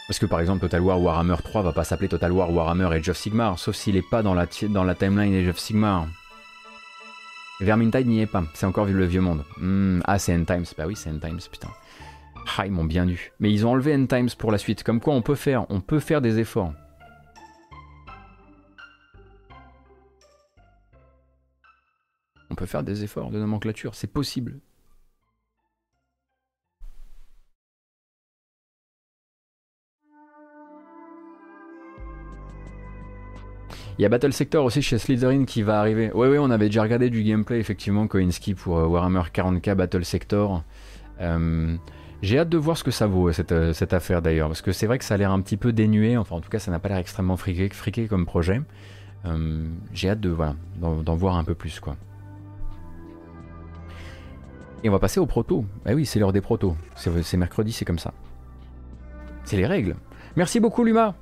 [0.07, 3.09] Parce que par exemple, Total War Warhammer 3 va pas s'appeler Total War Warhammer Age
[3.09, 6.07] of Sigmar, sauf s'il est pas dans la, dans la timeline Age of Sigmar.
[7.61, 9.45] Vermintide n'y est pas, c'est encore vu le vieux monde.
[9.59, 11.69] Hmm, ah, c'est End Times, bah oui, c'est End Times, putain.
[12.57, 13.33] Ah, ils m'ont bien dû.
[13.41, 15.81] Mais ils ont enlevé End Times pour la suite, comme quoi on peut faire, on
[15.81, 16.73] peut faire des efforts.
[22.53, 24.59] On peut faire des efforts de nomenclature, c'est possible.
[33.99, 36.11] Il y a Battle Sector aussi chez Slytherin qui va arriver.
[36.13, 40.05] Oui, oui, on avait déjà regardé du gameplay, effectivement, Koinski pour euh, Warhammer 40k Battle
[40.05, 40.63] Sector.
[41.23, 41.75] Euh,
[42.21, 44.73] j'ai hâte de voir ce que ça vaut, cette, euh, cette affaire d'ailleurs, parce que
[44.73, 46.71] c'est vrai que ça a l'air un petit peu dénué, enfin en tout cas ça
[46.71, 48.61] n'a pas l'air extrêmement friqué, friqué comme projet.
[49.95, 51.97] J'ai hâte de voilà, d'en voir un peu plus quoi.
[54.85, 55.65] Et on va passer aux protos.
[55.85, 56.77] Ah oui, c'est l'heure des protos.
[56.97, 58.13] C'est mercredi, c'est comme ça.
[59.45, 59.97] C'est les règles.
[60.37, 61.15] Merci beaucoup Luma.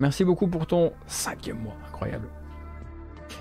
[0.00, 2.28] Merci beaucoup pour ton cinquième mois, incroyable.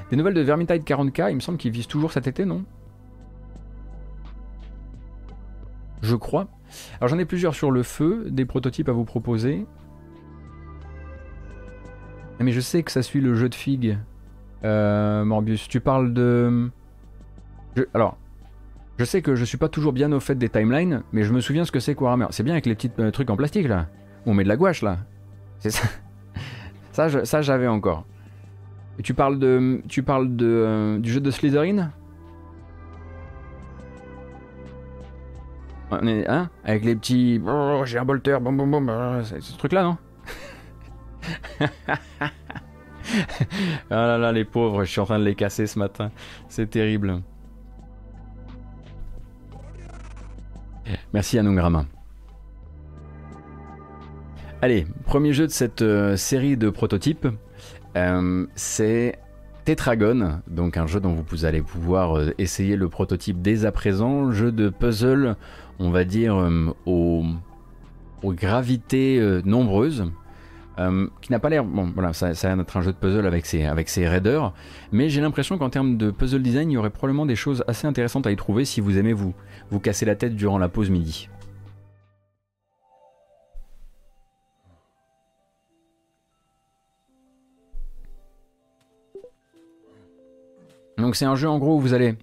[0.09, 2.63] Des nouvelles de Vermintide 40k, il me semble qu'ils visent toujours cet été, non?
[6.01, 6.47] Je crois.
[6.99, 9.65] Alors j'en ai plusieurs sur le feu, des prototypes à vous proposer.
[12.39, 13.97] Ah, mais je sais que ça suit le jeu de figues.
[14.63, 16.69] Euh, Morbius, tu parles de...
[17.93, 18.17] Alors,
[18.97, 21.39] je sais que je suis pas toujours bien au fait des timelines, mais je me
[21.39, 22.27] souviens ce que c'est Warhammer.
[22.31, 23.87] C'est bien avec les petits euh, trucs en plastique là.
[24.25, 24.97] On met de la gouache là.
[25.59, 25.87] C'est ça.
[27.23, 28.05] Ça, j'avais encore.
[28.97, 31.91] Et tu parles de, tu parles de, euh, du jeu de Slytherin?
[35.91, 36.49] On est, hein?
[36.63, 39.97] Avec les petits, oh, j'ai un bolter, bon, bon, bon, c'est ce truc-là, non?
[43.89, 46.11] Ah là là, les pauvres, je suis en train de les casser ce matin.
[46.49, 47.21] C'est terrible.
[51.13, 51.85] Merci Anungrama.
[54.59, 57.27] Allez, premier jeu de cette euh, série de prototypes,
[57.95, 59.19] euh, c'est
[59.65, 64.31] Tetragon, donc un jeu dont vous allez pouvoir euh, essayer le prototype dès à présent,
[64.31, 65.35] jeu de puzzle,
[65.77, 66.49] on va dire,
[66.87, 67.23] aux,
[68.23, 70.11] gravités nombreuses.
[71.21, 71.63] qui n'a pas l'air.
[71.63, 74.53] Bon, voilà, ça, ça va être un jeu de puzzle avec ses, avec ses raiders,
[74.91, 77.85] mais j'ai l'impression qu'en termes de puzzle design, il y aurait probablement des choses assez
[77.85, 79.35] intéressantes à y trouver si vous aimez vous,
[79.71, 81.29] vous casser la tête durant la pause midi.
[90.97, 92.15] Donc c'est un jeu en gros où vous allez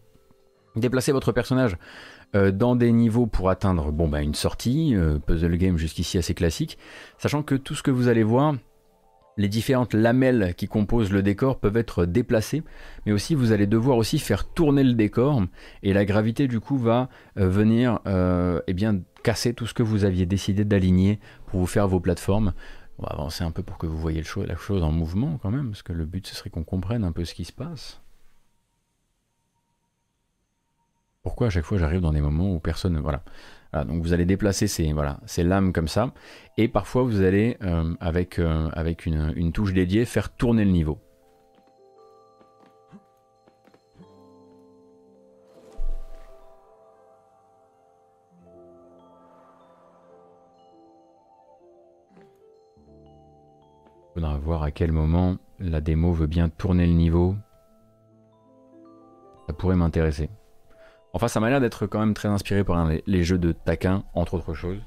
[0.76, 1.76] déplacer votre personnage
[2.34, 6.34] euh, dans des niveaux pour atteindre bon, bah, une sortie, euh, puzzle game jusqu'ici assez
[6.34, 6.78] classique,
[7.18, 8.54] sachant que tout ce que vous allez voir,
[9.36, 12.62] les différentes lamelles qui composent le décor peuvent être déplacées,
[13.06, 15.42] mais aussi vous allez devoir aussi faire tourner le décor,
[15.82, 17.08] et la gravité du coup va
[17.38, 21.88] euh, venir eh bien, casser tout ce que vous aviez décidé d'aligner pour vous faire
[21.88, 22.52] vos plateformes.
[22.98, 25.70] On va avancer un peu pour que vous voyez la chose en mouvement quand même,
[25.70, 28.00] parce que le but ce serait qu'on comprenne un peu ce qui se passe.
[31.24, 32.98] Pourquoi à chaque fois j'arrive dans des moments où personne.
[32.98, 33.24] Voilà.
[33.82, 34.94] Donc vous allez déplacer ces,
[35.42, 36.12] lames comme ça.
[36.56, 40.70] Et parfois vous allez, euh, avec, euh, avec une, une touche dédiée, faire tourner le
[40.70, 41.00] niveau.
[54.16, 57.34] Il faudra voir à quel moment la démo veut bien tourner le niveau.
[59.48, 60.30] Ça pourrait m'intéresser.
[61.14, 64.34] Enfin, ça m'a l'air d'être quand même très inspiré par les, jeux de taquin, entre
[64.34, 64.80] autres choses.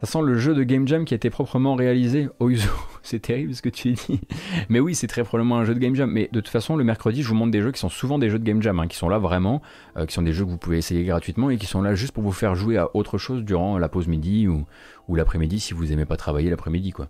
[0.00, 2.28] Ça sent le jeu de Game Jam qui a été proprement réalisé.
[2.40, 2.50] Oh
[3.04, 4.20] c'est terrible ce que tu dis.
[4.68, 6.10] Mais oui, c'est très probablement un jeu de Game Jam.
[6.10, 8.28] Mais de toute façon, le mercredi, je vous montre des jeux qui sont souvent des
[8.28, 9.62] jeux de Game Jam, hein, qui sont là vraiment,
[9.96, 12.14] euh, qui sont des jeux que vous pouvez essayer gratuitement et qui sont là juste
[12.14, 14.66] pour vous faire jouer à autre chose durant la pause midi ou,
[15.06, 17.06] ou l'après-midi si vous aimez pas travailler l'après-midi, quoi.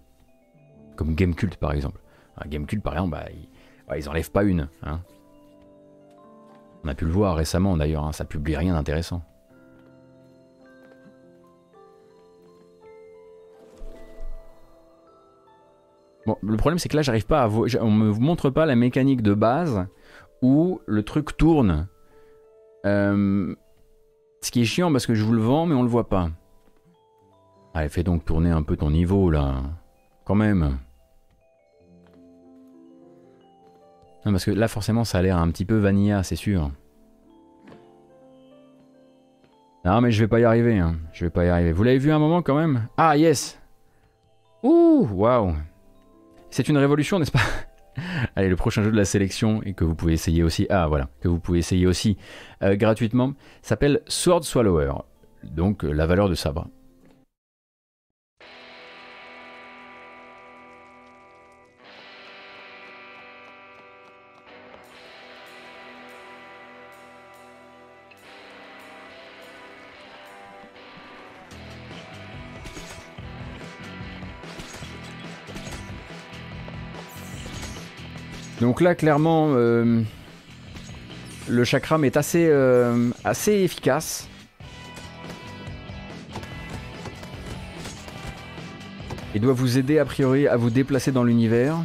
[0.97, 1.99] Comme Game Cult par exemple.
[2.47, 4.69] Gamecube, par exemple, bah, ils, enlèvent pas une.
[4.83, 5.01] Hein.
[6.85, 9.23] On a pu le voir récemment d'ailleurs, hein, ça publie rien d'intéressant.
[16.27, 19.23] Bon, le problème c'est que là j'arrive pas à on me montre pas la mécanique
[19.23, 19.87] de base
[20.41, 21.89] où le truc tourne.
[22.87, 23.55] Euh,
[24.41, 26.31] ce qui est chiant parce que je vous le vends, mais on le voit pas.
[27.75, 29.63] Allez, fais donc tourner un peu ton niveau là.
[30.25, 30.79] Quand même.
[34.24, 36.70] Non, parce que là, forcément, ça a l'air un petit peu vanilla, c'est sûr.
[39.85, 40.78] Non, mais je vais pas y arriver.
[40.78, 40.97] Hein.
[41.12, 41.73] Je vais pas y arriver.
[41.73, 42.86] Vous l'avez vu un moment quand même?
[42.97, 43.59] Ah, yes
[44.62, 45.55] Ouh, waouh
[46.51, 47.40] C'est une révolution, n'est-ce pas?
[48.36, 50.66] Allez, le prochain jeu de la sélection et que vous pouvez essayer aussi.
[50.70, 52.16] Ah, voilà, que vous pouvez essayer aussi
[52.62, 54.93] euh, gratuitement s'appelle Sword Swallower.
[55.43, 56.69] Donc, euh, la valeur de sabre.
[78.63, 80.03] Donc là, clairement, euh,
[81.49, 84.29] le chakram est assez, euh, assez efficace.
[89.35, 91.77] Il doit vous aider a priori à vous déplacer dans l'univers.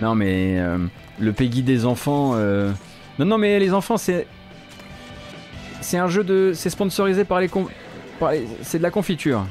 [0.00, 0.78] Non mais euh,
[1.20, 2.36] le Peggy des enfants...
[3.18, 4.26] Non non mais les enfants c'est...
[5.82, 6.52] C'est un jeu de...
[6.54, 7.48] C'est sponsorisé par les
[8.62, 9.46] c'est de la confiture.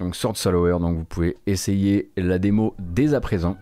[0.00, 3.56] Donc Sword Swallower, donc vous pouvez essayer la démo dès à présent.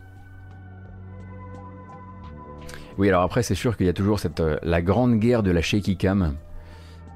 [2.99, 5.63] Oui, alors après, c'est sûr qu'il y a toujours euh, la grande guerre de la
[5.63, 6.35] shaky cam,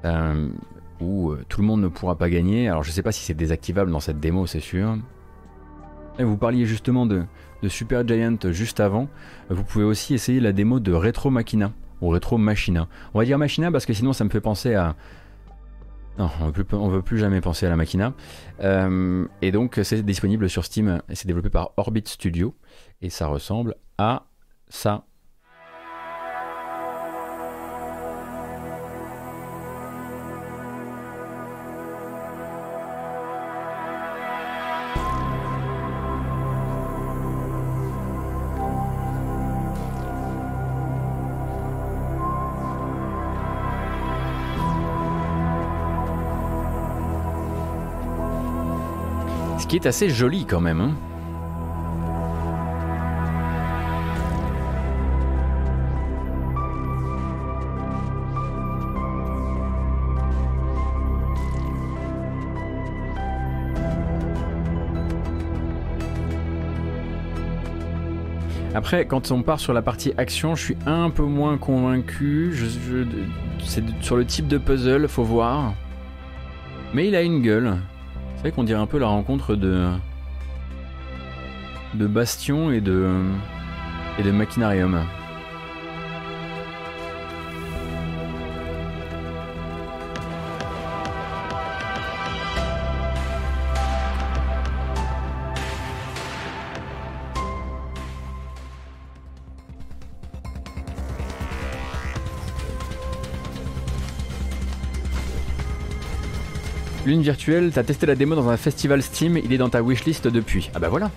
[0.05, 0.47] euh,
[0.99, 2.67] où euh, tout le monde ne pourra pas gagner.
[2.67, 4.97] Alors je sais pas si c'est désactivable dans cette démo, c'est sûr.
[6.19, 7.23] Vous parliez justement de,
[7.61, 9.07] de Super Giant juste avant.
[9.49, 11.71] Vous pouvez aussi essayer la démo de Retro Machina
[12.01, 12.87] ou Retro Machina.
[13.13, 14.95] On va dire Machina parce que sinon ça me fait penser à...
[16.17, 18.13] Non, on ne veut plus jamais penser à la Machina.
[18.61, 22.55] Euh, et donc c'est disponible sur Steam c'est développé par Orbit Studio
[23.01, 24.25] et ça ressemble à
[24.69, 25.06] ça.
[49.67, 50.81] Qui est assez joli quand même.
[50.81, 50.95] Hein.
[68.73, 72.55] Après, quand on part sur la partie action, je suis un peu moins convaincu.
[73.63, 75.73] c'est sur le type de puzzle, faut voir.
[76.93, 77.77] Mais il a une gueule.
[78.37, 79.87] C'est vrai qu'on dirait un peu la rencontre de
[81.95, 83.09] de Bastion et de
[84.19, 85.03] et de Machinarium.
[107.07, 110.27] Lune virtuelle, t'as testé la démo dans un festival Steam, il est dans ta wishlist
[110.27, 110.69] depuis.
[110.75, 111.09] Ah bah voilà.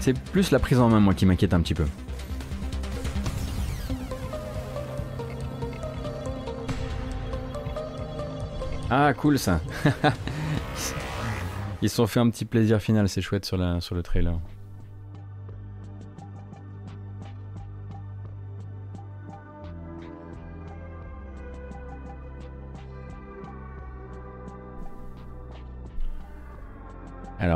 [0.00, 1.84] C'est plus la prise en main moi qui m'inquiète un petit peu.
[8.88, 9.60] Ah cool ça.
[11.82, 14.40] Ils se sont fait un petit plaisir final, c'est chouette sur, sur le trailer.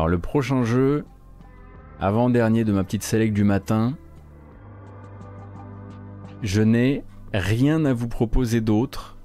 [0.05, 1.07] Alors le prochain jeu,
[1.99, 3.97] avant-dernier de ma petite select du matin,
[6.43, 9.17] je n'ai rien à vous proposer d'autre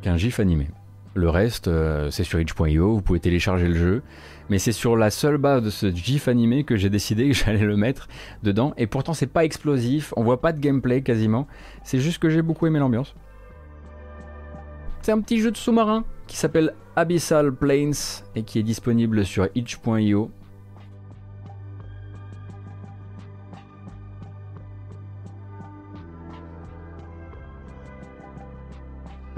[0.00, 0.68] qu'un GIF animé.
[1.12, 4.02] Le reste, euh, c'est sur itch.io, vous pouvez télécharger le jeu.
[4.48, 7.66] Mais c'est sur la seule base de ce GIF animé que j'ai décidé que j'allais
[7.66, 8.08] le mettre
[8.42, 8.72] dedans.
[8.78, 11.46] Et pourtant, c'est pas explosif, on voit pas de gameplay quasiment.
[11.84, 13.14] C'est juste que j'ai beaucoup aimé l'ambiance.
[15.02, 19.48] C'est un petit jeu de sous-marin qui s'appelle Abyssal Plains et qui est disponible sur
[19.54, 20.32] itch.io.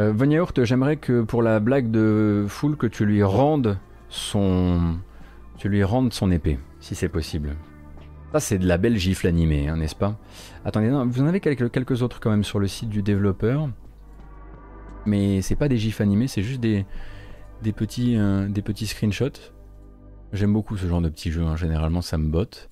[0.00, 3.76] Euh, j'aimerais que pour la blague de Foul que tu lui rendes
[4.08, 4.96] son
[5.58, 7.56] tu lui rendes son épée si c'est possible.
[8.32, 10.16] Ça, c'est de la belle gifle animée, hein, n'est-ce pas?
[10.64, 13.68] Attendez, vous en avez quelques, quelques autres quand même sur le site du développeur.
[15.04, 16.86] Mais c'est pas des gifs animés, c'est juste des,
[17.62, 19.52] des, petits, euh, des petits screenshots.
[20.32, 21.56] J'aime beaucoup ce genre de petits jeux, hein.
[21.56, 22.70] généralement ça me botte.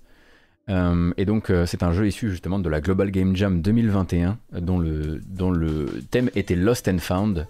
[0.69, 4.39] Euh, et donc euh, c'est un jeu issu justement de la Global Game Jam 2021
[4.61, 7.47] dont le, dont le thème était Lost and Found.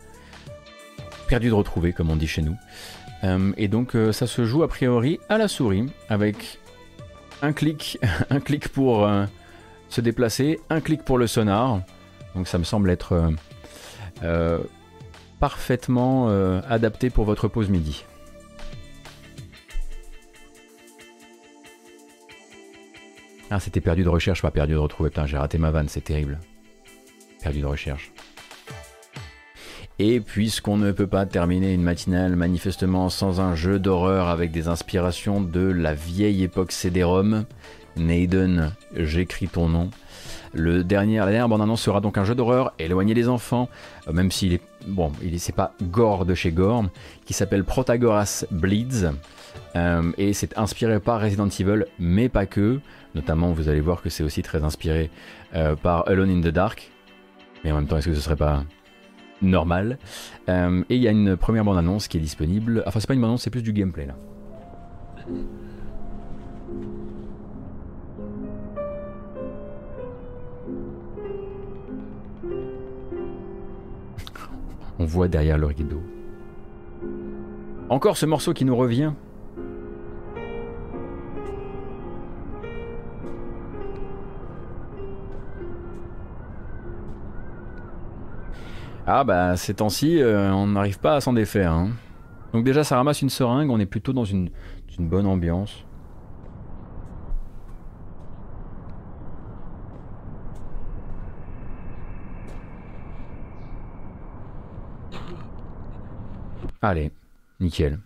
[1.28, 2.56] Perdu de retrouver comme on dit chez nous.
[3.56, 6.58] et donc ça se joue a priori à la souris avec
[7.42, 7.98] un clic,
[8.30, 9.06] un clic pour
[9.90, 11.82] se déplacer, un clic pour le sonar.
[12.34, 13.30] Donc ça me semble être
[15.40, 16.28] parfaitement
[16.68, 18.04] adapté pour votre pause midi.
[23.50, 25.08] Ah, c'était perdu de recherche, pas perdu de retrouver.
[25.08, 26.38] Putain, j'ai raté ma vanne, c'est terrible.
[27.42, 28.12] Perdu de recherche.
[29.98, 34.68] Et puisqu'on ne peut pas terminer une matinale manifestement sans un jeu d'horreur avec des
[34.68, 37.46] inspirations de la vieille époque CD-ROM,
[37.96, 39.90] Naden, j'écris ton nom.
[40.54, 43.68] Le dernier, la dernière bande-annonce sera donc un jeu d'horreur éloigné des enfants,
[44.06, 46.84] euh, même s'il est bon, il c'est pas gore de chez Gore,
[47.24, 49.10] qui s'appelle Protagoras Bleeds.
[49.76, 52.80] Euh, et c'est inspiré par Resident Evil, mais pas que.
[53.14, 55.10] Notamment, vous allez voir que c'est aussi très inspiré
[55.54, 56.90] euh, par Alone in the Dark.
[57.64, 58.64] Mais en même temps, est-ce que ce serait pas
[59.42, 59.98] normal?
[60.48, 62.82] Et il y a une première bande-annonce qui est disponible.
[62.86, 64.14] Enfin, c'est pas une bande-annonce, c'est plus du gameplay là.
[74.98, 76.02] On voit derrière le rideau.
[77.88, 79.12] Encore ce morceau qui nous revient.
[89.06, 91.72] Ah bah ces temps-ci, euh, on n'arrive pas à s'en défaire.
[91.72, 91.92] Hein.
[92.52, 94.50] Donc déjà ça ramasse une seringue, on est plutôt dans une,
[94.98, 95.84] une bonne ambiance.
[106.80, 107.10] Allez,
[107.60, 107.98] nickel.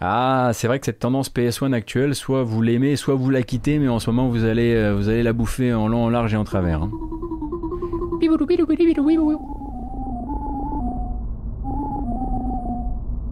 [0.00, 3.78] Ah, c'est vrai que cette tendance PS1 actuelle, soit vous l'aimez, soit vous la quittez,
[3.78, 6.34] mais en ce moment vous allez, euh, vous allez la bouffer en long, en large
[6.34, 6.82] et en travers.
[6.82, 6.90] Hein.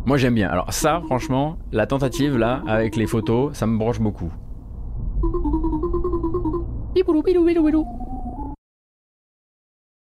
[0.06, 0.48] Moi j'aime bien.
[0.48, 4.32] Alors ça, franchement, la tentative là, avec les photos, ça me branche beaucoup.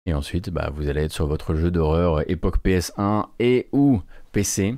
[0.07, 4.01] Et ensuite, bah, vous allez être sur votre jeu d'horreur époque PS1 et ou
[4.33, 4.77] PC.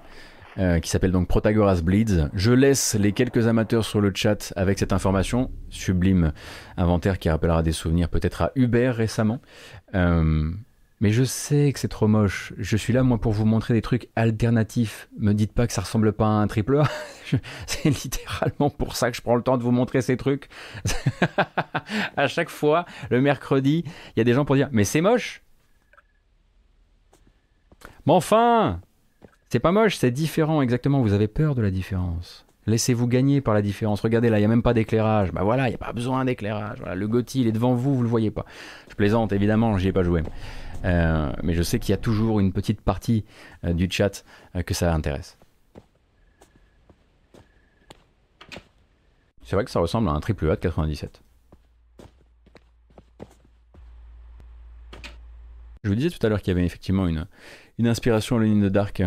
[0.58, 2.30] Euh, qui s'appelle donc Protagoras Bleeds.
[2.34, 6.32] Je laisse les quelques amateurs sur le chat avec cette information, sublime
[6.76, 9.40] inventaire qui rappellera des souvenirs peut-être à Hubert récemment.
[9.94, 10.50] Euh,
[11.00, 12.52] mais je sais que c'est trop moche.
[12.58, 15.08] Je suis là, moi, pour vous montrer des trucs alternatifs.
[15.18, 16.88] Me dites pas que ça ressemble pas à un triple A.
[17.66, 20.48] c'est littéralement pour ça que je prends le temps de vous montrer ces trucs.
[22.16, 25.42] à chaque fois, le mercredi, il y a des gens pour dire Mais c'est moche
[28.06, 28.80] Mais enfin
[29.50, 31.00] C'est pas moche, c'est différent, exactement.
[31.00, 32.44] Vous avez peur de la différence.
[32.66, 34.00] Laissez-vous gagner par la différence.
[34.00, 35.32] Regardez là, il n'y a même pas d'éclairage.
[35.32, 36.78] Bah voilà, il n'y a pas besoin d'éclairage.
[36.80, 38.44] Voilà, le Gotti, il est devant vous, vous le voyez pas.
[38.90, 40.22] Je plaisante, évidemment, j'y ai pas joué.
[40.84, 43.24] Euh, mais je sais qu'il y a toujours une petite partie
[43.64, 44.24] euh, du chat
[44.54, 45.38] euh, que ça intéresse.
[49.42, 51.22] C'est vrai que ça ressemble à un triple A de 97.
[55.84, 57.26] Je vous disais tout à l'heure qu'il y avait effectivement une,
[57.78, 59.02] une inspiration à ligne de Dark.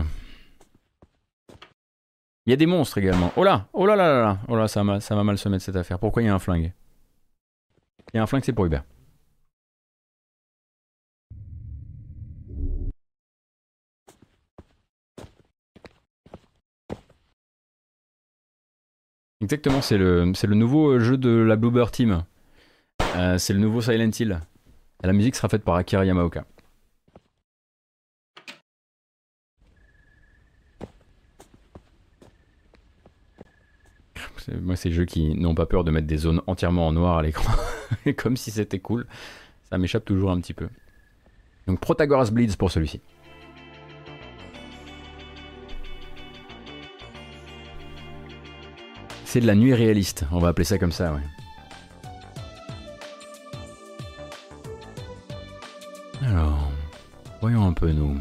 [2.45, 3.31] Il y a des monstres également.
[3.35, 5.75] Oh là Oh là là là là Oh là, ça m'a mal se mettre cette
[5.75, 5.99] affaire.
[5.99, 6.73] Pourquoi il y a un flingue?
[8.13, 8.83] Il y a un flingue, c'est pour Hubert.
[19.41, 22.23] Exactement, c'est le, le nouveau jeu de la Bluebird Team.
[23.15, 24.39] Euh, c'est le nouveau Silent Hill.
[25.03, 26.45] la musique sera faite par Akira Yamaoka.
[34.59, 37.21] Moi, les jeux qui n'ont pas peur de mettre des zones entièrement en noir à
[37.21, 37.53] l'écran,
[38.17, 39.05] comme si c'était cool.
[39.69, 40.67] Ça m'échappe toujours un petit peu.
[41.67, 43.01] Donc Protagoras Bleeds pour celui-ci.
[49.31, 51.21] C'est de la nuit réaliste, on va appeler ça comme ça, ouais.
[56.21, 56.69] Alors,
[57.39, 58.17] voyons un peu nous.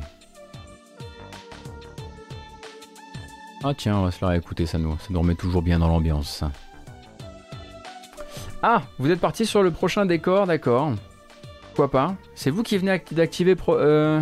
[3.64, 5.88] Ah tiens, on va se la réécouter, ça nous, ça nous remet toujours bien dans
[5.88, 6.44] l'ambiance.
[8.62, 10.92] Ah, vous êtes parti sur le prochain décor, d'accord.
[11.62, 13.74] Pourquoi pas C'est vous qui venez d'activer pro...
[13.74, 14.20] Euh...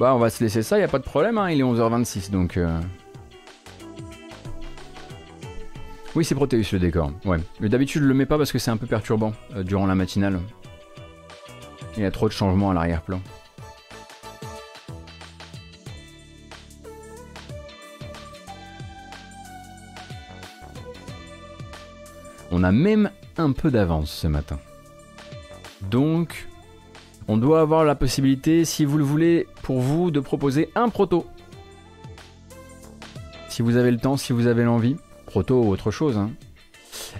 [0.00, 2.30] Bah on va se laisser ça, y a pas de problème, hein, il est 11h26
[2.30, 2.56] donc...
[2.56, 2.80] Euh...
[6.18, 7.12] Oui, c'est Proteus le décor.
[7.24, 7.38] Ouais.
[7.60, 9.94] Mais d'habitude, je le mets pas parce que c'est un peu perturbant euh, durant la
[9.94, 10.40] matinale.
[11.96, 13.20] Il y a trop de changements à l'arrière-plan.
[22.50, 24.58] On a même un peu d'avance ce matin.
[25.82, 26.48] Donc,
[27.28, 31.28] on doit avoir la possibilité, si vous le voulez, pour vous, de proposer un proto.
[33.48, 34.96] Si vous avez le temps, si vous avez l'envie.
[35.50, 36.16] Ou autre chose.
[36.16, 36.30] Hein.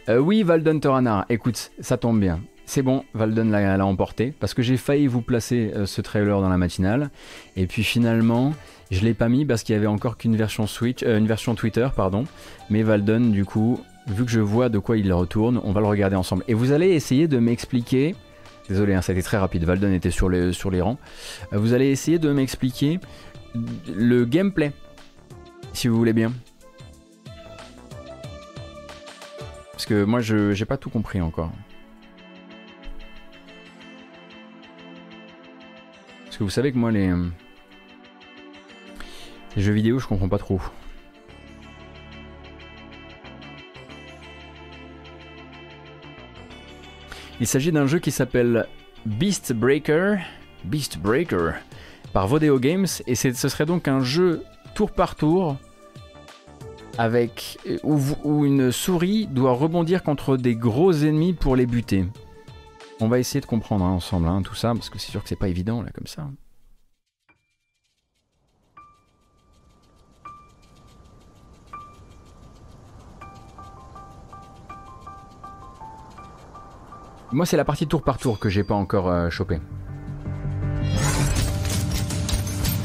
[0.09, 2.41] Euh, oui, Valdon Toranar, écoute, ça tombe bien.
[2.67, 6.51] C'est bon, Valdon l'a emporté, parce que j'ai failli vous placer euh, ce trailer dans
[6.51, 7.11] la matinale.
[7.57, 8.53] Et puis finalement,
[8.91, 11.55] je l'ai pas mis parce qu'il y avait encore qu'une version Switch, euh, une version
[11.55, 12.25] Twitter, pardon.
[12.69, 15.87] Mais Valdon, du coup, vu que je vois de quoi il retourne, on va le
[15.87, 16.45] regarder ensemble.
[16.47, 18.15] Et vous allez essayer de m'expliquer.
[18.69, 19.65] Désolé, hein, ça a été très rapide.
[19.65, 20.99] Valdon était sur les, sur les rangs.
[21.53, 23.01] Vous allez essayer de m'expliquer
[23.95, 24.73] le gameplay,
[25.73, 26.33] si vous voulez bien.
[29.79, 31.53] Parce que moi, je j'ai pas tout compris encore.
[36.25, 37.13] Parce que vous savez que moi, les,
[39.55, 40.61] les jeux vidéo, je comprends pas trop.
[47.39, 48.67] Il s'agit d'un jeu qui s'appelle
[49.07, 50.17] Beast Breaker,
[50.65, 51.53] Beast Breaker,
[52.13, 54.43] par Vodeo Games, et ce serait donc un jeu
[54.75, 55.57] tour par tour
[56.99, 62.05] avec où, une souris doit rebondir contre des gros ennemis pour les buter.
[63.01, 65.29] On va essayer de comprendre hein, ensemble hein, tout ça parce que c'est sûr que
[65.29, 66.29] c'est pas évident là comme ça.
[77.31, 79.61] Moi, c'est la partie tour par tour que j'ai pas encore euh, chopé.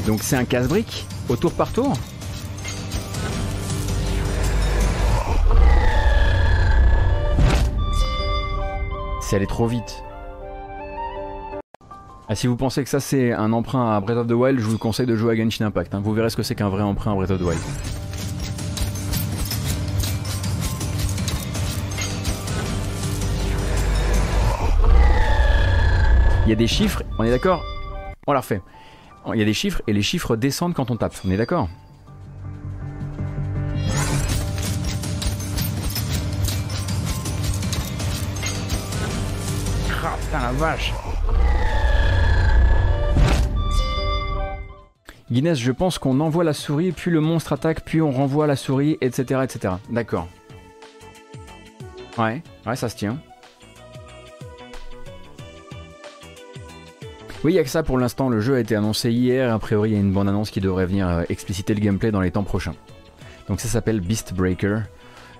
[0.05, 1.97] Donc c'est un casse-brique au tour par tour?
[9.35, 10.03] Allé trop vite.
[12.29, 14.65] Ah, si vous pensez que ça c'est un emprunt à Breath of the Wild, je
[14.65, 15.95] vous conseille de jouer à Genshin Impact.
[15.95, 16.01] Hein.
[16.03, 17.59] Vous verrez ce que c'est qu'un vrai emprunt à Breath of the Wild.
[26.45, 27.63] Il y a des chiffres, on est d'accord?
[28.27, 28.61] On l'a refait.
[29.33, 31.69] Il y a des chiffres et les chiffres descendent quand on tape, on est d'accord?
[40.41, 40.93] La vache
[45.31, 48.55] Guinness, je pense qu'on envoie la souris, puis le monstre attaque, puis on renvoie la
[48.55, 49.41] souris, etc.
[49.43, 49.75] etc.
[49.89, 50.27] D'accord.
[52.19, 53.17] Ouais, ouais, ça se tient.
[57.43, 58.29] Oui, il n'y a que ça pour l'instant.
[58.29, 59.51] Le jeu a été annoncé hier.
[59.51, 62.11] A priori, il y a une bonne annonce qui devrait venir euh, expliciter le gameplay
[62.11, 62.75] dans les temps prochains.
[63.47, 64.81] Donc ça s'appelle Beast Breaker.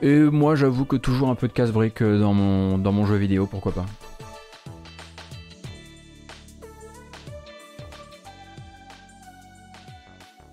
[0.02, 3.74] Et moi, j'avoue que toujours un peu de casse-brique euh, dans mon jeu vidéo, pourquoi
[3.74, 3.86] pas.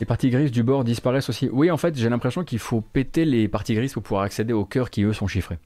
[0.00, 1.50] Les parties grises du bord disparaissent aussi.
[1.52, 4.64] Oui, en fait, j'ai l'impression qu'il faut péter les parties grises pour pouvoir accéder aux
[4.64, 5.58] cœurs qui, eux, sont chiffrés.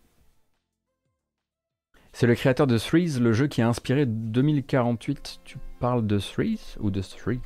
[2.12, 5.40] C'est le créateur de Threes, le jeu qui a inspiré 2048.
[5.44, 7.40] Tu parles de Threes ou de Three?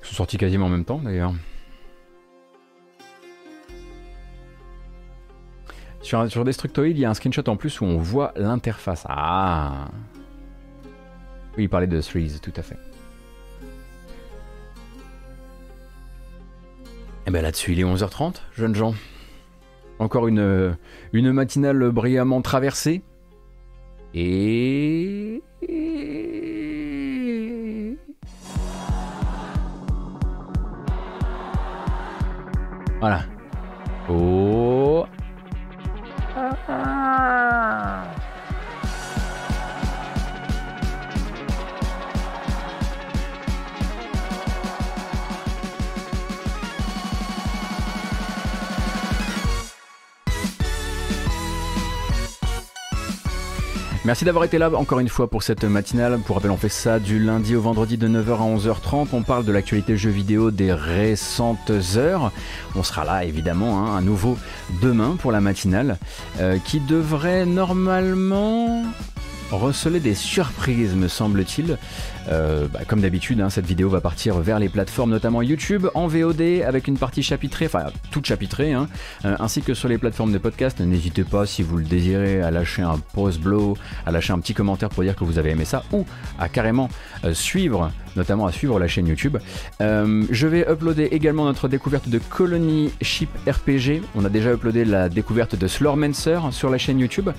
[0.00, 1.34] Ils sont sortis quasiment en même temps d'ailleurs.
[6.02, 9.04] Sur, sur Destructoid, il y a un screenshot en plus où on voit l'interface.
[9.08, 9.88] Ah
[11.56, 12.76] Oui, il parlait de Threes, tout à fait.
[17.24, 18.94] Et eh bien là-dessus, il est 11h30, jeunes gens.
[20.00, 20.76] Encore une,
[21.12, 23.02] une matinale brillamment traversée.
[24.12, 25.40] Et...
[32.98, 33.22] Voilà.
[34.08, 34.41] Oh.
[54.04, 56.18] Merci d'avoir été là encore une fois pour cette matinale.
[56.18, 59.06] Pour rappel, on fait ça du lundi au vendredi de 9h à 11h30.
[59.12, 62.32] On parle de l'actualité jeux vidéo des récentes heures.
[62.74, 64.36] On sera là évidemment hein, à nouveau
[64.82, 65.98] demain pour la matinale
[66.40, 68.82] euh, qui devrait normalement
[69.52, 71.78] recelez des surprises, me semble-t-il.
[72.28, 76.06] Euh, bah, comme d'habitude, hein, cette vidéo va partir vers les plateformes, notamment YouTube, en
[76.06, 78.88] VOD, avec une partie chapitrée, enfin toute chapitrée, hein,
[79.24, 80.80] euh, ainsi que sur les plateformes de podcast.
[80.80, 83.76] N'hésitez pas, si vous le désirez, à lâcher un pause blow,
[84.06, 86.04] à lâcher un petit commentaire pour dire que vous avez aimé ça, ou
[86.38, 86.88] à carrément
[87.24, 89.38] euh, suivre, notamment à suivre la chaîne YouTube.
[89.80, 94.02] je vais uploader également notre découverte de Colony Ship RPG.
[94.14, 97.30] On a déjà uploadé la découverte de Slormancer sur la chaîne YouTube,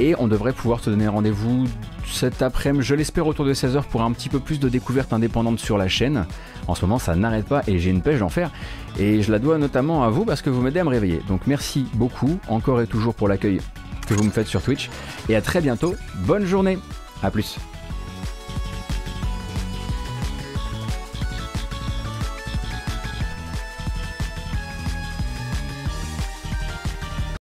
[0.00, 1.66] et on devrait pouvoir se donner rendez-vous
[2.10, 5.58] cet après-midi, je l'espère autour de 16h pour un petit peu plus de découvertes indépendantes
[5.58, 6.26] sur la chaîne.
[6.66, 8.50] En ce moment, ça n'arrête pas et j'ai une pêche d'en faire.
[8.98, 11.20] Et je la dois notamment à vous parce que vous m'aidez à me réveiller.
[11.28, 13.60] Donc merci beaucoup, encore et toujours pour l'accueil
[14.06, 14.90] que vous me faites sur Twitch.
[15.28, 15.94] Et à très bientôt.
[16.26, 16.78] Bonne journée.
[17.22, 17.58] A plus.